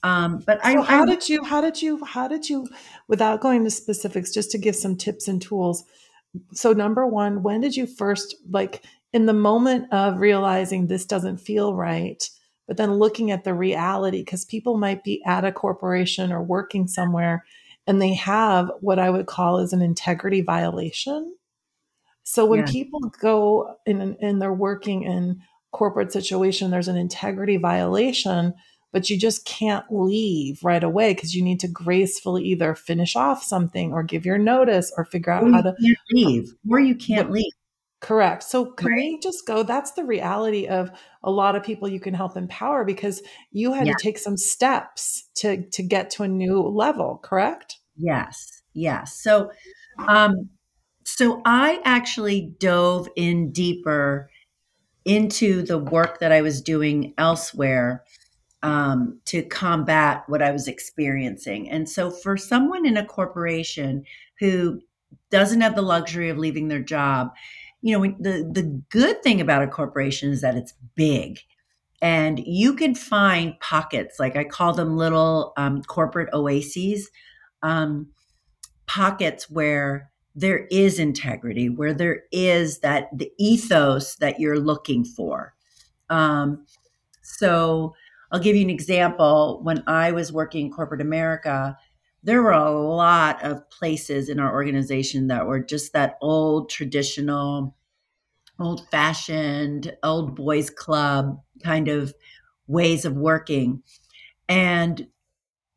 um 0.02 0.42
but 0.46 0.58
i 0.64 0.72
So 0.72 0.80
i 0.80 0.84
how 0.84 1.04
did 1.04 1.28
you 1.28 1.44
how 1.44 1.60
did 1.60 1.80
you 1.80 2.04
how 2.04 2.28
did 2.28 2.48
you 2.48 2.66
without 3.08 3.40
going 3.40 3.64
to 3.64 3.70
specifics 3.70 4.32
just 4.32 4.50
to 4.52 4.58
give 4.58 4.76
some 4.76 4.96
tips 4.96 5.28
and 5.28 5.40
tools. 5.40 5.84
So 6.52 6.72
number 6.72 7.06
1, 7.06 7.42
when 7.42 7.60
did 7.60 7.76
you 7.76 7.86
first 7.86 8.36
like 8.50 8.84
in 9.16 9.24
the 9.24 9.32
moment 9.32 9.90
of 9.92 10.20
realizing 10.20 10.86
this 10.86 11.06
doesn't 11.06 11.38
feel 11.38 11.74
right, 11.74 12.22
but 12.68 12.76
then 12.76 12.98
looking 12.98 13.30
at 13.30 13.44
the 13.44 13.54
reality 13.54 14.22
cuz 14.22 14.44
people 14.44 14.76
might 14.76 15.02
be 15.02 15.22
at 15.24 15.44
a 15.44 15.52
corporation 15.52 16.30
or 16.30 16.42
working 16.42 16.86
somewhere 16.86 17.44
and 17.86 18.02
they 18.02 18.12
have 18.12 18.70
what 18.80 18.98
I 18.98 19.08
would 19.08 19.26
call 19.26 19.56
as 19.56 19.72
an 19.72 19.80
integrity 19.80 20.42
violation. 20.42 21.34
So 22.24 22.44
when 22.44 22.60
yeah. 22.60 22.66
people 22.66 23.00
go 23.20 23.76
in 23.86 24.18
and 24.20 24.42
they're 24.42 24.52
working 24.52 25.04
in 25.04 25.40
corporate 25.72 26.12
situation, 26.12 26.70
there's 26.70 26.88
an 26.88 26.96
integrity 26.96 27.56
violation, 27.56 28.52
but 28.92 29.08
you 29.08 29.18
just 29.18 29.46
can't 29.46 29.86
leave 29.90 30.58
right 30.62 30.84
away 30.84 31.14
because 31.14 31.34
you 31.34 31.42
need 31.42 31.60
to 31.60 31.68
gracefully 31.68 32.42
either 32.44 32.74
finish 32.74 33.16
off 33.16 33.42
something 33.42 33.92
or 33.92 34.02
give 34.02 34.26
your 34.26 34.38
notice 34.38 34.92
or 34.98 35.06
figure 35.06 35.32
out 35.32 35.44
or 35.44 35.52
how 35.52 35.62
to 35.62 35.74
leave. 36.10 36.52
Or 36.68 36.80
you 36.80 36.96
can't 36.96 37.30
leave 37.30 37.52
correct. 38.06 38.42
So 38.44 38.66
can 38.72 38.88
right 38.88 38.96
we 38.96 39.18
just 39.22 39.46
go? 39.46 39.62
That's 39.62 39.92
the 39.92 40.04
reality 40.04 40.66
of 40.66 40.90
a 41.22 41.30
lot 41.30 41.56
of 41.56 41.62
people 41.62 41.88
you 41.88 42.00
can 42.00 42.14
help 42.14 42.36
empower 42.36 42.84
because 42.84 43.22
you 43.52 43.72
had 43.72 43.86
yeah 43.86 43.92
to 43.92 44.02
take 44.02 44.18
some 44.18 44.36
steps 44.36 45.28
to 45.36 45.68
to 45.70 45.82
get 45.82 46.10
to 46.10 46.22
a 46.22 46.28
new 46.28 46.60
level, 46.60 47.20
correct? 47.22 47.78
yes 47.96 48.62
yes 48.74 49.18
so 49.20 49.50
um 50.08 50.48
so 51.04 51.40
i 51.44 51.80
actually 51.84 52.52
dove 52.58 53.08
in 53.16 53.50
deeper 53.52 54.30
into 55.04 55.62
the 55.62 55.78
work 55.78 56.20
that 56.20 56.32
i 56.32 56.42
was 56.42 56.60
doing 56.60 57.14
elsewhere 57.16 58.04
um, 58.62 59.20
to 59.26 59.42
combat 59.42 60.24
what 60.26 60.42
I 60.42 60.50
was 60.50 60.66
experiencing. 60.66 61.70
And 61.70 61.88
so, 61.88 62.10
for 62.10 62.36
someone 62.36 62.84
in 62.84 62.96
a 62.96 63.04
corporation 63.04 64.02
who 64.40 64.80
doesn't 65.30 65.60
have 65.60 65.76
the 65.76 65.82
luxury 65.82 66.30
of 66.30 66.38
leaving 66.38 66.66
their 66.66 66.80
job, 66.80 67.28
you 67.82 67.96
know, 67.96 68.14
the 68.18 68.48
the 68.52 68.82
good 68.90 69.22
thing 69.22 69.40
about 69.40 69.62
a 69.62 69.68
corporation 69.68 70.30
is 70.30 70.40
that 70.40 70.56
it's 70.56 70.74
big. 70.94 71.40
And 72.02 72.38
you 72.46 72.74
can 72.74 72.94
find 72.94 73.58
pockets, 73.60 74.20
like 74.20 74.36
I 74.36 74.44
call 74.44 74.74
them 74.74 74.96
little 74.96 75.52
um, 75.56 75.82
corporate 75.82 76.28
oases, 76.32 77.10
um, 77.62 78.08
pockets 78.86 79.48
where 79.48 80.10
there 80.34 80.66
is 80.70 80.98
integrity, 80.98 81.70
where 81.70 81.94
there 81.94 82.24
is 82.30 82.80
that 82.80 83.08
the 83.16 83.32
ethos 83.38 84.16
that 84.16 84.38
you're 84.38 84.60
looking 84.60 85.04
for. 85.04 85.54
Um, 86.10 86.66
so 87.22 87.94
I'll 88.30 88.40
give 88.40 88.56
you 88.56 88.62
an 88.62 88.70
example. 88.70 89.60
When 89.62 89.82
I 89.86 90.12
was 90.12 90.32
working 90.32 90.66
in 90.66 90.72
corporate 90.72 91.00
America, 91.00 91.78
there 92.26 92.42
were 92.42 92.50
a 92.50 92.70
lot 92.72 93.42
of 93.44 93.70
places 93.70 94.28
in 94.28 94.40
our 94.40 94.52
organization 94.52 95.28
that 95.28 95.46
were 95.46 95.60
just 95.60 95.92
that 95.92 96.18
old 96.20 96.68
traditional 96.68 97.76
old 98.58 98.88
fashioned 98.90 99.96
old 100.02 100.34
boys 100.34 100.68
club 100.68 101.40
kind 101.62 101.86
of 101.86 102.12
ways 102.66 103.04
of 103.04 103.14
working. 103.14 103.80
And 104.48 105.06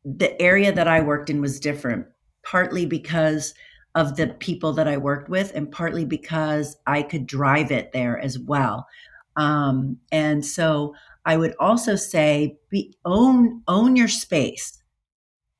the 0.04 0.40
area 0.42 0.72
that 0.72 0.88
i 0.88 1.00
worked 1.00 1.30
in 1.30 1.40
was 1.40 1.60
different 1.60 2.06
partly 2.42 2.86
because 2.86 3.54
of 3.94 4.16
the 4.16 4.28
people 4.28 4.72
that 4.72 4.88
i 4.88 4.96
worked 4.96 5.28
with 5.28 5.52
and 5.54 5.70
partly 5.70 6.04
because 6.04 6.76
i 6.86 7.02
could 7.02 7.26
drive 7.26 7.70
it 7.70 7.92
there 7.92 8.18
as 8.18 8.38
well. 8.38 8.88
Um, 9.36 9.98
and 10.10 10.44
so 10.44 10.94
i 11.26 11.36
would 11.36 11.54
also 11.60 11.94
say 11.94 12.58
be, 12.70 12.92
own 13.04 13.62
own 13.68 13.94
your 13.94 14.08
space 14.08 14.79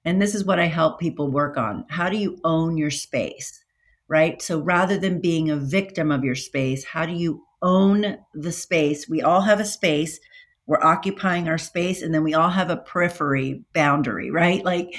and 0.04 0.20
this 0.20 0.34
is 0.34 0.44
what 0.44 0.58
i 0.58 0.66
help 0.66 0.98
people 0.98 1.30
work 1.30 1.56
on 1.56 1.84
how 1.88 2.08
do 2.08 2.16
you 2.16 2.38
own 2.44 2.76
your 2.76 2.90
space 2.90 3.60
right? 4.10 4.42
So 4.42 4.58
rather 4.58 4.98
than 4.98 5.20
being 5.20 5.48
a 5.50 5.56
victim 5.56 6.10
of 6.10 6.24
your 6.24 6.34
space, 6.34 6.84
how 6.84 7.06
do 7.06 7.12
you 7.12 7.44
own 7.62 8.18
the 8.34 8.52
space? 8.52 9.08
We 9.08 9.22
all 9.22 9.42
have 9.42 9.60
a 9.60 9.64
space. 9.64 10.18
We're 10.66 10.82
occupying 10.82 11.48
our 11.48 11.58
space, 11.58 12.02
and 12.02 12.12
then 12.12 12.24
we 12.24 12.34
all 12.34 12.50
have 12.50 12.70
a 12.70 12.76
periphery 12.76 13.64
boundary, 13.72 14.30
right? 14.30 14.64
Like 14.64 14.94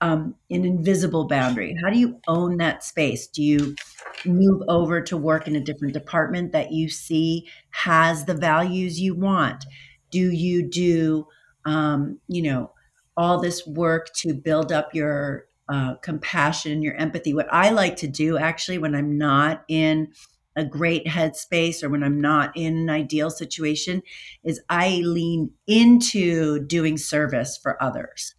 um, 0.00 0.34
an 0.50 0.64
invisible 0.64 1.26
boundary. 1.26 1.76
How 1.82 1.90
do 1.90 1.98
you 1.98 2.18
own 2.26 2.56
that 2.56 2.82
space? 2.82 3.26
Do 3.26 3.42
you 3.42 3.76
move 4.24 4.62
over 4.68 5.02
to 5.02 5.16
work 5.18 5.46
in 5.46 5.54
a 5.54 5.60
different 5.60 5.92
department 5.92 6.52
that 6.52 6.72
you 6.72 6.88
see 6.88 7.46
has 7.70 8.24
the 8.24 8.34
values 8.34 8.98
you 9.00 9.14
want? 9.14 9.66
Do 10.10 10.30
you 10.32 10.68
do, 10.68 11.26
um, 11.66 12.20
you 12.26 12.42
know, 12.42 12.72
all 13.16 13.40
this 13.40 13.66
work 13.66 14.12
to 14.14 14.34
build 14.34 14.72
up 14.72 14.94
your 14.94 15.46
uh, 15.68 15.94
compassion, 15.96 16.82
your 16.82 16.94
empathy. 16.94 17.34
What 17.34 17.52
I 17.52 17.70
like 17.70 17.96
to 17.96 18.08
do 18.08 18.36
actually 18.36 18.78
when 18.78 18.94
I'm 18.94 19.18
not 19.18 19.64
in 19.68 20.12
a 20.54 20.64
great 20.64 21.06
headspace 21.06 21.82
or 21.82 21.90
when 21.90 22.02
I'm 22.02 22.20
not 22.20 22.56
in 22.56 22.76
an 22.76 22.90
ideal 22.90 23.30
situation 23.30 24.02
is 24.42 24.60
I 24.68 25.02
lean 25.04 25.50
into 25.66 26.60
doing 26.60 26.96
service 26.96 27.58
for 27.62 27.82
others. 27.82 28.34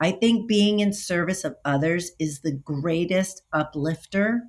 I 0.00 0.10
think 0.12 0.48
being 0.48 0.80
in 0.80 0.92
service 0.92 1.44
of 1.44 1.56
others 1.64 2.10
is 2.18 2.40
the 2.40 2.52
greatest 2.52 3.42
uplifter 3.52 4.42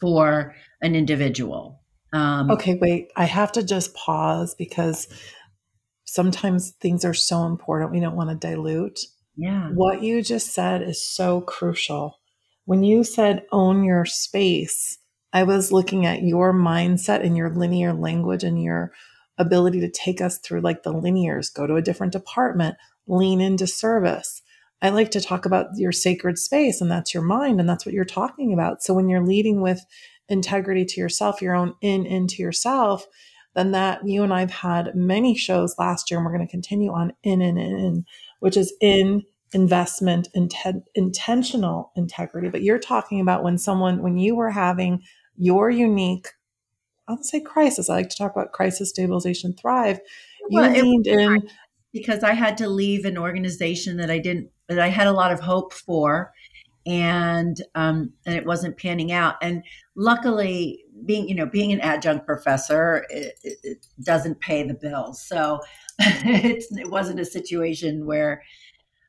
for 0.00 0.54
an 0.82 0.96
individual. 0.96 1.80
Um, 2.12 2.50
okay, 2.50 2.74
wait. 2.80 3.08
I 3.16 3.24
have 3.24 3.52
to 3.52 3.62
just 3.62 3.94
pause 3.94 4.54
because 4.54 5.06
sometimes 6.06 6.70
things 6.80 7.04
are 7.04 7.14
so 7.14 7.44
important 7.44 7.92
we 7.92 8.00
don't 8.00 8.16
want 8.16 8.30
to 8.30 8.48
dilute. 8.48 9.00
Yeah. 9.36 9.68
What 9.74 10.02
you 10.02 10.22
just 10.22 10.54
said 10.54 10.82
is 10.82 11.04
so 11.04 11.42
crucial. 11.42 12.18
When 12.64 12.82
you 12.82 13.04
said 13.04 13.44
own 13.52 13.84
your 13.84 14.06
space, 14.06 14.98
I 15.32 15.42
was 15.42 15.72
looking 15.72 16.06
at 16.06 16.22
your 16.22 16.54
mindset 16.54 17.22
and 17.22 17.36
your 17.36 17.50
linear 17.50 17.92
language 17.92 18.42
and 18.42 18.62
your 18.62 18.92
ability 19.38 19.80
to 19.80 19.90
take 19.90 20.20
us 20.20 20.38
through 20.38 20.62
like 20.62 20.82
the 20.82 20.94
linears, 20.94 21.52
go 21.52 21.66
to 21.66 21.76
a 21.76 21.82
different 21.82 22.12
department, 22.12 22.76
lean 23.06 23.40
into 23.40 23.66
service. 23.66 24.40
I 24.82 24.90
like 24.90 25.10
to 25.10 25.20
talk 25.20 25.44
about 25.46 25.66
your 25.76 25.92
sacred 25.92 26.38
space, 26.38 26.80
and 26.80 26.90
that's 26.90 27.12
your 27.12 27.22
mind, 27.22 27.60
and 27.60 27.68
that's 27.68 27.84
what 27.84 27.94
you're 27.94 28.04
talking 28.04 28.52
about. 28.52 28.82
So 28.82 28.94
when 28.94 29.08
you're 29.08 29.24
leading 29.24 29.60
with 29.60 29.84
integrity 30.28 30.84
to 30.84 31.00
yourself, 31.00 31.42
your 31.42 31.54
own 31.54 31.74
in 31.80 32.06
into 32.06 32.42
yourself, 32.42 33.06
then 33.56 33.72
that. 33.72 34.06
You 34.06 34.22
and 34.22 34.32
I've 34.32 34.50
had 34.50 34.94
many 34.94 35.36
shows 35.36 35.74
last 35.78 36.10
year, 36.10 36.18
and 36.18 36.24
we're 36.24 36.36
going 36.36 36.46
to 36.46 36.50
continue 36.50 36.92
on 36.92 37.12
in 37.22 37.40
and 37.40 37.58
in, 37.58 37.78
in 37.78 38.04
which 38.40 38.56
is 38.56 38.72
in 38.80 39.24
investment 39.52 40.28
inten- 40.36 40.84
intentional 40.94 41.90
integrity. 41.96 42.48
But 42.48 42.62
you're 42.62 42.78
talking 42.78 43.20
about 43.20 43.42
when 43.42 43.58
someone 43.58 44.02
when 44.02 44.18
you 44.18 44.36
were 44.36 44.50
having 44.50 45.02
your 45.38 45.70
unique 45.70 46.28
i'll 47.08 47.22
say 47.22 47.38
crisis 47.38 47.90
i 47.90 47.94
like 47.94 48.08
to 48.08 48.16
talk 48.16 48.32
about 48.32 48.52
crisis 48.52 48.88
stabilization 48.88 49.52
thrive. 49.52 50.00
You 50.48 50.60
well, 50.60 50.70
leaned 50.70 51.06
in 51.06 51.48
because 51.92 52.24
i 52.24 52.32
had 52.32 52.56
to 52.58 52.68
leave 52.68 53.04
an 53.04 53.18
organization 53.18 53.98
that 53.98 54.10
i 54.10 54.18
didn't 54.18 54.50
that 54.68 54.80
i 54.80 54.88
had 54.88 55.06
a 55.06 55.12
lot 55.12 55.30
of 55.30 55.40
hope 55.40 55.72
for 55.72 56.32
and 56.86 57.60
um, 57.74 58.12
and 58.24 58.36
it 58.36 58.46
wasn't 58.46 58.78
panning 58.78 59.12
out. 59.12 59.34
And 59.42 59.64
luckily, 59.96 60.84
being 61.04 61.28
you 61.28 61.34
know 61.34 61.46
being 61.46 61.72
an 61.72 61.80
adjunct 61.80 62.26
professor, 62.26 63.06
it, 63.10 63.34
it 63.42 63.86
doesn't 64.02 64.40
pay 64.40 64.62
the 64.62 64.74
bills. 64.74 65.22
So 65.22 65.60
it 65.98 66.90
wasn't 66.90 67.20
a 67.20 67.24
situation 67.24 68.06
where 68.06 68.42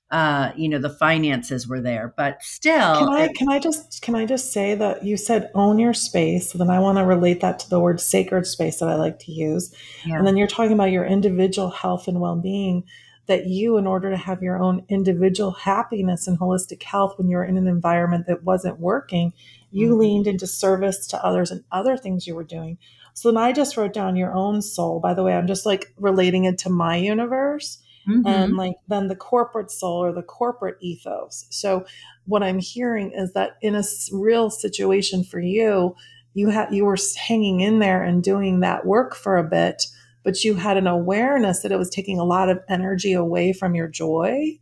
uh, 0.09 0.51
you 0.55 0.69
know 0.69 0.79
the 0.79 0.89
finances 0.89 1.67
were 1.67 1.81
there 1.81 2.13
but 2.15 2.41
still 2.41 2.95
can 2.97 3.09
i 3.09 3.25
it, 3.25 3.35
can 3.35 3.49
i 3.49 3.59
just 3.59 4.01
can 4.01 4.15
i 4.15 4.25
just 4.25 4.53
say 4.53 4.73
that 4.73 5.03
you 5.03 5.17
said 5.17 5.51
own 5.53 5.79
your 5.79 5.93
space 5.93 6.53
then 6.53 6.69
i 6.69 6.79
want 6.79 6.97
to 6.97 7.03
relate 7.03 7.41
that 7.41 7.59
to 7.59 7.69
the 7.69 7.79
word 7.79 7.99
sacred 7.99 8.47
space 8.47 8.79
that 8.79 8.88
i 8.88 8.95
like 8.95 9.19
to 9.19 9.33
use 9.33 9.73
yeah. 10.05 10.15
and 10.15 10.25
then 10.25 10.38
you're 10.38 10.47
talking 10.47 10.71
about 10.71 10.91
your 10.91 11.05
individual 11.05 11.69
health 11.69 12.07
and 12.07 12.21
well-being 12.21 12.85
that 13.28 13.45
you 13.45 13.78
in 13.78 13.86
order 13.86 14.09
to 14.09 14.17
have 14.17 14.41
your 14.41 14.57
own 14.61 14.86
individual 14.89 15.51
happiness 15.51 16.28
and 16.28 16.39
holistic 16.39 16.82
health 16.84 17.17
when 17.17 17.30
you're 17.30 17.43
in 17.43 17.57
an 17.57 17.67
environment 17.67 18.25
that 18.28 18.43
wasn't 18.43 18.80
working 18.80 19.34
you 19.71 19.89
mm-hmm. 19.89 19.99
leaned 19.99 20.28
into 20.28 20.47
service 20.47 21.07
to 21.07 21.23
others 21.25 21.51
and 21.51 21.63
other 21.71 21.97
things 21.97 22.25
you 22.25 22.36
were 22.36 22.43
doing 22.43 22.78
so 23.17 23.32
then 23.32 23.41
I 23.41 23.51
just 23.51 23.78
wrote 23.78 23.93
down 23.93 24.15
your 24.15 24.32
own 24.32 24.61
soul. 24.61 24.99
By 24.99 25.15
the 25.15 25.23
way, 25.23 25.34
I'm 25.34 25.47
just 25.47 25.65
like 25.65 25.91
relating 25.97 26.43
it 26.43 26.59
to 26.59 26.69
my 26.69 26.97
universe. 26.97 27.80
Mm-hmm. 28.07 28.28
And 28.28 28.55
like 28.55 28.75
then 28.88 29.07
the 29.07 29.15
corporate 29.15 29.71
soul 29.71 30.03
or 30.03 30.13
the 30.13 30.21
corporate 30.21 30.78
ethos. 30.82 31.47
So 31.49 31.84
what 32.28 32.43
I'm 32.43 32.59
hearing 32.59 33.11
is 33.13 33.34
that 33.34 33.57
in 33.59 33.73
a 33.73 33.82
real 34.11 34.51
situation 34.51 35.23
for 35.23 35.39
you, 35.39 35.95
you 36.36 36.49
had 36.49 36.71
you 36.71 36.86
were 36.86 36.97
hanging 37.17 37.61
in 37.61 37.80
there 37.80 38.03
and 38.03 38.23
doing 38.23 38.59
that 38.59 38.86
work 38.86 39.15
for 39.15 39.36
a 39.36 39.43
bit, 39.43 39.88
but 40.28 40.43
you 40.43 40.55
had 40.55 40.75
an 40.75 40.88
awareness 40.88 41.61
that 41.61 41.71
it 41.71 41.78
was 41.78 41.89
taking 41.89 42.19
a 42.19 42.25
lot 42.25 42.49
of 42.49 42.59
energy 42.67 43.13
away 43.13 43.53
from 43.53 43.73
your 43.73 43.88
joy 43.88 44.59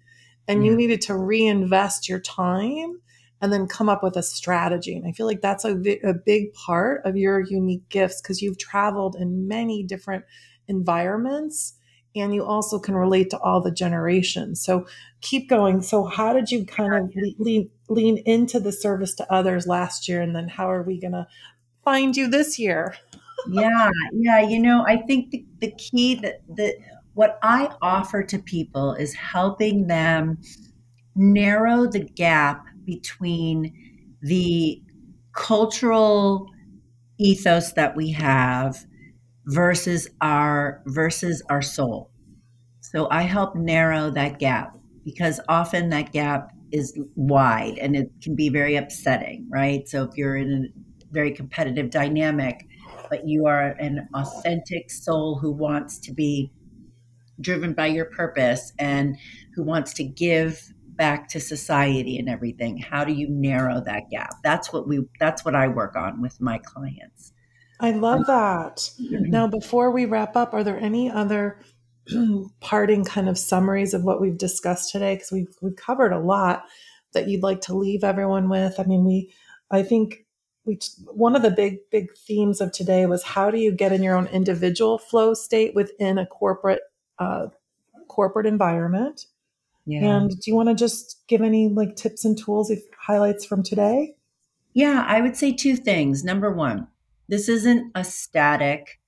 and 0.47 0.63
yeah. 0.63 0.69
you 0.69 0.77
needed 0.77 1.01
to 1.01 1.17
reinvest 1.17 2.07
your 2.07 2.19
time 2.19 3.01
and 3.41 3.51
then 3.51 3.65
come 3.65 3.89
up 3.89 4.03
with 4.03 4.15
a 4.15 4.21
strategy. 4.21 4.95
And 4.95 5.07
I 5.07 5.11
feel 5.11 5.25
like 5.25 5.41
that's 5.41 5.65
a, 5.65 5.71
a 6.03 6.13
big 6.13 6.53
part 6.53 7.01
of 7.03 7.17
your 7.17 7.39
unique 7.39 7.89
gifts 7.89 8.21
because 8.21 8.43
you've 8.43 8.59
traveled 8.59 9.15
in 9.15 9.47
many 9.47 9.81
different 9.81 10.25
environments 10.67 11.73
and 12.15 12.35
you 12.35 12.45
also 12.45 12.77
can 12.77 12.93
relate 12.93 13.31
to 13.31 13.39
all 13.39 13.59
the 13.59 13.71
generations. 13.71 14.63
So 14.63 14.85
keep 15.21 15.49
going. 15.49 15.81
So 15.81 16.05
how 16.05 16.31
did 16.31 16.51
you 16.51 16.63
kind 16.63 16.93
of 16.93 17.11
lean, 17.39 17.71
lean 17.89 18.17
into 18.17 18.59
the 18.59 18.71
service 18.71 19.15
to 19.15 19.33
others 19.33 19.65
last 19.65 20.07
year? 20.07 20.21
And 20.21 20.35
then 20.35 20.47
how 20.47 20.69
are 20.69 20.83
we 20.83 20.99
going 20.99 21.13
to 21.13 21.25
find 21.83 22.15
you 22.15 22.27
this 22.27 22.59
year? 22.59 22.97
Yeah. 23.49 23.89
Yeah. 24.13 24.41
You 24.41 24.59
know, 24.59 24.83
I 24.87 24.97
think 24.97 25.31
the, 25.31 25.45
the 25.59 25.71
key 25.71 26.15
that, 26.15 26.41
that 26.55 26.75
what 27.13 27.39
I 27.41 27.69
offer 27.81 28.23
to 28.23 28.39
people 28.39 28.93
is 28.93 29.13
helping 29.13 29.87
them 29.87 30.39
narrow 31.15 31.87
the 31.87 32.01
gap 32.01 32.65
between 32.85 33.73
the 34.21 34.81
cultural 35.33 36.47
ethos 37.17 37.73
that 37.73 37.95
we 37.95 38.11
have 38.11 38.85
versus 39.47 40.09
our 40.21 40.81
versus 40.87 41.41
our 41.49 41.61
soul. 41.61 42.09
So 42.81 43.07
I 43.11 43.23
help 43.23 43.55
narrow 43.55 44.09
that 44.11 44.39
gap 44.39 44.77
because 45.03 45.39
often 45.49 45.89
that 45.89 46.11
gap 46.11 46.51
is 46.71 46.97
wide 47.15 47.77
and 47.79 47.95
it 47.95 48.11
can 48.21 48.35
be 48.35 48.49
very 48.49 48.75
upsetting, 48.75 49.47
right? 49.49 49.87
So 49.87 50.03
if 50.03 50.17
you're 50.17 50.35
in 50.35 50.71
a 50.73 51.13
very 51.13 51.31
competitive 51.31 51.89
dynamic, 51.89 52.67
but 53.09 53.27
you 53.27 53.45
are 53.45 53.69
an 53.79 54.07
authentic 54.13 54.89
soul 54.91 55.39
who 55.39 55.51
wants 55.51 55.99
to 55.99 56.13
be 56.13 56.51
driven 57.39 57.73
by 57.73 57.87
your 57.87 58.05
purpose 58.05 58.71
and 58.79 59.17
who 59.55 59.63
wants 59.63 59.93
to 59.93 60.03
give 60.03 60.71
back 60.95 61.27
to 61.29 61.39
society 61.39 62.17
and 62.17 62.29
everything. 62.29 62.77
How 62.77 63.03
do 63.03 63.13
you 63.13 63.27
narrow 63.29 63.81
that 63.81 64.09
gap? 64.09 64.35
That's 64.43 64.71
what 64.71 64.87
we 64.87 65.01
that's 65.19 65.43
what 65.43 65.55
i 65.55 65.67
work 65.67 65.95
on 65.95 66.21
with 66.21 66.39
my 66.39 66.57
clients. 66.59 67.33
I 67.79 67.91
love 67.91 68.19
um, 68.19 68.25
that. 68.27 68.89
Now 68.99 69.47
before 69.47 69.91
we 69.91 70.05
wrap 70.05 70.35
up 70.35 70.53
are 70.53 70.63
there 70.63 70.79
any 70.79 71.09
other 71.09 71.59
parting 72.61 73.03
kind 73.03 73.27
of 73.27 73.37
summaries 73.37 73.93
of 73.93 74.03
what 74.03 74.21
we've 74.21 74.37
discussed 74.37 74.91
today? 74.91 75.15
Because 75.15 75.31
we've, 75.31 75.53
we've 75.61 75.75
covered 75.75 76.13
a 76.13 76.19
lot 76.19 76.63
that 77.13 77.27
you'd 77.27 77.43
like 77.43 77.61
to 77.61 77.75
leave 77.75 78.03
everyone 78.03 78.49
with. 78.49 78.79
I 78.79 78.83
mean 78.83 79.03
we 79.03 79.33
i 79.71 79.81
think 79.81 80.24
we 80.65 80.79
one 81.05 81.35
of 81.35 81.41
the 81.41 81.51
big 81.51 81.77
big 81.91 82.15
themes 82.17 82.59
of 82.59 82.71
today 82.71 83.05
was 83.05 83.23
how 83.23 83.51
do 83.51 83.59
you 83.59 83.71
get 83.71 83.91
in 83.91 84.03
your 84.03 84.15
own 84.15 84.27
individual 84.27 84.97
flow 84.97 85.33
state 85.33 85.75
within 85.75 86.17
a 86.17 86.25
corporate 86.25 86.81
uh, 87.19 87.47
corporate 88.07 88.45
environment? 88.45 89.27
Yeah. 89.87 90.17
and 90.17 90.31
do 90.31 90.49
you 90.49 90.55
want 90.55 90.69
to 90.69 90.73
just 90.75 91.21
give 91.27 91.41
any 91.41 91.69
like 91.69 91.95
tips 91.95 92.25
and 92.25 92.35
tools 92.35 92.71
if 92.71 92.81
highlights 92.99 93.45
from 93.45 93.61
today? 93.61 94.15
Yeah 94.73 95.05
i 95.07 95.21
would 95.21 95.37
say 95.37 95.51
two 95.51 95.75
things. 95.75 96.23
Number 96.23 96.51
one 96.51 96.87
this 97.27 97.49
isn't 97.49 97.91
a 97.95 98.03
static 98.03 98.99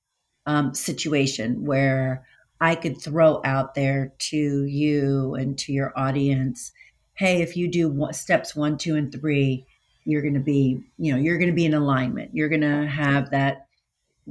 um, 0.45 0.73
situation 0.73 1.65
where 1.65 2.23
i 2.61 2.75
could 2.75 3.01
throw 3.01 3.41
out 3.43 3.73
there 3.73 4.13
to 4.19 4.65
you 4.65 5.33
and 5.33 5.57
to 5.57 5.73
your 5.73 5.93
audience 5.97 6.71
hey 7.15 7.41
if 7.41 7.57
you 7.57 7.67
do 7.67 8.07
steps 8.11 8.55
one 8.55 8.77
two 8.77 8.95
and 8.95 9.11
three 9.11 9.65
you're 10.07 10.21
going 10.21 10.33
to 10.33 10.39
be 10.39 10.81
you 10.97 11.11
know 11.11 11.19
you're 11.19 11.37
going 11.37 11.49
to 11.49 11.55
be 11.55 11.65
in 11.65 11.73
alignment 11.73 12.31
you're 12.33 12.49
going 12.49 12.61
to 12.61 12.87
have 12.87 13.29
that 13.31 13.67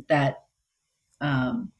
that 0.09 0.45
um, 1.21 1.73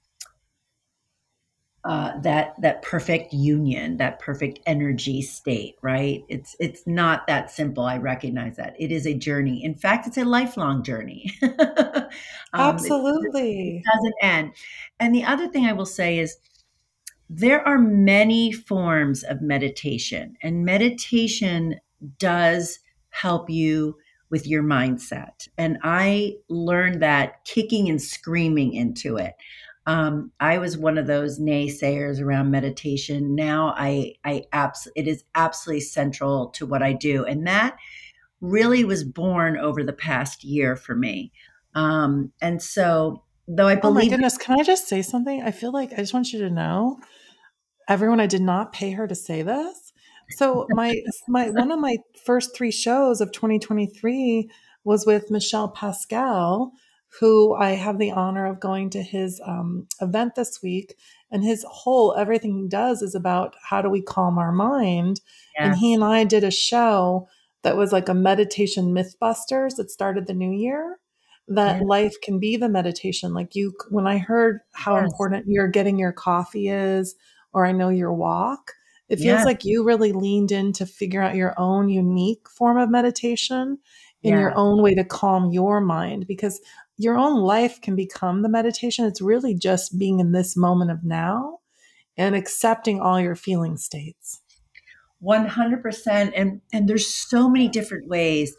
uh, 1.87 2.19
that 2.19 2.61
that 2.61 2.83
perfect 2.83 3.33
union, 3.33 3.97
that 3.99 4.19
perfect 4.19 4.59
energy 4.67 5.23
state, 5.23 5.77
right? 5.83 6.25
It's 6.29 6.57
it's 6.59 6.85
not 6.85 7.29
that 7.29 7.49
simple. 7.49 7.85
I 7.85 7.97
recognize 7.99 8.57
that 8.57 8.75
it 8.77 8.91
is 8.91 9.07
a 9.07 9.15
journey. 9.15 9.63
In 9.63 9.77
fact, 9.77 10.09
it's 10.09 10.19
a 10.19 10.25
lifelong 10.25 10.83
journey. 10.83 11.33
um, 11.43 12.09
Absolutely, 12.53 13.77
it, 13.77 13.77
it 13.77 13.85
doesn't 13.85 14.15
end. 14.21 14.53
And 14.99 15.15
the 15.15 15.23
other 15.23 15.47
thing 15.47 15.65
I 15.67 15.75
will 15.75 15.87
say 15.87 16.19
is, 16.19 16.39
there 17.31 17.67
are 17.67 17.79
many 17.79 18.51
forms 18.51 19.23
of 19.23 19.41
meditation, 19.41 20.37
and 20.43 20.65
meditation 20.65 21.79
does 22.19 22.81
help 23.21 23.49
you 23.51 23.97
with 24.31 24.47
your 24.47 24.63
mindset. 24.63 25.49
And 25.57 25.79
I 25.83 26.37
learned 26.49 27.03
that 27.03 27.45
kicking 27.45 27.89
and 27.89 28.01
screaming 28.03 28.73
into 28.73 29.17
it. 29.17 29.35
Um, 29.87 30.33
I 30.41 30.59
was 30.59 30.77
one 30.77 30.99
of 30.99 31.07
those 31.07 31.39
naysayers 31.39 32.21
around 32.21 32.51
meditation. 32.51 33.37
Now 33.37 33.73
I, 33.77 34.15
I 34.25 34.45
abs- 34.53 34.89
it 34.97 35.07
is 35.07 35.23
absolutely 35.37 35.83
central 35.83 36.49
to 36.51 36.67
what 36.67 36.83
I 36.83 36.93
do, 36.93 37.25
and 37.25 37.47
that 37.47 37.77
really 38.41 38.85
was 38.85 39.05
born 39.05 39.57
over 39.57 39.85
the 39.85 39.93
past 39.93 40.43
year 40.43 40.75
for 40.75 40.97
me. 40.97 41.33
Um, 41.75 42.33
and 42.43 42.61
so, 42.61 43.23
though 43.47 43.69
I 43.69 43.77
believe, 43.77 43.97
oh 43.97 44.07
my 44.07 44.09
goodness, 44.09 44.37
can 44.37 44.59
I 44.59 44.65
just 44.65 44.89
say 44.89 45.03
something? 45.03 45.43
I 45.43 45.53
feel 45.53 45.73
like 45.73 45.93
I 45.93 45.97
just 45.97 46.13
want 46.15 46.33
you 46.33 46.41
to 46.41 46.51
know, 46.51 46.99
everyone, 47.89 48.19
I 48.19 48.27
did 48.27 48.43
not 48.43 48.73
pay 48.73 48.91
her 48.91 49.07
to 49.07 49.15
say 49.15 49.43
this, 49.43 49.93
so 50.31 50.67
my 50.71 51.01
my 51.29 51.51
one 51.51 51.71
of 51.71 51.79
my 51.79 51.97
first 52.25 52.57
three 52.57 52.73
shows 52.73 53.21
of 53.21 53.33
2023 53.33 54.51
was 54.85 55.05
with 55.05 55.31
Michel 55.31 55.69
Pascal, 55.69 56.73
who 57.21 57.55
I 57.55 57.71
have 57.71 57.99
the 57.99 58.13
honor 58.13 58.47
of 58.47 58.61
going 58.61 58.91
to 58.91 59.03
his 59.03 59.41
um, 59.45 59.87
event 60.01 60.35
this 60.35 60.61
week. 60.63 60.95
And 61.31 61.43
his 61.43 61.65
whole 61.69 62.15
everything 62.17 62.57
he 62.57 62.69
does 62.69 63.03
is 63.03 63.15
about 63.15 63.57
how 63.63 63.83
do 63.83 63.89
we 63.89 64.01
calm 64.01 64.39
our 64.39 64.53
mind. 64.53 65.21
Yeah. 65.59 65.67
And 65.67 65.77
he 65.77 65.93
and 65.93 66.05
I 66.05 66.25
did 66.25 66.45
a 66.45 66.51
show 66.51 67.29
that 67.63 67.77
was 67.77 67.93
like 67.93 68.09
a 68.09 68.15
meditation 68.15 68.95
mythbusters 68.95 69.77
that 69.77 69.91
started 69.91 70.27
the 70.27 70.35
new 70.35 70.53
year. 70.53 70.99
That 71.49 71.81
yeah. 71.81 71.87
life 71.87 72.15
can 72.23 72.39
be 72.39 72.57
the 72.57 72.69
meditation. 72.69 73.33
Like 73.33 73.55
you, 73.55 73.73
when 73.91 74.07
I 74.07 74.19
heard 74.19 74.61
how 74.73 74.97
yes. 74.97 75.05
important 75.05 75.47
you're 75.49 75.69
getting 75.69 75.99
your 75.99 76.13
coffee 76.13 76.69
is, 76.69 77.15
or 77.53 77.65
I 77.65 77.73
know 77.73 77.89
your 77.89 78.13
walk, 78.13 78.73
it 79.09 79.17
feels 79.17 79.41
yeah. 79.41 79.45
like 79.45 79.65
you 79.65 79.85
really 79.85 80.13
leaned 80.13 80.51
in 80.51 80.73
to 80.75 80.87
figure 80.87 81.23
out 81.23 81.37
your 81.37 81.55
own 81.59 81.89
unique 81.89 82.49
form 82.49 82.77
of 82.77 82.91
meditation 82.91 83.79
in 84.23 84.33
yeah. 84.33 84.41
your 84.41 84.57
own 84.57 84.83
way 84.83 84.95
to 84.95 85.05
calm 85.05 85.53
your 85.53 85.81
mind 85.81 86.27
because 86.27 86.61
your 86.97 87.17
own 87.17 87.41
life 87.41 87.81
can 87.81 87.95
become 87.95 88.43
the 88.43 88.49
meditation. 88.49 89.05
It's 89.05 89.21
really 89.21 89.55
just 89.55 89.99
being 89.99 90.19
in 90.19 90.33
this 90.33 90.57
moment 90.57 90.91
of 90.91 91.05
now 91.05 91.61
and 92.17 92.35
accepting 92.35 93.01
all 93.01 93.21
your 93.21 93.37
feeling 93.37 93.77
states. 93.77 94.43
100% 95.23 96.33
and 96.37 96.61
and 96.73 96.89
there's 96.89 97.07
so 97.07 97.49
many 97.49 97.69
different 97.69 98.07
ways 98.07 98.55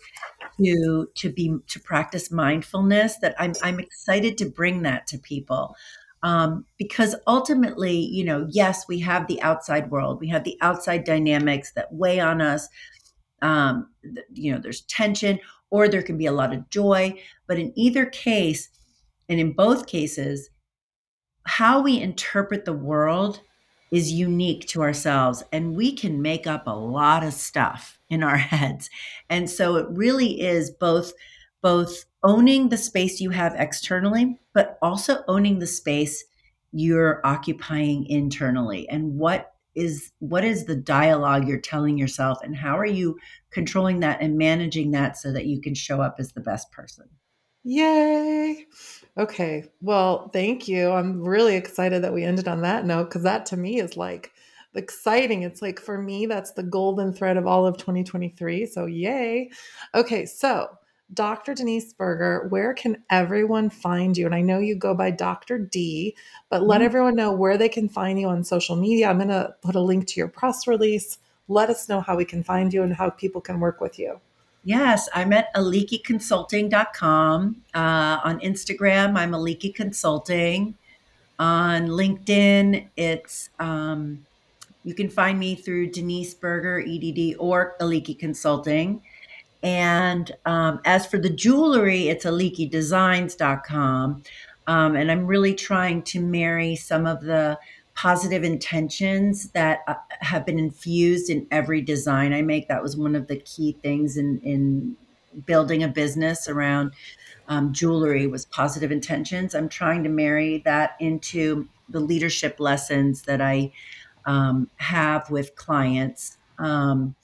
to 0.60 1.08
to 1.16 1.32
be 1.32 1.56
to 1.68 1.80
practice 1.80 2.32
mindfulness 2.32 3.18
that 3.20 3.36
I'm 3.38 3.54
I'm 3.62 3.80
excited 3.80 4.40
to 4.40 4.50
bring 4.50 4.82
that 4.82 5.06
to 5.08 5.20
people 5.20 5.76
um, 6.28 6.66
because 6.78 7.16
ultimately, 7.26 7.96
you 7.96 8.26
know, 8.26 8.46
yes, 8.50 8.86
we 8.90 9.00
have 9.00 9.28
the 9.28 9.42
outside 9.42 9.90
world, 9.90 10.20
we 10.20 10.28
have 10.28 10.44
the 10.44 10.58
outside 10.60 11.06
dynamics 11.06 11.72
that 11.72 11.94
weigh 11.94 12.20
on 12.20 12.42
us. 12.42 12.68
Um, 13.42 13.88
you 14.34 14.52
know, 14.52 14.60
there's 14.60 14.82
tension, 14.82 15.40
or 15.70 15.88
there 15.88 16.02
can 16.02 16.18
be 16.18 16.26
a 16.26 16.34
lot 16.34 16.52
of 16.52 16.70
joy. 16.70 17.18
But 17.48 17.60
in 17.60 17.72
either 17.78 18.06
case, 18.06 18.68
and 19.30 19.40
in 19.40 19.54
both 19.54 19.88
cases, 19.88 20.50
how 21.46 21.82
we 21.82 22.02
interpret 22.02 22.66
the 22.66 22.74
world 22.74 23.40
is 23.94 24.12
unique 24.12 24.68
to 24.68 24.82
ourselves, 24.82 25.44
and 25.54 25.78
we 25.78 25.94
can 25.94 26.22
make 26.22 26.46
up 26.46 26.68
a 26.68 26.72
lot 26.72 27.24
of 27.24 27.34
stuff 27.34 28.00
in 28.10 28.22
our 28.22 28.36
heads. 28.54 28.90
And 29.30 29.50
so 29.50 29.78
it 29.78 29.88
really 29.92 30.42
is 30.42 30.72
both 30.72 31.14
both 31.62 32.04
owning 32.24 32.70
the 32.70 32.78
space 32.78 33.22
you 33.22 33.30
have 33.30 33.56
externally, 33.58 34.38
but 34.58 34.80
also 34.82 35.24
owning 35.28 35.60
the 35.60 35.68
space 35.68 36.26
you're 36.72 37.22
occupying 37.24 38.08
internally. 38.08 38.90
And 38.90 39.14
what 39.14 39.54
is 39.76 40.14
what 40.18 40.44
is 40.44 40.66
the 40.66 40.76
dialogue 40.76 41.48
you're 41.48 41.60
telling 41.60 41.96
yourself 41.96 42.40
and 42.42 42.56
how 42.56 42.76
are 42.76 42.84
you 42.88 43.20
controlling 43.52 44.00
that 44.00 44.20
and 44.20 44.36
managing 44.36 44.90
that 44.90 45.16
so 45.16 45.32
that 45.32 45.46
you 45.46 45.62
can 45.62 45.76
show 45.76 46.02
up 46.02 46.16
as 46.18 46.32
the 46.32 46.42
best 46.42 46.72
person? 46.72 47.08
Yay! 47.66 48.66
Okay 49.16 49.66
well 49.80 50.30
thank 50.30 50.68
you. 50.68 50.90
I'm 50.90 51.22
really 51.22 51.56
excited 51.56 52.04
that 52.04 52.16
we 52.16 52.24
ended 52.24 52.48
on 52.48 52.64
that 52.64 52.84
note 52.84 53.10
because 53.10 53.22
that 53.22 53.46
to 53.48 53.58
me 53.58 53.80
is 53.80 53.96
like 53.96 54.32
exciting. 54.74 55.44
It's 55.44 55.62
like 55.62 55.80
for 55.80 56.02
me 56.02 56.26
that's 56.26 56.54
the 56.54 56.64
golden 56.64 57.14
thread 57.14 57.38
of 57.38 57.46
all 57.46 57.68
of 57.68 57.78
2023 57.78 58.66
so 58.66 58.88
yay. 58.88 59.52
Okay 59.94 60.26
so 60.26 60.68
Dr. 61.14 61.54
Denise 61.54 61.94
Berger, 61.94 62.48
where 62.50 62.74
can 62.74 63.02
everyone 63.10 63.70
find 63.70 64.18
you? 64.18 64.26
And 64.26 64.36
I 64.36 64.42
know 64.42 64.60
you 64.60 64.76
go 64.76 64.94
by 64.94 65.12
Dr. 65.12 65.58
D, 65.58 66.16
but 66.50 66.64
let 66.64 66.80
mm-hmm. 66.80 66.86
everyone 66.86 67.16
know 67.16 67.32
where 67.32 67.58
they 67.58 67.70
can 67.70 67.88
find 67.88 68.20
you 68.20 68.28
on 68.28 68.44
social 68.44 68.76
media. 68.76 69.10
I'm 69.10 69.18
going 69.18 69.30
to 69.30 69.56
put 69.62 69.76
a 69.76 69.80
link 69.80 70.06
to 70.08 70.20
your 70.20 70.28
press 70.28 70.68
release. 70.68 71.18
Let 71.48 71.70
us 71.70 71.88
know 71.88 72.02
how 72.02 72.18
we 72.18 72.26
can 72.26 72.44
find 72.44 72.74
you 72.74 72.84
and 72.84 72.94
how 72.94 73.10
people 73.10 73.40
can 73.40 73.62
work 73.62 73.80
with 73.80 73.98
you. 73.98 74.20
Yes, 74.66 75.08
I'm 75.14 75.32
at 75.32 75.54
alikiconsulting.com. 75.56 77.62
Uh, 77.74 78.20
on 78.24 78.40
Instagram, 78.42 79.18
I'm 79.18 79.32
Aliki 79.32 79.74
Consulting. 79.74 80.76
On 81.40 81.88
LinkedIn, 81.88 82.90
it's 82.98 83.50
um, 83.60 84.26
you 84.84 84.94
can 84.94 85.10
find 85.10 85.40
me 85.40 85.56
through 85.56 85.92
Denise 85.92 86.34
Berger, 86.34 86.82
EDD, 86.82 87.36
or 87.40 87.78
Aliki 87.80 88.20
Consulting. 88.20 89.02
And 89.64 90.32
um, 90.46 90.80
as 90.86 91.06
for 91.06 91.18
the 91.18 91.30
jewelry, 91.30 92.08
it's 92.10 92.26
alikidesigns.com. 92.26 94.24
Um, 94.68 94.96
and 94.96 95.12
I'm 95.12 95.26
really 95.26 95.54
trying 95.56 96.04
to 96.04 96.20
marry 96.20 96.76
some 96.76 97.06
of 97.08 97.22
the 97.22 97.58
positive 97.96 98.44
intentions 98.44 99.50
that 99.52 99.80
uh, 99.88 99.96
have 100.20 100.46
been 100.46 100.60
infused 100.60 101.30
in 101.32 101.48
every 101.50 101.82
design 101.82 102.34
I 102.34 102.44
make. 102.44 102.68
That 102.68 102.84
was 102.84 102.96
one 102.96 103.16
of 103.16 103.28
the 103.28 103.38
key 103.38 103.78
things 103.82 104.18
in, 104.18 104.40
in 104.42 104.96
building 105.46 105.84
a 105.84 105.88
business 105.88 106.48
around 106.48 106.94
um, 107.48 107.74
jewelry 107.74 108.28
was 108.28 108.46
positive 108.46 108.92
intentions. 108.92 109.56
I'm 109.56 109.70
trying 109.70 110.04
to 110.04 110.10
marry 110.10 110.60
that 110.66 110.96
into 111.00 111.68
the 111.90 112.00
leadership 112.00 112.60
lessons 112.60 113.24
that 113.24 113.42
I 113.42 113.72
um, 114.26 114.70
have 114.78 115.30
with 115.32 115.56
clients. 115.56 116.38
Um, 116.60 117.16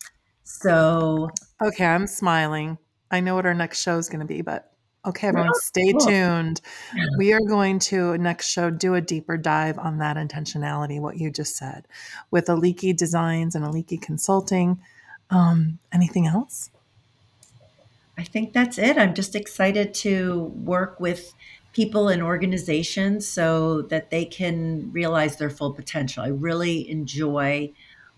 so 0.43 1.29
Okay, 1.61 1.85
I'm 1.85 2.07
smiling. 2.07 2.77
I 3.09 3.19
know 3.19 3.35
what 3.35 3.45
our 3.45 3.53
next 3.53 3.81
show 3.81 3.97
is 3.97 4.09
going 4.09 4.19
to 4.19 4.25
be, 4.25 4.41
but 4.41 4.71
okay, 5.05 5.27
everyone, 5.27 5.53
stay 5.55 5.93
tuned. 5.93 6.61
We 7.17 7.33
are 7.33 7.41
going 7.41 7.79
to 7.79 8.17
next 8.17 8.49
show 8.49 8.69
do 8.69 8.95
a 8.95 9.01
deeper 9.01 9.37
dive 9.37 9.77
on 9.77 9.99
that 9.99 10.17
intentionality, 10.17 10.99
what 10.99 11.17
you 11.17 11.29
just 11.29 11.55
said, 11.55 11.87
with 12.31 12.47
Aliki 12.47 12.95
Designs 12.95 13.55
and 13.55 13.65
Aliki 13.65 14.01
Consulting. 14.01 14.79
Um, 15.29 15.79
anything 15.91 16.27
else? 16.27 16.69
I 18.17 18.23
think 18.23 18.53
that's 18.53 18.77
it. 18.77 18.97
I'm 18.97 19.13
just 19.13 19.35
excited 19.35 19.93
to 19.95 20.51
work 20.63 20.99
with 20.99 21.33
people 21.73 22.07
and 22.07 22.21
organizations 22.21 23.27
so 23.27 23.81
that 23.83 24.11
they 24.11 24.25
can 24.25 24.91
realize 24.91 25.37
their 25.37 25.49
full 25.49 25.73
potential. 25.73 26.23
I 26.23 26.27
really 26.27 26.89
enjoy 26.89 27.71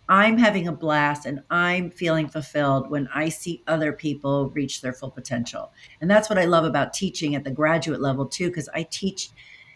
I'm 0.07 0.37
having 0.37 0.67
a 0.67 0.71
blast 0.71 1.25
and 1.25 1.41
I'm 1.49 1.89
feeling 1.89 2.27
fulfilled 2.27 2.89
when 2.89 3.07
I 3.13 3.29
see 3.29 3.63
other 3.67 3.91
people 3.91 4.49
reach 4.51 4.81
their 4.81 4.93
full 4.93 5.11
potential. 5.11 5.71
And 6.01 6.09
that's 6.09 6.29
what 6.29 6.37
I 6.37 6.45
love 6.45 6.65
about 6.65 6.93
teaching 6.93 7.35
at 7.35 7.43
the 7.43 7.51
graduate 7.51 8.01
level 8.01 8.25
too, 8.25 8.49
because 8.49 8.69
I 8.73 8.83
teach 8.83 9.29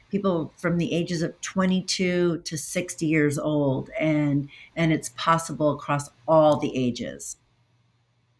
people 0.09 0.53
from 0.57 0.77
the 0.77 0.93
ages 0.93 1.21
of 1.21 1.39
22 1.41 2.41
to 2.43 2.57
60 2.57 3.05
years 3.05 3.37
old 3.37 3.89
and 3.99 4.49
and 4.75 4.91
it's 4.91 5.09
possible 5.09 5.71
across 5.71 6.09
all 6.27 6.57
the 6.57 6.75
ages. 6.75 7.37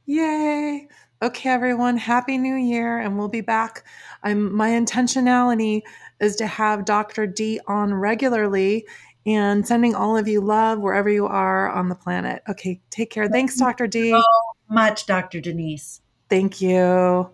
Yay. 0.06 0.88
Okay, 1.22 1.50
everyone, 1.50 1.98
happy 1.98 2.38
new 2.38 2.56
year, 2.56 2.98
and 2.98 3.18
we'll 3.18 3.28
be 3.28 3.42
back. 3.42 3.84
I'm 4.24 4.56
my 4.56 4.70
intentionality 4.70 5.82
is 6.20 6.36
to 6.38 6.48
have 6.48 6.86
Dr. 6.86 7.28
D 7.28 7.60
on 7.68 7.94
regularly 7.94 8.86
and 9.26 9.68
sending 9.68 9.96
all 9.96 10.18
of 10.18 10.28
you 10.28 10.42
love 10.42 10.80
wherever 10.80 11.10
you 11.10 11.26
are 11.26 11.70
on 11.70 11.90
the 11.90 11.96
planet. 11.96 12.42
Okay, 12.50 12.80
take 12.90 13.10
care. 13.10 13.28
Thanks, 13.28 13.58
Dr. 13.58 13.88
D. 13.88 14.12
So 14.12 14.24
much, 14.70 15.06
Dr. 15.06 15.42
Denise. 15.42 16.02
Thank 16.30 16.62
you. 16.62 17.30